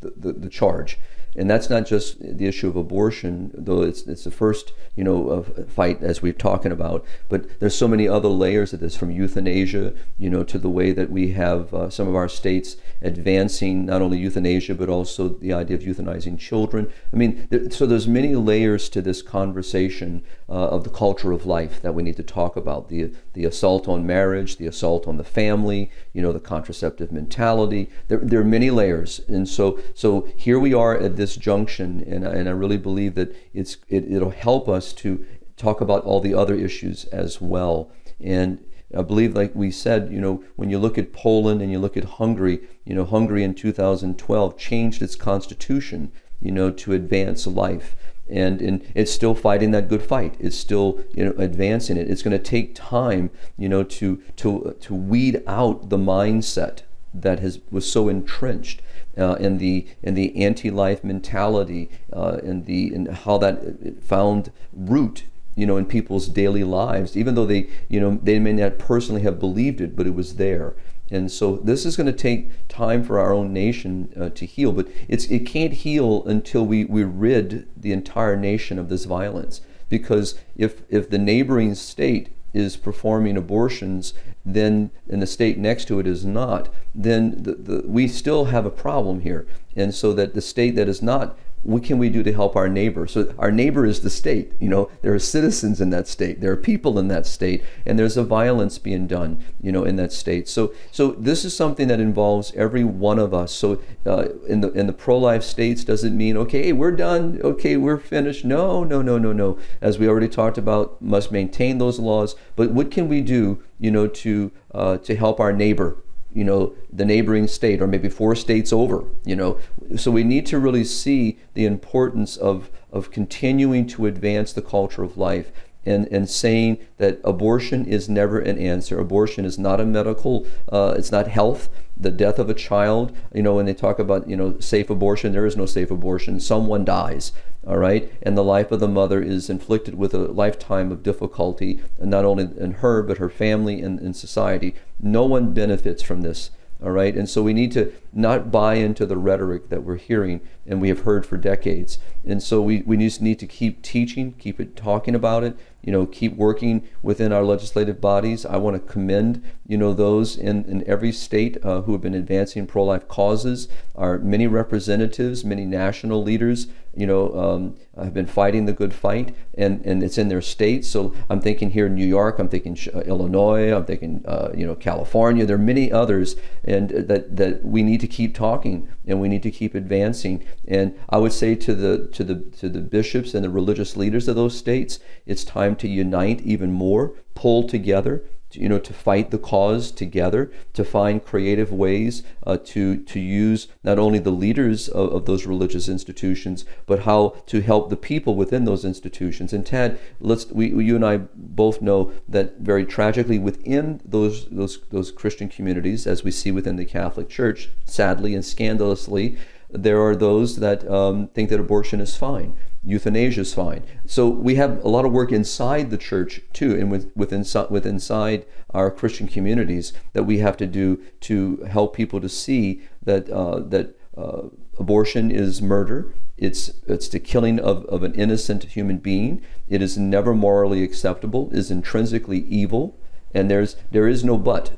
the, 0.00 0.12
the, 0.16 0.32
the 0.32 0.48
charge 0.48 0.98
and 1.36 1.48
that's 1.48 1.70
not 1.70 1.86
just 1.86 2.20
the 2.20 2.46
issue 2.46 2.68
of 2.68 2.76
abortion, 2.76 3.50
though 3.54 3.82
it's 3.82 4.02
it's 4.02 4.24
the 4.24 4.30
first 4.30 4.72
you 4.96 5.04
know 5.04 5.42
fight 5.68 6.02
as 6.02 6.22
we're 6.22 6.32
talking 6.32 6.72
about. 6.72 7.04
But 7.28 7.60
there's 7.60 7.74
so 7.74 7.88
many 7.88 8.08
other 8.08 8.28
layers 8.28 8.72
of 8.72 8.80
this, 8.80 8.96
from 8.96 9.10
euthanasia, 9.10 9.94
you 10.18 10.28
know, 10.28 10.42
to 10.44 10.58
the 10.58 10.68
way 10.68 10.92
that 10.92 11.10
we 11.10 11.32
have 11.32 11.72
uh, 11.72 11.90
some 11.90 12.08
of 12.08 12.14
our 12.14 12.28
states 12.28 12.76
advancing 13.02 13.86
not 13.86 14.02
only 14.02 14.18
euthanasia 14.18 14.74
but 14.74 14.88
also 14.88 15.28
the 15.28 15.52
idea 15.52 15.76
of 15.76 15.82
euthanizing 15.82 16.38
children. 16.38 16.90
I 17.12 17.16
mean, 17.16 17.46
there, 17.50 17.70
so 17.70 17.86
there's 17.86 18.08
many 18.08 18.34
layers 18.34 18.88
to 18.90 19.00
this 19.00 19.22
conversation 19.22 20.22
uh, 20.48 20.52
of 20.52 20.84
the 20.84 20.90
culture 20.90 21.32
of 21.32 21.46
life 21.46 21.80
that 21.82 21.94
we 21.94 22.02
need 22.02 22.16
to 22.16 22.22
talk 22.22 22.56
about. 22.56 22.88
The 22.88 23.12
the 23.34 23.44
assault 23.44 23.86
on 23.86 24.04
marriage, 24.04 24.56
the 24.56 24.66
assault 24.66 25.06
on 25.06 25.16
the 25.16 25.24
family, 25.24 25.90
you 26.12 26.20
know, 26.20 26.32
the 26.32 26.40
contraceptive 26.40 27.12
mentality. 27.12 27.88
There, 28.08 28.18
there 28.18 28.40
are 28.40 28.44
many 28.44 28.70
layers, 28.70 29.20
and 29.28 29.48
so 29.48 29.78
so 29.94 30.28
here 30.36 30.58
we 30.58 30.74
are 30.74 30.96
at 30.96 31.16
this 31.20 31.36
junction, 31.36 32.02
and, 32.06 32.24
and 32.24 32.48
I 32.48 32.52
really 32.52 32.78
believe 32.78 33.14
that 33.14 33.36
it's 33.52 33.76
it, 33.88 34.10
it'll 34.10 34.30
help 34.30 34.68
us 34.68 34.92
to 34.94 35.24
talk 35.56 35.80
about 35.80 36.02
all 36.04 36.20
the 36.20 36.34
other 36.34 36.54
issues 36.54 37.04
as 37.06 37.40
well. 37.40 37.92
And 38.18 38.64
I 38.96 39.02
believe, 39.02 39.36
like 39.36 39.54
we 39.54 39.70
said, 39.70 40.10
you 40.10 40.20
know, 40.20 40.42
when 40.56 40.70
you 40.70 40.78
look 40.78 40.98
at 40.98 41.12
Poland 41.12 41.60
and 41.62 41.70
you 41.70 41.78
look 41.78 41.96
at 41.96 42.04
Hungary, 42.04 42.60
you 42.84 42.94
know, 42.94 43.04
Hungary 43.04 43.44
in 43.44 43.54
2012 43.54 44.58
changed 44.58 45.02
its 45.02 45.14
constitution, 45.14 46.10
you 46.40 46.50
know, 46.50 46.70
to 46.70 46.94
advance 46.94 47.46
life. 47.46 47.94
And, 48.28 48.62
and 48.62 48.90
it's 48.94 49.12
still 49.12 49.34
fighting 49.34 49.72
that 49.72 49.88
good 49.88 50.02
fight. 50.02 50.36
It's 50.38 50.56
still 50.56 51.04
you 51.12 51.24
know 51.24 51.34
advancing 51.36 51.96
it. 51.96 52.08
It's 52.08 52.22
going 52.22 52.36
to 52.36 52.42
take 52.42 52.74
time, 52.74 53.30
you 53.58 53.68
know, 53.68 53.82
to 53.82 54.22
to 54.36 54.76
to 54.80 54.94
weed 54.94 55.42
out 55.46 55.90
the 55.90 55.98
mindset 55.98 56.82
that 57.12 57.40
has 57.40 57.60
was 57.70 57.90
so 57.90 58.08
entrenched 58.08 58.80
uh, 59.20 59.34
and 59.34 59.60
the 59.60 59.86
and 60.02 60.16
the 60.16 60.42
anti-life 60.42 61.04
mentality 61.04 61.90
uh, 62.12 62.38
and 62.42 62.66
the 62.66 62.92
and 62.94 63.08
how 63.08 63.38
that 63.38 64.02
found 64.02 64.50
root 64.72 65.24
you 65.54 65.66
know 65.66 65.76
in 65.76 65.84
people's 65.84 66.28
daily 66.28 66.64
lives 66.64 67.16
even 67.16 67.34
though 67.34 67.46
they 67.46 67.68
you 67.88 68.00
know 68.00 68.18
they 68.22 68.38
may 68.38 68.52
not 68.52 68.78
personally 68.78 69.22
have 69.22 69.38
believed 69.38 69.80
it 69.80 69.94
but 69.94 70.06
it 70.06 70.14
was 70.14 70.36
there 70.36 70.74
And 71.10 71.30
so 71.30 71.56
this 71.56 71.84
is 71.84 71.96
going 71.96 72.06
to 72.06 72.12
take 72.12 72.68
time 72.68 73.02
for 73.02 73.18
our 73.18 73.32
own 73.32 73.52
nation 73.52 74.12
uh, 74.18 74.30
to 74.30 74.46
heal, 74.46 74.72
but 74.72 74.86
it's, 75.08 75.24
it 75.26 75.40
can't 75.40 75.72
heal 75.72 76.24
until 76.24 76.64
we, 76.64 76.84
we 76.84 77.02
rid 77.02 77.68
the 77.76 77.92
entire 77.92 78.36
nation 78.36 78.78
of 78.78 78.88
this 78.88 79.06
violence. 79.06 79.60
Because 79.88 80.38
if, 80.56 80.82
if 80.88 81.10
the 81.10 81.18
neighboring 81.18 81.74
state 81.74 82.28
is 82.52 82.76
performing 82.76 83.36
abortions, 83.36 84.14
then 84.44 84.90
and 85.08 85.22
the 85.22 85.26
state 85.26 85.58
next 85.58 85.86
to 85.86 86.00
it 86.00 86.06
is 86.06 86.24
not, 86.24 86.68
then 86.94 87.42
the, 87.42 87.54
the, 87.54 87.82
we 87.86 88.08
still 88.08 88.46
have 88.46 88.66
a 88.66 88.70
problem 88.70 89.20
here. 89.20 89.46
And 89.76 89.94
so 89.94 90.12
that 90.14 90.34
the 90.34 90.40
state 90.40 90.74
that 90.76 90.88
is 90.88 91.02
not 91.02 91.38
what 91.62 91.84
can 91.84 91.98
we 91.98 92.08
do 92.08 92.22
to 92.22 92.32
help 92.32 92.56
our 92.56 92.68
neighbor? 92.68 93.06
So 93.06 93.34
our 93.38 93.52
neighbor 93.52 93.84
is 93.84 94.00
the 94.00 94.10
state. 94.10 94.52
You 94.60 94.68
know, 94.68 94.90
there 95.02 95.14
are 95.14 95.18
citizens 95.18 95.80
in 95.80 95.90
that 95.90 96.08
state, 96.08 96.40
there 96.40 96.52
are 96.52 96.56
people 96.56 96.98
in 96.98 97.08
that 97.08 97.26
state, 97.26 97.62
and 97.84 97.98
there's 97.98 98.16
a 98.16 98.24
violence 98.24 98.78
being 98.78 99.06
done, 99.06 99.44
you 99.60 99.70
know, 99.72 99.84
in 99.84 99.96
that 99.96 100.12
state. 100.12 100.48
So, 100.48 100.72
so 100.90 101.12
this 101.12 101.44
is 101.44 101.54
something 101.54 101.88
that 101.88 102.00
involves 102.00 102.52
every 102.54 102.84
one 102.84 103.18
of 103.18 103.34
us. 103.34 103.52
So, 103.52 103.80
uh, 104.06 104.28
in 104.48 104.60
the 104.60 104.70
in 104.72 104.86
the 104.86 104.92
pro-life 104.92 105.42
states, 105.42 105.84
doesn't 105.84 106.16
mean 106.16 106.36
okay, 106.36 106.72
we're 106.72 106.92
done, 106.92 107.40
okay, 107.42 107.76
we're 107.76 107.98
finished. 107.98 108.44
No, 108.44 108.84
no, 108.84 109.02
no, 109.02 109.18
no, 109.18 109.32
no. 109.32 109.58
As 109.80 109.98
we 109.98 110.08
already 110.08 110.28
talked 110.28 110.58
about, 110.58 111.00
must 111.02 111.30
maintain 111.30 111.78
those 111.78 111.98
laws. 111.98 112.34
But 112.56 112.70
what 112.70 112.90
can 112.90 113.08
we 113.08 113.20
do, 113.20 113.62
you 113.78 113.90
know, 113.90 114.06
to 114.06 114.52
uh, 114.74 114.96
to 114.98 115.16
help 115.16 115.40
our 115.40 115.52
neighbor? 115.52 115.98
You 116.32 116.44
know 116.44 116.74
the 116.92 117.04
neighboring 117.04 117.48
state 117.48 117.80
or 117.82 117.86
maybe 117.86 118.08
four 118.08 118.34
states 118.34 118.72
over 118.72 119.04
you 119.24 119.36
know. 119.36 119.58
So 119.96 120.10
we 120.10 120.24
need 120.24 120.46
to 120.46 120.58
really 120.58 120.84
see 120.84 121.38
the 121.54 121.66
importance 121.66 122.36
of 122.36 122.70
of 122.92 123.10
continuing 123.10 123.86
to 123.88 124.06
advance 124.06 124.52
the 124.52 124.62
culture 124.62 125.02
of 125.02 125.16
life 125.16 125.52
and, 125.84 126.06
and 126.08 126.28
saying 126.28 126.78
that 126.98 127.20
abortion 127.24 127.86
is 127.86 128.08
never 128.08 128.38
an 128.38 128.58
answer. 128.58 128.98
Abortion 128.98 129.44
is 129.44 129.58
not 129.58 129.80
a 129.80 129.86
medical, 129.86 130.46
uh, 130.70 130.94
it's 130.96 131.12
not 131.12 131.28
health. 131.28 131.68
The 131.96 132.10
death 132.10 132.38
of 132.38 132.48
a 132.48 132.54
child, 132.54 133.14
you 133.34 133.42
know, 133.42 133.56
when 133.56 133.66
they 133.66 133.74
talk 133.74 133.98
about, 133.98 134.28
you 134.28 134.36
know, 134.36 134.58
safe 134.58 134.88
abortion, 134.88 135.32
there 135.32 135.44
is 135.44 135.56
no 135.56 135.66
safe 135.66 135.90
abortion. 135.90 136.40
Someone 136.40 136.84
dies, 136.84 137.32
all 137.66 137.76
right? 137.76 138.10
And 138.22 138.38
the 138.38 138.44
life 138.44 138.72
of 138.72 138.80
the 138.80 138.88
mother 138.88 139.20
is 139.22 139.50
inflicted 139.50 139.96
with 139.96 140.14
a 140.14 140.18
lifetime 140.18 140.90
of 140.90 141.02
difficulty, 141.02 141.80
not 141.98 142.24
only 142.24 142.48
in 142.56 142.72
her, 142.72 143.02
but 143.02 143.18
her 143.18 143.28
family 143.28 143.82
and 143.82 144.00
in 144.00 144.14
society. 144.14 144.74
No 144.98 145.26
one 145.26 145.52
benefits 145.52 146.02
from 146.02 146.22
this. 146.22 146.50
All 146.82 146.92
right, 146.92 147.14
and 147.14 147.28
so 147.28 147.42
we 147.42 147.52
need 147.52 147.72
to 147.72 147.92
not 148.10 148.50
buy 148.50 148.76
into 148.76 149.04
the 149.04 149.18
rhetoric 149.18 149.68
that 149.68 149.82
we're 149.82 149.96
hearing 149.96 150.40
and 150.66 150.80
we 150.80 150.88
have 150.88 151.00
heard 151.00 151.26
for 151.26 151.36
decades. 151.36 151.98
And 152.24 152.42
so 152.42 152.60
we, 152.60 152.82
we 152.82 152.96
just 152.96 153.22
need 153.22 153.38
to 153.38 153.46
keep 153.46 153.82
teaching, 153.82 154.32
keep 154.32 154.60
it 154.60 154.76
talking 154.76 155.14
about 155.14 155.42
it, 155.42 155.56
you 155.82 155.90
know, 155.90 156.04
keep 156.04 156.36
working 156.36 156.86
within 157.02 157.32
our 157.32 157.42
legislative 157.42 158.00
bodies. 158.00 158.44
I 158.44 158.58
want 158.58 158.76
to 158.76 158.92
commend, 158.92 159.42
you 159.66 159.78
know, 159.78 159.94
those 159.94 160.36
in, 160.36 160.64
in 160.64 160.86
every 160.86 161.12
state 161.12 161.56
uh, 161.64 161.82
who 161.82 161.92
have 161.92 162.02
been 162.02 162.14
advancing 162.14 162.66
pro-life 162.66 163.08
causes. 163.08 163.68
Our 163.96 164.18
many 164.18 164.46
representatives, 164.46 165.44
many 165.44 165.64
national 165.64 166.22
leaders, 166.22 166.66
you 166.94 167.06
know, 167.06 167.32
um, 167.34 167.76
have 167.96 168.12
been 168.12 168.26
fighting 168.26 168.66
the 168.66 168.72
good 168.74 168.92
fight, 168.92 169.34
and, 169.56 169.80
and 169.86 170.02
it's 170.02 170.18
in 170.18 170.28
their 170.28 170.42
states. 170.42 170.88
So 170.88 171.14
I'm 171.30 171.40
thinking 171.40 171.70
here 171.70 171.86
in 171.86 171.94
New 171.94 172.06
York, 172.06 172.38
I'm 172.38 172.48
thinking 172.48 172.76
uh, 172.94 173.00
Illinois, 173.00 173.72
I'm 173.72 173.84
thinking, 173.84 174.22
uh, 174.26 174.50
you 174.54 174.66
know, 174.66 174.74
California. 174.74 175.46
There 175.46 175.56
are 175.56 175.58
many 175.58 175.90
others, 175.90 176.36
and 176.64 176.90
that 176.90 177.36
that 177.36 177.64
we 177.64 177.82
need 177.82 178.00
to 178.00 178.08
keep 178.08 178.34
talking 178.34 178.88
and 179.10 179.20
we 179.20 179.28
need 179.28 179.42
to 179.42 179.50
keep 179.50 179.74
advancing. 179.74 180.44
And 180.66 180.98
I 181.08 181.18
would 181.18 181.32
say 181.32 181.54
to 181.56 181.74
the 181.74 182.08
to 182.08 182.24
the 182.24 182.36
to 182.58 182.68
the 182.68 182.80
bishops 182.80 183.34
and 183.34 183.44
the 183.44 183.50
religious 183.50 183.96
leaders 183.96 184.28
of 184.28 184.36
those 184.36 184.56
states, 184.56 184.98
it's 185.26 185.44
time 185.44 185.76
to 185.76 185.88
unite 185.88 186.40
even 186.42 186.72
more, 186.72 187.14
pull 187.34 187.66
together, 187.66 188.24
you 188.52 188.68
know, 188.68 188.78
to 188.78 188.92
fight 188.92 189.30
the 189.30 189.38
cause 189.38 189.90
together, 189.90 190.50
to 190.72 190.84
find 190.84 191.24
creative 191.24 191.72
ways 191.72 192.22
uh, 192.46 192.56
to 192.64 192.96
to 193.04 193.20
use 193.20 193.68
not 193.82 193.98
only 193.98 194.18
the 194.18 194.30
leaders 194.30 194.88
of, 194.88 195.12
of, 195.12 195.26
those 195.26 195.46
religious 195.46 195.88
institutions, 195.88 196.64
but 196.86 197.00
how 197.00 197.36
to 197.46 197.60
help 197.60 197.90
the 197.90 197.96
people 197.96 198.34
within 198.34 198.64
those 198.64 198.84
institutions. 198.84 199.52
And 199.52 199.64
Tad, 199.64 199.98
let's 200.20 200.46
we 200.46 200.68
you 200.84 200.96
and 200.96 201.04
I 201.04 201.18
both 201.34 201.80
know 201.80 202.12
that 202.28 202.58
very 202.58 202.84
tragically 202.84 203.38
within 203.38 204.00
those 204.04 204.46
those 204.48 204.80
those 204.90 205.10
Christian 205.10 205.48
communities, 205.48 206.06
as 206.06 206.24
we 206.24 206.30
see 206.30 206.50
within 206.50 206.76
the 206.76 206.84
Catholic 206.84 207.28
Church, 207.28 207.70
sadly 207.84 208.34
and 208.34 208.44
scandalously, 208.44 209.36
there 209.72 210.00
are 210.02 210.16
those 210.16 210.56
that 210.56 210.88
um, 210.90 211.28
think 211.28 211.50
that 211.50 211.60
abortion 211.60 212.00
is 212.00 212.16
fine 212.16 212.56
euthanasia 212.82 213.42
is 213.42 213.52
fine. 213.52 213.82
So 214.06 214.28
we 214.28 214.54
have 214.54 214.82
a 214.84 214.88
lot 214.88 215.04
of 215.04 215.12
work 215.12 215.32
inside 215.32 215.90
the 215.90 215.98
church 215.98 216.40
too, 216.52 216.74
and 216.74 216.90
with, 216.90 217.10
with, 217.14 217.32
inside, 217.32 217.70
with 217.70 217.86
inside 217.86 218.46
our 218.70 218.90
Christian 218.90 219.28
communities 219.28 219.92
that 220.12 220.24
we 220.24 220.38
have 220.38 220.56
to 220.58 220.66
do 220.66 221.02
to 221.20 221.56
help 221.68 221.94
people 221.94 222.20
to 222.20 222.28
see 222.28 222.82
that 223.02 223.28
uh, 223.30 223.60
that 223.60 223.98
uh, 224.16 224.42
abortion 224.78 225.30
is 225.30 225.60
murder. 225.60 226.12
It's 226.38 226.70
it's 226.86 227.08
the 227.08 227.20
killing 227.20 227.60
of, 227.60 227.84
of 227.86 228.02
an 228.02 228.14
innocent 228.14 228.64
human 228.64 228.96
being. 228.96 229.42
It 229.68 229.82
is 229.82 229.98
never 229.98 230.34
morally 230.34 230.82
acceptable. 230.82 231.50
is 231.52 231.70
intrinsically 231.70 232.40
evil, 232.48 232.98
and 233.34 233.50
there's 233.50 233.76
there 233.90 234.08
is 234.08 234.24
no 234.24 234.38
but. 234.38 234.72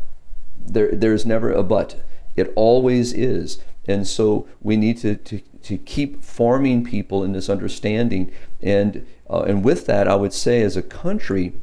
There 0.59 0.91
there 0.93 1.15
is 1.15 1.25
never 1.25 1.53
a 1.53 1.63
but. 1.63 2.03
It 2.35 2.53
always 2.57 3.13
is. 3.13 3.59
And 3.87 4.07
so 4.07 4.47
we 4.61 4.77
need 4.77 4.99
to, 4.99 5.17
to, 5.17 5.41
to 5.41 5.77
keep 5.77 6.23
forming 6.23 6.85
people 6.85 7.25
in 7.25 7.33
this 7.33 7.49
understanding. 7.49 8.33
And, 8.63 9.07
uh, 9.29 9.43
and 9.43 9.65
with 9.65 9.87
that, 9.87 10.07
I 10.07 10.15
would 10.15 10.33
say 10.33 10.63
as 10.63 10.77
a 10.77 10.83
country, 10.83 11.55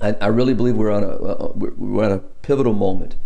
I, 0.00 0.12
I 0.20 0.26
really 0.26 0.54
believe 0.54 0.76
we're 0.76 0.92
on 0.92 1.04
a, 1.04 1.08
uh, 1.08 1.52
we're 1.54 2.04
at 2.04 2.12
a 2.12 2.18
pivotal 2.18 2.74
moment. 2.74 3.16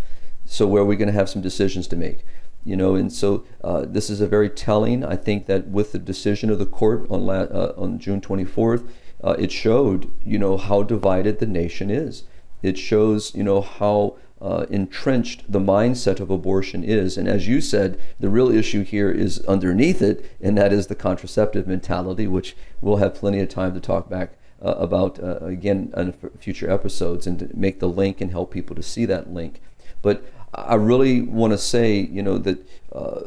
So 0.46 0.66
where 0.66 0.84
we're 0.84 0.96
going 0.96 1.08
to 1.08 1.14
have 1.14 1.28
some 1.28 1.42
decisions 1.42 1.86
to 1.88 1.96
make 1.96 2.24
you 2.64 2.76
know 2.76 2.94
and 2.94 3.12
so 3.12 3.44
uh, 3.64 3.84
this 3.86 4.10
is 4.10 4.20
a 4.20 4.26
very 4.26 4.48
telling 4.48 5.04
i 5.04 5.16
think 5.16 5.46
that 5.46 5.68
with 5.68 5.92
the 5.92 5.98
decision 5.98 6.50
of 6.50 6.58
the 6.58 6.66
court 6.66 7.06
on 7.10 7.24
la- 7.24 7.34
uh, 7.34 7.72
on 7.76 7.98
june 7.98 8.20
24th 8.20 8.88
uh, 9.24 9.34
it 9.38 9.50
showed 9.50 10.10
you 10.24 10.38
know 10.38 10.56
how 10.56 10.82
divided 10.82 11.38
the 11.38 11.46
nation 11.46 11.90
is 11.90 12.24
it 12.62 12.76
shows 12.76 13.34
you 13.34 13.42
know 13.42 13.60
how 13.60 14.16
uh, 14.40 14.66
entrenched 14.70 15.50
the 15.50 15.60
mindset 15.60 16.20
of 16.20 16.30
abortion 16.30 16.82
is. 16.82 17.18
And 17.18 17.28
as 17.28 17.46
you 17.46 17.60
said, 17.60 18.00
the 18.18 18.30
real 18.30 18.50
issue 18.50 18.82
here 18.82 19.10
is 19.10 19.40
underneath 19.46 20.00
it, 20.00 20.24
and 20.40 20.56
that 20.56 20.72
is 20.72 20.86
the 20.86 20.94
contraceptive 20.94 21.66
mentality, 21.66 22.26
which 22.26 22.56
we'll 22.80 22.96
have 22.96 23.14
plenty 23.14 23.40
of 23.40 23.48
time 23.48 23.74
to 23.74 23.80
talk 23.80 24.08
back 24.08 24.34
uh, 24.62 24.74
about 24.78 25.22
uh, 25.22 25.38
again 25.40 25.92
in 25.96 26.12
future 26.38 26.70
episodes 26.70 27.26
and 27.26 27.54
make 27.54 27.80
the 27.80 27.88
link 27.88 28.20
and 28.20 28.30
help 28.30 28.50
people 28.50 28.76
to 28.76 28.82
see 28.82 29.04
that 29.06 29.32
link. 29.32 29.60
But 30.02 30.24
I 30.54 30.74
really 30.74 31.22
want 31.22 31.52
to 31.52 31.58
say, 31.58 31.98
you 31.98 32.22
know, 32.22 32.38
that 32.38 32.66
uh, 32.92 33.20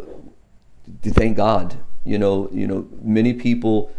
thank 1.01 1.37
God, 1.37 1.77
you 2.03 2.17
know, 2.17 2.49
you 2.51 2.67
know, 2.67 2.87
many 3.01 3.33
people 3.33 3.91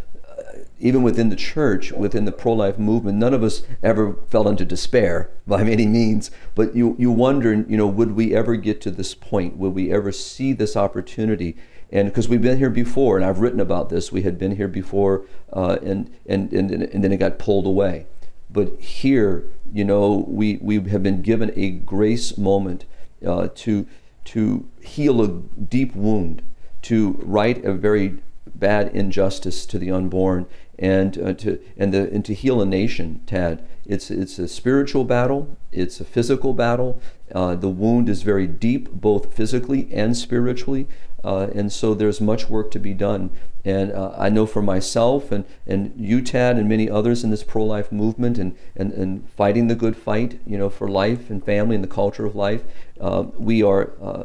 even 0.85 1.03
within 1.03 1.31
the 1.31 1.37
church, 1.37 1.93
within 1.93 2.27
the 2.27 2.31
pro-life 2.31 2.79
movement, 2.79 3.17
none 3.17 3.33
of 3.33 3.43
us 3.43 3.63
ever 3.83 4.17
fell 4.29 4.47
into 4.47 4.67
despair 4.67 5.31
by 5.47 5.63
any 5.65 5.87
means. 5.87 6.31
But 6.55 6.77
you, 6.77 6.95
you 6.99 7.11
wonder, 7.11 7.55
you 7.55 7.79
know, 7.79 7.87
would 7.87 8.15
we 8.15 8.35
ever 8.35 8.55
get 8.57 8.83
to 8.83 8.91
this 8.91 9.15
point? 9.15 9.57
Would 9.57 9.73
we 9.73 9.91
ever 9.91 10.13
see 10.13 10.53
this 10.53 10.77
opportunity? 10.77 11.57
And 11.91 12.09
because 12.09 12.29
we've 12.29 12.43
been 12.43 12.59
here 12.59 12.69
before, 12.69 13.17
and 13.17 13.25
I've 13.25 13.39
written 13.39 13.61
about 13.61 13.89
this, 13.89 14.13
we 14.13 14.23
had 14.23 14.39
been 14.39 14.57
here 14.57 14.69
before, 14.69 15.25
uh, 15.55 15.79
and, 15.83 16.15
and, 16.27 16.53
and, 16.53 16.71
and 16.71 17.03
then 17.03 17.13
it 17.13 17.17
got 17.17 17.39
pulled 17.39 17.67
away. 17.67 18.05
But 18.51 18.79
here, 18.79 19.45
you 19.73 19.85
know, 19.85 20.27
we, 20.29 20.59
we 20.61 20.79
have 20.91 21.03
been 21.03 21.23
given 21.23 21.51
a 21.57 21.71
grace 21.71 22.37
moment 22.37 22.85
uh, 23.27 23.49
to, 23.55 23.87
to 24.27 24.69
heal 24.83 25.23
a 25.23 25.29
deep 25.29 25.97
wound, 25.97 26.43
to 26.83 27.19
right 27.23 27.65
a 27.65 27.73
very 27.73 28.19
bad 28.55 28.95
injustice 28.95 29.67
to 29.67 29.79
the 29.79 29.91
unborn, 29.91 30.47
and 30.79 31.19
uh, 31.19 31.33
to 31.35 31.61
and 31.77 31.93
the 31.93 32.11
and 32.13 32.25
to 32.25 32.35
heal 32.35 32.61
a 32.61 32.67
nation, 32.67 33.21
Tad. 33.27 33.67
It's 33.87 34.11
it's 34.11 34.39
a 34.39 34.49
spiritual 34.49 35.05
battle. 35.05 35.57
It's 35.73 36.01
a 36.01 36.05
physical 36.05 36.55
battle. 36.55 37.01
Uh, 37.35 37.55
the 37.55 37.69
wound 37.69 38.09
is 38.09 38.23
very 38.23 38.47
deep, 38.47 38.91
both 38.91 39.35
physically 39.35 39.89
and 39.93 40.17
spiritually, 40.17 40.87
uh, 41.23 41.49
and 41.55 41.73
so 41.73 41.95
there's 41.95 42.21
much 42.21 42.49
work 42.49 42.71
to 42.73 42.79
be 42.79 42.95
done. 42.95 43.31
And 43.65 43.93
uh, 43.93 44.15
I 44.17 44.29
know 44.29 44.47
for 44.47 44.63
myself 44.63 45.33
and 45.33 45.45
and 45.67 45.93
you, 45.97 46.23
Tad, 46.23 46.57
and 46.57 46.69
many 46.69 46.89
others 46.89 47.25
in 47.25 47.31
this 47.31 47.45
pro-life 47.45 47.93
movement, 47.93 48.39
and 48.39 48.57
and 48.77 48.93
and 48.93 49.29
fighting 49.31 49.69
the 49.69 49.75
good 49.75 49.97
fight, 49.97 50.41
you 50.47 50.59
know, 50.59 50.71
for 50.71 50.89
life 50.89 51.31
and 51.31 51.45
family 51.45 51.75
and 51.75 51.85
the 51.85 51.89
culture 51.89 52.27
of 52.27 52.35
life, 52.35 52.65
uh, 53.01 53.25
we 53.39 53.63
are 53.63 53.93
uh, 54.03 54.25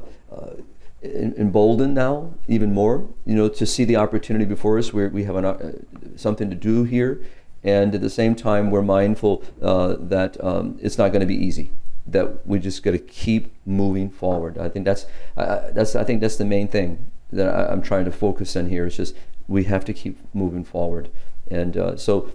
emboldened 1.02 1.96
now 1.96 2.34
even 2.48 2.74
more 2.74 3.08
you 3.26 3.34
know 3.34 3.48
to 3.48 3.66
see 3.66 3.86
the 3.86 3.96
opportunity 3.96 4.44
before 4.44 4.78
us 4.78 4.94
where 4.94 5.08
we 5.10 5.24
have 5.24 5.38
an, 5.38 5.46
uh, 5.46 5.72
something 6.16 6.50
to 6.50 6.56
do 6.56 6.84
here. 6.84 7.22
And 7.62 7.94
at 7.94 8.02
the 8.02 8.10
same 8.10 8.36
time 8.36 8.72
we're 8.72 8.82
mindful 8.82 9.44
uh, 9.62 9.96
that 10.00 10.42
um, 10.44 10.78
it's 10.82 10.98
not 10.98 11.10
going 11.10 11.22
to 11.22 11.26
be 11.26 11.36
easy 11.36 11.72
that 12.08 12.46
we 12.48 12.60
just 12.60 12.84
got 12.84 12.92
to 12.92 12.98
keep 12.98 13.54
moving 13.66 14.10
forward. 14.10 14.58
I 14.58 14.70
think 14.70 14.86
that's 14.86 15.06
uh, 15.38 15.72
that's 15.72 15.96
i 15.96 16.04
think 16.04 16.22
that's 16.22 16.38
the 16.38 16.46
main 16.46 16.68
thing 16.68 17.12
that 17.32 17.48
I, 17.48 17.72
am 17.72 17.82
trying 17.82 18.06
to 18.06 18.12
focus 18.12 18.56
on 18.56 18.70
here. 18.70 18.86
Is 18.86 18.98
just 18.98 19.16
we 19.48 19.66
have 19.66 19.86
to 19.86 19.94
keep 19.94 20.18
moving 20.34 20.64
forward. 20.64 21.10
And 21.50 21.78
uh, 21.78 21.98
so 21.98 22.34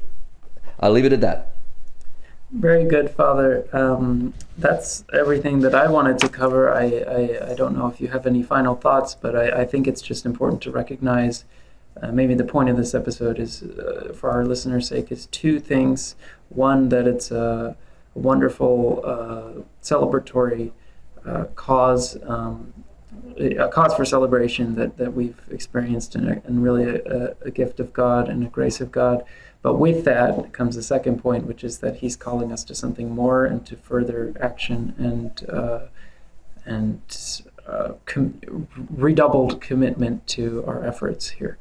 i'll 0.81 0.91
leave 0.91 1.05
it 1.05 1.12
at 1.12 1.21
that 1.21 1.54
very 2.55 2.85
good 2.85 3.11
father 3.11 3.67
um, 3.73 4.33
that's 4.59 5.05
everything 5.13 5.61
that 5.61 5.75
I 5.75 5.89
wanted 5.89 6.19
to 6.21 6.29
cover. 6.29 6.73
I, 6.73 6.85
I, 6.85 7.51
I, 7.51 7.55
don't 7.55 7.77
know 7.77 7.89
if 7.89 8.01
you 8.01 8.09
have 8.09 8.27
any 8.27 8.43
final 8.43 8.77
thoughts, 8.77 9.15
but 9.15 9.35
I, 9.35 9.63
I 9.63 9.65
think 9.65 9.89
it's 9.89 10.01
just 10.01 10.25
important 10.25 10.63
to 10.63 10.71
recognize. 10.71 11.45
Uh, 12.01 12.13
maybe 12.13 12.35
the 12.35 12.45
point 12.45 12.69
of 12.69 12.77
this 12.77 12.95
episode 12.95 13.39
is, 13.39 13.63
uh, 13.63 14.13
for 14.15 14.31
our 14.31 14.45
listeners' 14.45 14.89
sake, 14.89 15.11
is 15.11 15.27
two 15.27 15.59
things. 15.59 16.15
One, 16.49 16.89
that 16.91 17.09
it's 17.09 17.31
a 17.33 17.77
wonderful 18.15 19.03
uh, 19.05 19.63
celebratory 19.83 20.71
uh, 21.27 21.45
cause, 21.57 22.17
um, 22.25 22.73
a 23.37 23.69
cause 23.69 23.95
for 23.95 24.05
celebration 24.05 24.77
that, 24.77 24.97
that 24.99 25.13
we've 25.13 25.41
experienced, 25.51 26.15
and, 26.15 26.29
and 26.45 26.63
really 26.63 26.85
a, 26.85 27.35
a 27.43 27.51
gift 27.51 27.81
of 27.81 27.93
God 27.93 28.29
and 28.29 28.45
a 28.45 28.49
grace 28.49 28.81
of 28.81 28.93
God. 28.93 29.25
But 29.65 29.77
with 29.77 30.05
that 30.05 30.53
comes 30.53 30.77
the 30.77 30.83
second 30.83 31.23
point, 31.23 31.47
which 31.47 31.65
is 31.65 31.79
that 31.79 31.97
he's 31.97 32.17
calling 32.17 32.53
us 32.53 32.65
to 32.65 32.75
something 32.75 33.09
more 33.11 33.47
and 33.47 33.65
to 33.65 33.77
further 33.77 34.35
action 34.39 34.95
and 34.99 35.49
uh, 35.49 35.87
and 36.67 37.01
uh, 37.67 37.93
com- 38.05 38.69
redoubled 38.91 39.62
commitment 39.62 40.27
to 40.27 40.62
our 40.67 40.85
efforts 40.85 41.31
here. 41.31 41.57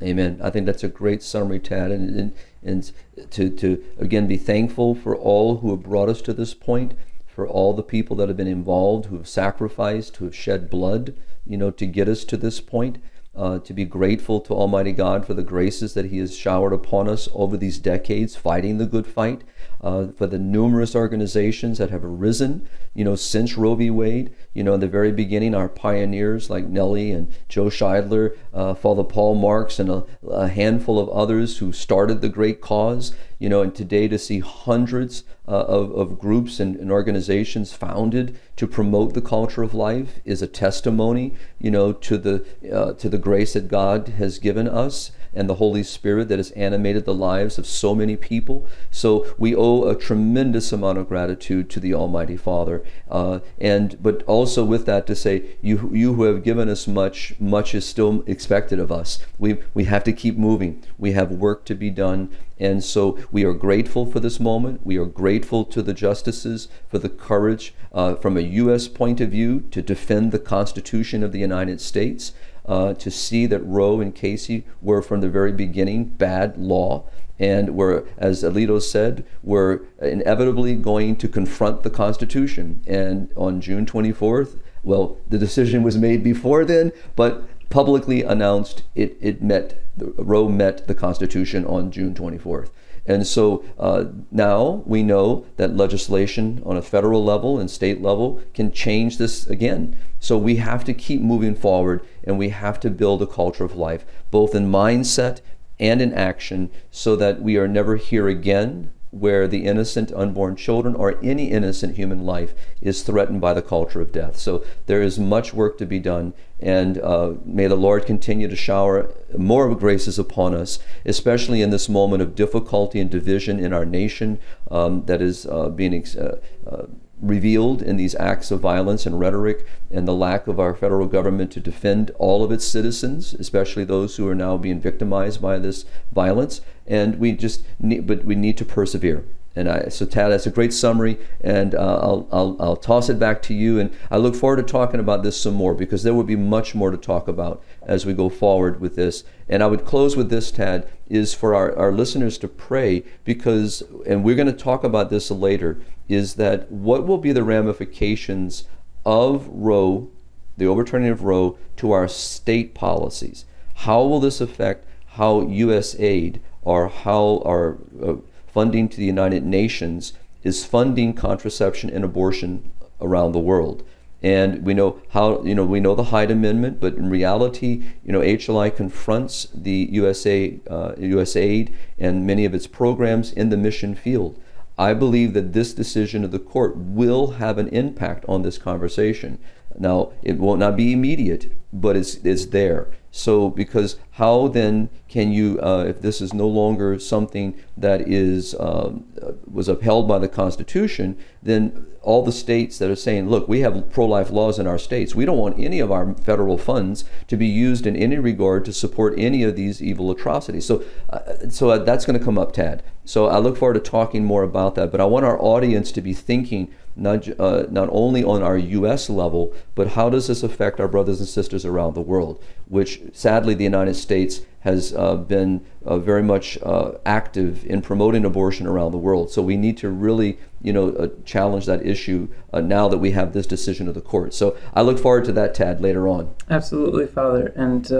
Amen. 0.00 0.38
I 0.40 0.50
think 0.50 0.64
that's 0.66 0.84
a 0.84 0.88
great 0.88 1.24
summary, 1.24 1.58
Tad, 1.58 1.90
and, 1.90 2.20
and, 2.20 2.34
and 2.62 2.92
to, 3.32 3.50
to 3.50 3.84
again 3.98 4.28
be 4.28 4.36
thankful 4.36 4.94
for 4.94 5.16
all 5.16 5.56
who 5.56 5.70
have 5.70 5.82
brought 5.82 6.08
us 6.08 6.22
to 6.22 6.32
this 6.32 6.54
point, 6.54 6.94
for 7.26 7.48
all 7.48 7.74
the 7.74 7.82
people 7.82 8.14
that 8.14 8.28
have 8.28 8.36
been 8.36 8.46
involved, 8.46 9.06
who 9.06 9.16
have 9.16 9.28
sacrificed, 9.28 10.18
who 10.18 10.26
have 10.26 10.36
shed 10.36 10.70
blood, 10.70 11.16
you 11.44 11.56
know, 11.56 11.72
to 11.72 11.84
get 11.84 12.08
us 12.08 12.22
to 12.26 12.36
this 12.36 12.60
point 12.60 12.98
uh, 13.34 13.58
to 13.60 13.72
be 13.72 13.84
grateful 13.84 14.40
to 14.40 14.54
Almighty 14.54 14.92
God 14.92 15.26
for 15.26 15.34
the 15.34 15.42
graces 15.42 15.94
that 15.94 16.06
He 16.06 16.18
has 16.18 16.36
showered 16.36 16.72
upon 16.72 17.08
us 17.08 17.28
over 17.32 17.56
these 17.56 17.78
decades 17.78 18.36
fighting 18.36 18.78
the 18.78 18.86
good 18.86 19.06
fight, 19.06 19.42
uh, 19.82 20.08
for 20.16 20.26
the 20.26 20.38
numerous 20.38 20.94
organizations 20.94 21.78
that 21.78 21.90
have 21.90 22.04
arisen, 22.04 22.68
you 22.94 23.04
know, 23.04 23.16
since 23.16 23.56
Roe 23.56 23.74
v. 23.74 23.90
Wade. 23.90 24.34
You 24.54 24.62
know, 24.62 24.74
in 24.74 24.80
the 24.80 24.88
very 24.88 25.12
beginning, 25.12 25.54
our 25.54 25.68
pioneers 25.68 26.48
like 26.50 26.66
Nellie 26.66 27.10
and 27.10 27.32
Joe 27.48 27.66
Scheidler, 27.66 28.36
uh, 28.54 28.74
Father 28.74 29.02
Paul 29.02 29.34
Marx, 29.34 29.78
and 29.78 29.88
a, 29.88 30.04
a 30.28 30.48
handful 30.48 30.98
of 30.98 31.08
others 31.08 31.58
who 31.58 31.72
started 31.72 32.20
the 32.20 32.28
great 32.28 32.60
cause. 32.60 33.14
You 33.38 33.48
know, 33.48 33.62
and 33.62 33.74
today 33.74 34.06
to 34.06 34.18
see 34.18 34.38
hundreds 34.38 35.24
uh, 35.48 35.64
of, 35.64 35.90
of 35.92 36.18
groups 36.18 36.60
and, 36.60 36.76
and, 36.76 36.92
organizations 36.92 37.72
founded 37.72 38.38
to 38.54 38.68
promote 38.68 39.12
the 39.14 39.20
culture 39.20 39.64
of 39.64 39.74
life 39.74 40.20
is 40.24 40.40
a 40.40 40.46
testimony, 40.46 41.34
you 41.58 41.68
know, 41.68 41.92
to 41.92 42.16
the 42.16 42.46
uh, 42.72 42.92
to 42.92 43.08
the 43.08 43.18
grace 43.18 43.54
that 43.54 43.66
God 43.66 44.08
has 44.10 44.38
given 44.38 44.68
us 44.68 45.10
and 45.34 45.48
the 45.48 45.56
Holy 45.56 45.82
Spirit 45.82 46.28
that 46.28 46.38
has 46.38 46.50
animated 46.52 47.04
the 47.04 47.14
lives 47.14 47.58
of 47.58 47.66
so 47.66 47.94
many 47.94 48.16
people. 48.16 48.66
So 48.90 49.34
we 49.38 49.54
owe 49.54 49.84
a 49.84 49.94
tremendous 49.94 50.72
amount 50.72 50.98
of 50.98 51.08
gratitude 51.08 51.70
to 51.70 51.80
the 51.80 51.94
Almighty 51.94 52.36
Father. 52.36 52.84
Uh, 53.10 53.40
and 53.58 54.02
but 54.02 54.22
also 54.24 54.64
with 54.64 54.86
that 54.86 55.06
to 55.06 55.14
say, 55.14 55.56
you 55.60 55.90
you 55.92 56.14
who 56.14 56.24
have 56.24 56.44
given 56.44 56.68
us 56.68 56.86
much, 56.86 57.34
much 57.38 57.74
is 57.74 57.86
still 57.86 58.22
expected 58.26 58.78
of 58.78 58.92
us. 58.92 59.18
We 59.38 59.58
we 59.74 59.84
have 59.84 60.04
to 60.04 60.12
keep 60.12 60.36
moving. 60.36 60.82
We 60.98 61.12
have 61.12 61.30
work 61.30 61.64
to 61.66 61.74
be 61.74 61.90
done. 61.90 62.30
And 62.58 62.84
so 62.84 63.18
we 63.32 63.44
are 63.44 63.54
grateful 63.54 64.06
for 64.06 64.20
this 64.20 64.38
moment. 64.38 64.86
We 64.86 64.96
are 64.96 65.04
grateful 65.04 65.64
to 65.64 65.82
the 65.82 65.92
justices 65.92 66.68
for 66.88 66.98
the 66.98 67.08
courage 67.08 67.74
uh, 67.92 68.14
from 68.14 68.36
a 68.36 68.40
U.S. 68.40 68.86
point 68.86 69.20
of 69.20 69.30
view 69.30 69.62
to 69.72 69.82
defend 69.82 70.30
the 70.30 70.38
Constitution 70.38 71.24
of 71.24 71.32
the 71.32 71.40
United 71.40 71.80
States 71.80 72.32
uh, 72.66 72.94
to 72.94 73.10
see 73.10 73.46
that 73.46 73.60
Roe 73.60 74.00
and 74.00 74.14
Casey 74.14 74.64
were 74.80 75.02
from 75.02 75.20
the 75.20 75.28
very 75.28 75.52
beginning 75.52 76.04
bad 76.04 76.56
law 76.56 77.04
and 77.38 77.74
were, 77.74 78.06
as 78.18 78.42
Alito 78.44 78.80
said, 78.80 79.24
were 79.42 79.82
inevitably 80.00 80.76
going 80.76 81.16
to 81.16 81.28
confront 81.28 81.82
the 81.82 81.90
Constitution. 81.90 82.82
And 82.86 83.32
on 83.36 83.60
June 83.60 83.84
24th, 83.84 84.58
well, 84.84 85.16
the 85.28 85.38
decision 85.38 85.82
was 85.82 85.98
made 85.98 86.22
before 86.22 86.64
then, 86.64 86.92
but 87.16 87.44
publicly 87.68 88.22
announced 88.22 88.82
it, 88.94 89.16
it 89.20 89.42
met, 89.42 89.82
Roe 89.96 90.48
met 90.48 90.86
the 90.86 90.94
Constitution 90.94 91.64
on 91.66 91.90
June 91.90 92.14
24th. 92.14 92.70
And 93.04 93.26
so 93.26 93.64
uh, 93.78 94.04
now 94.30 94.84
we 94.86 95.02
know 95.02 95.44
that 95.56 95.76
legislation 95.76 96.62
on 96.64 96.76
a 96.76 96.82
federal 96.82 97.24
level 97.24 97.58
and 97.58 97.68
state 97.68 98.00
level 98.00 98.40
can 98.54 98.70
change 98.70 99.18
this 99.18 99.46
again. 99.46 99.98
So 100.20 100.38
we 100.38 100.56
have 100.56 100.84
to 100.84 100.94
keep 100.94 101.20
moving 101.20 101.56
forward 101.56 102.06
and 102.24 102.38
we 102.38 102.50
have 102.50 102.80
to 102.80 102.90
build 102.90 103.22
a 103.22 103.26
culture 103.26 103.64
of 103.64 103.76
life, 103.76 104.04
both 104.30 104.54
in 104.54 104.70
mindset 104.70 105.40
and 105.78 106.00
in 106.00 106.12
action, 106.12 106.70
so 106.90 107.16
that 107.16 107.40
we 107.42 107.56
are 107.56 107.68
never 107.68 107.96
here 107.96 108.28
again 108.28 108.92
where 109.12 109.46
the 109.46 109.66
innocent 109.66 110.10
unborn 110.14 110.56
children 110.56 110.94
or 110.94 111.18
any 111.22 111.50
innocent 111.50 111.96
human 111.96 112.24
life 112.24 112.54
is 112.80 113.02
threatened 113.02 113.42
by 113.42 113.52
the 113.52 113.60
culture 113.60 114.00
of 114.00 114.10
death. 114.10 114.38
So 114.38 114.64
there 114.86 115.02
is 115.02 115.18
much 115.18 115.52
work 115.52 115.76
to 115.78 115.86
be 115.86 115.98
done, 115.98 116.32
and 116.58 116.98
uh, 116.98 117.34
may 117.44 117.66
the 117.66 117.76
Lord 117.76 118.06
continue 118.06 118.48
to 118.48 118.56
shower 118.56 119.12
more 119.36 119.72
graces 119.74 120.18
upon 120.18 120.54
us, 120.54 120.78
especially 121.04 121.60
in 121.60 121.68
this 121.68 121.90
moment 121.90 122.22
of 122.22 122.34
difficulty 122.34 123.00
and 123.00 123.10
division 123.10 123.60
in 123.60 123.74
our 123.74 123.84
nation 123.84 124.38
um, 124.70 125.04
that 125.04 125.20
is 125.20 125.46
uh, 125.46 125.68
being. 125.68 126.04
Uh, 126.18 126.36
uh 126.66 126.86
revealed 127.22 127.80
in 127.80 127.96
these 127.96 128.16
acts 128.16 128.50
of 128.50 128.60
violence 128.60 129.06
and 129.06 129.18
rhetoric 129.18 129.64
and 129.90 130.06
the 130.06 130.14
lack 130.14 130.48
of 130.48 130.58
our 130.58 130.74
federal 130.74 131.06
government 131.06 131.52
to 131.52 131.60
defend 131.60 132.10
all 132.18 132.42
of 132.42 132.50
its 132.50 132.66
citizens, 132.66 133.32
especially 133.34 133.84
those 133.84 134.16
who 134.16 134.28
are 134.28 134.34
now 134.34 134.56
being 134.56 134.80
victimized 134.80 135.40
by 135.40 135.58
this 135.58 135.84
violence. 136.12 136.60
And 136.86 137.18
we 137.18 137.32
just 137.32 137.64
need, 137.78 138.06
but 138.06 138.24
we 138.24 138.34
need 138.34 138.58
to 138.58 138.64
persevere. 138.64 139.24
And 139.54 139.68
I, 139.68 139.88
so, 139.88 140.06
Tad, 140.06 140.32
that's 140.32 140.46
a 140.46 140.50
great 140.50 140.72
summary, 140.72 141.18
and 141.42 141.74
uh, 141.74 141.98
I'll, 142.00 142.28
I'll, 142.32 142.56
I'll 142.58 142.76
toss 142.76 143.10
it 143.10 143.18
back 143.18 143.42
to 143.42 143.54
you. 143.54 143.78
And 143.78 143.92
I 144.10 144.16
look 144.16 144.34
forward 144.34 144.56
to 144.56 144.62
talking 144.62 144.98
about 144.98 145.22
this 145.22 145.38
some 145.38 145.54
more 145.54 145.74
because 145.74 146.02
there 146.02 146.14
will 146.14 146.22
be 146.24 146.36
much 146.36 146.74
more 146.74 146.90
to 146.90 146.96
talk 146.96 147.28
about 147.28 147.62
as 147.82 148.06
we 148.06 148.14
go 148.14 148.30
forward 148.30 148.80
with 148.80 148.96
this. 148.96 149.24
And 149.50 149.62
I 149.62 149.66
would 149.66 149.84
close 149.84 150.16
with 150.16 150.30
this, 150.30 150.50
Tad, 150.50 150.88
is 151.06 151.34
for 151.34 151.54
our, 151.54 151.76
our 151.76 151.92
listeners 151.92 152.38
to 152.38 152.48
pray 152.48 153.04
because, 153.24 153.82
and 154.06 154.24
we're 154.24 154.36
going 154.36 154.46
to 154.46 154.54
talk 154.54 154.84
about 154.84 155.10
this 155.10 155.30
later, 155.30 155.82
is 156.12 156.34
that 156.34 156.70
what 156.70 157.06
will 157.06 157.18
be 157.18 157.32
the 157.32 157.42
ramifications 157.42 158.64
of 159.04 159.48
Roe, 159.48 160.10
the 160.56 160.66
overturning 160.66 161.08
of 161.08 161.24
Roe, 161.24 161.56
to 161.76 161.92
our 161.92 162.06
state 162.06 162.74
policies? 162.74 163.46
How 163.74 164.02
will 164.02 164.20
this 164.20 164.40
affect 164.40 164.86
how 165.16 165.40
U.S. 165.40 165.96
aid 165.98 166.40
or 166.62 166.88
how 166.88 167.42
our 167.46 167.78
uh, 168.02 168.16
funding 168.46 168.88
to 168.90 168.96
the 168.98 169.06
United 169.06 169.44
Nations 169.44 170.12
is 170.42 170.66
funding 170.66 171.14
contraception 171.14 171.88
and 171.88 172.04
abortion 172.04 172.72
around 173.00 173.32
the 173.32 173.38
world? 173.38 173.82
And 174.22 174.64
we 174.64 174.74
know 174.74 175.00
how 175.10 175.42
you 175.42 175.54
know 175.54 175.64
we 175.64 175.80
know 175.80 175.96
the 175.96 176.04
Hyde 176.04 176.30
Amendment, 176.30 176.78
but 176.78 176.94
in 176.94 177.08
reality, 177.10 177.82
you 178.04 178.12
know 178.12 178.20
HLI 178.20 178.74
confronts 178.76 179.48
the 179.52 179.88
USA 179.90 180.60
uh, 180.70 180.92
USAID 180.92 181.72
and 181.98 182.26
many 182.26 182.44
of 182.44 182.54
its 182.54 182.68
programs 182.68 183.32
in 183.32 183.48
the 183.48 183.56
mission 183.56 183.94
field. 183.96 184.38
I 184.82 184.94
believe 184.94 185.32
that 185.34 185.52
this 185.52 185.72
decision 185.72 186.24
of 186.24 186.32
the 186.32 186.40
court 186.40 186.76
will 186.76 187.32
have 187.42 187.56
an 187.58 187.68
impact 187.68 188.24
on 188.26 188.42
this 188.42 188.58
conversation. 188.58 189.38
Now, 189.78 190.12
it 190.24 190.38
will 190.38 190.56
not 190.56 190.76
be 190.76 190.92
immediate, 190.92 191.52
but 191.72 191.96
it's, 191.96 192.16
it's 192.16 192.46
there. 192.46 192.88
So, 193.12 193.48
because 193.48 193.96
how 194.12 194.48
then 194.48 194.88
can 195.08 195.30
you, 195.30 195.60
uh, 195.62 195.84
if 195.86 196.00
this 196.00 196.20
is 196.20 196.34
no 196.34 196.48
longer 196.48 196.98
something 196.98 197.54
that 197.76 198.00
is 198.08 198.56
um, 198.58 199.04
was 199.50 199.68
upheld 199.68 200.08
by 200.08 200.18
the 200.18 200.28
Constitution, 200.28 201.16
then 201.42 201.86
all 202.02 202.24
the 202.24 202.32
states 202.32 202.78
that 202.78 202.90
are 202.90 202.96
saying, 202.96 203.28
look, 203.28 203.46
we 203.46 203.60
have 203.60 203.90
pro-life 203.90 204.30
laws 204.30 204.58
in 204.58 204.66
our 204.66 204.78
states. 204.78 205.14
We 205.14 205.24
don't 205.24 205.38
want 205.38 205.58
any 205.58 205.78
of 205.78 205.92
our 205.92 206.14
federal 206.14 206.58
funds 206.58 207.04
to 207.28 207.36
be 207.36 207.46
used 207.46 207.86
in 207.86 207.94
any 207.94 208.18
regard 208.18 208.64
to 208.64 208.72
support 208.72 209.14
any 209.16 209.44
of 209.44 209.54
these 209.54 209.80
evil 209.80 210.10
atrocities. 210.10 210.66
So, 210.66 210.82
uh, 211.10 211.48
so 211.50 211.70
uh, 211.70 211.78
that's 211.78 212.04
going 212.04 212.18
to 212.18 212.24
come 212.24 212.38
up, 212.38 212.52
Tad. 212.52 212.82
So 213.04 213.26
I 213.26 213.38
look 213.38 213.56
forward 213.56 213.74
to 213.74 213.80
talking 213.80 214.24
more 214.24 214.42
about 214.42 214.74
that. 214.76 214.90
But 214.90 215.00
I 215.00 215.04
want 215.04 215.24
our 215.24 215.40
audience 215.40 215.90
to 215.92 216.00
be 216.00 216.12
thinking 216.12 216.72
not, 216.94 217.28
uh, 217.40 217.66
not 217.70 217.88
only 217.90 218.22
on 218.22 218.42
our 218.42 218.56
U.S. 218.56 219.08
level, 219.08 219.54
but 219.74 219.88
how 219.88 220.10
does 220.10 220.28
this 220.28 220.42
affect 220.42 220.78
our 220.78 220.88
brothers 220.88 221.20
and 221.20 221.28
sisters 221.28 221.64
around 221.64 221.94
the 221.94 222.00
world, 222.00 222.42
which 222.68 223.00
sadly 223.12 223.54
the 223.54 223.64
United 223.64 223.94
States 223.94 224.42
has 224.60 224.94
uh, 224.94 225.16
been 225.16 225.64
uh, 225.84 225.98
very 225.98 226.22
much 226.22 226.56
uh, 226.62 226.92
active 227.04 227.64
in 227.66 227.82
promoting 227.82 228.24
abortion 228.24 228.66
around 228.66 228.92
the 228.92 228.98
world. 228.98 229.30
So 229.30 229.42
we 229.42 229.56
need 229.56 229.76
to 229.78 229.88
really, 229.90 230.38
you 230.60 230.72
know, 230.72 230.90
uh, 230.90 231.08
challenge 231.24 231.66
that 231.66 231.84
issue 231.84 232.28
uh, 232.52 232.60
now 232.60 232.86
that 232.88 232.98
we 232.98 233.10
have 233.10 233.32
this 233.32 233.46
decision 233.46 233.88
of 233.88 233.94
the 233.94 234.00
court. 234.00 234.34
So 234.34 234.56
I 234.72 234.82
look 234.82 235.00
forward 235.00 235.24
to 235.24 235.32
that, 235.32 235.54
Tad, 235.54 235.80
later 235.80 236.06
on. 236.06 236.32
Absolutely, 236.48 237.08
Father. 237.08 237.52
And 237.56 237.90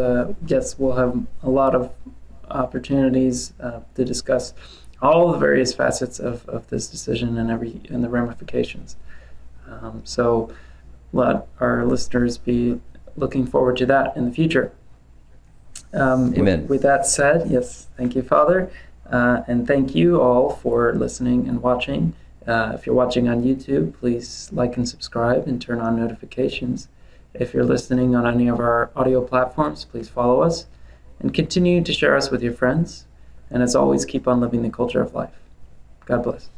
yes, 0.46 0.78
we'll 0.78 0.96
have 0.96 1.26
a 1.42 1.50
lot 1.50 1.74
of 1.74 1.92
opportunities 2.48 3.54
to 3.94 4.04
discuss 4.04 4.54
all 5.02 5.32
the 5.32 5.38
various 5.38 5.74
facets 5.74 6.20
of, 6.20 6.48
of 6.48 6.68
this 6.68 6.86
decision 6.86 7.36
and 7.36 7.50
every 7.50 7.80
and 7.90 8.02
the 8.04 8.08
ramifications. 8.08 8.96
Um, 9.68 10.02
so 10.04 10.52
let 11.12 11.46
our 11.60 11.84
listeners 11.84 12.38
be 12.38 12.80
looking 13.16 13.46
forward 13.46 13.76
to 13.78 13.86
that 13.86 14.16
in 14.16 14.24
the 14.24 14.32
future. 14.32 14.72
Um, 15.92 16.34
Amen. 16.34 16.62
With, 16.62 16.70
with, 16.70 16.82
that 16.82 17.06
said, 17.06 17.50
yes, 17.50 17.88
thank 17.96 18.14
you, 18.14 18.22
Father, 18.22 18.70
uh, 19.10 19.42
and 19.46 19.66
thank 19.66 19.94
you 19.94 20.22
all 20.22 20.50
for 20.50 20.94
listening 20.94 21.48
and 21.48 21.60
watching. 21.60 22.14
Uh, 22.46 22.72
if 22.74 22.86
you're 22.86 22.94
watching 22.94 23.28
on 23.28 23.42
YouTube, 23.42 23.94
please 23.94 24.48
like 24.52 24.76
and 24.76 24.88
subscribe 24.88 25.46
and 25.46 25.60
turn 25.60 25.80
on 25.80 25.96
notifications. 25.96 26.88
If 27.34 27.54
you're 27.54 27.64
listening 27.64 28.14
on 28.14 28.26
any 28.26 28.48
of 28.48 28.58
our 28.58 28.90
audio 28.96 29.22
platforms, 29.22 29.84
please 29.84 30.08
follow 30.08 30.42
us 30.42 30.66
and 31.20 31.32
continue 31.32 31.82
to 31.82 31.92
share 31.92 32.16
us 32.16 32.30
with 32.30 32.42
your 32.42 32.52
friends. 32.52 33.06
And 33.52 33.62
as 33.62 33.76
always, 33.76 34.04
keep 34.04 34.26
on 34.26 34.40
living 34.40 34.62
the 34.62 34.70
culture 34.70 35.02
of 35.02 35.14
life. 35.14 35.34
God 36.06 36.24
bless. 36.24 36.48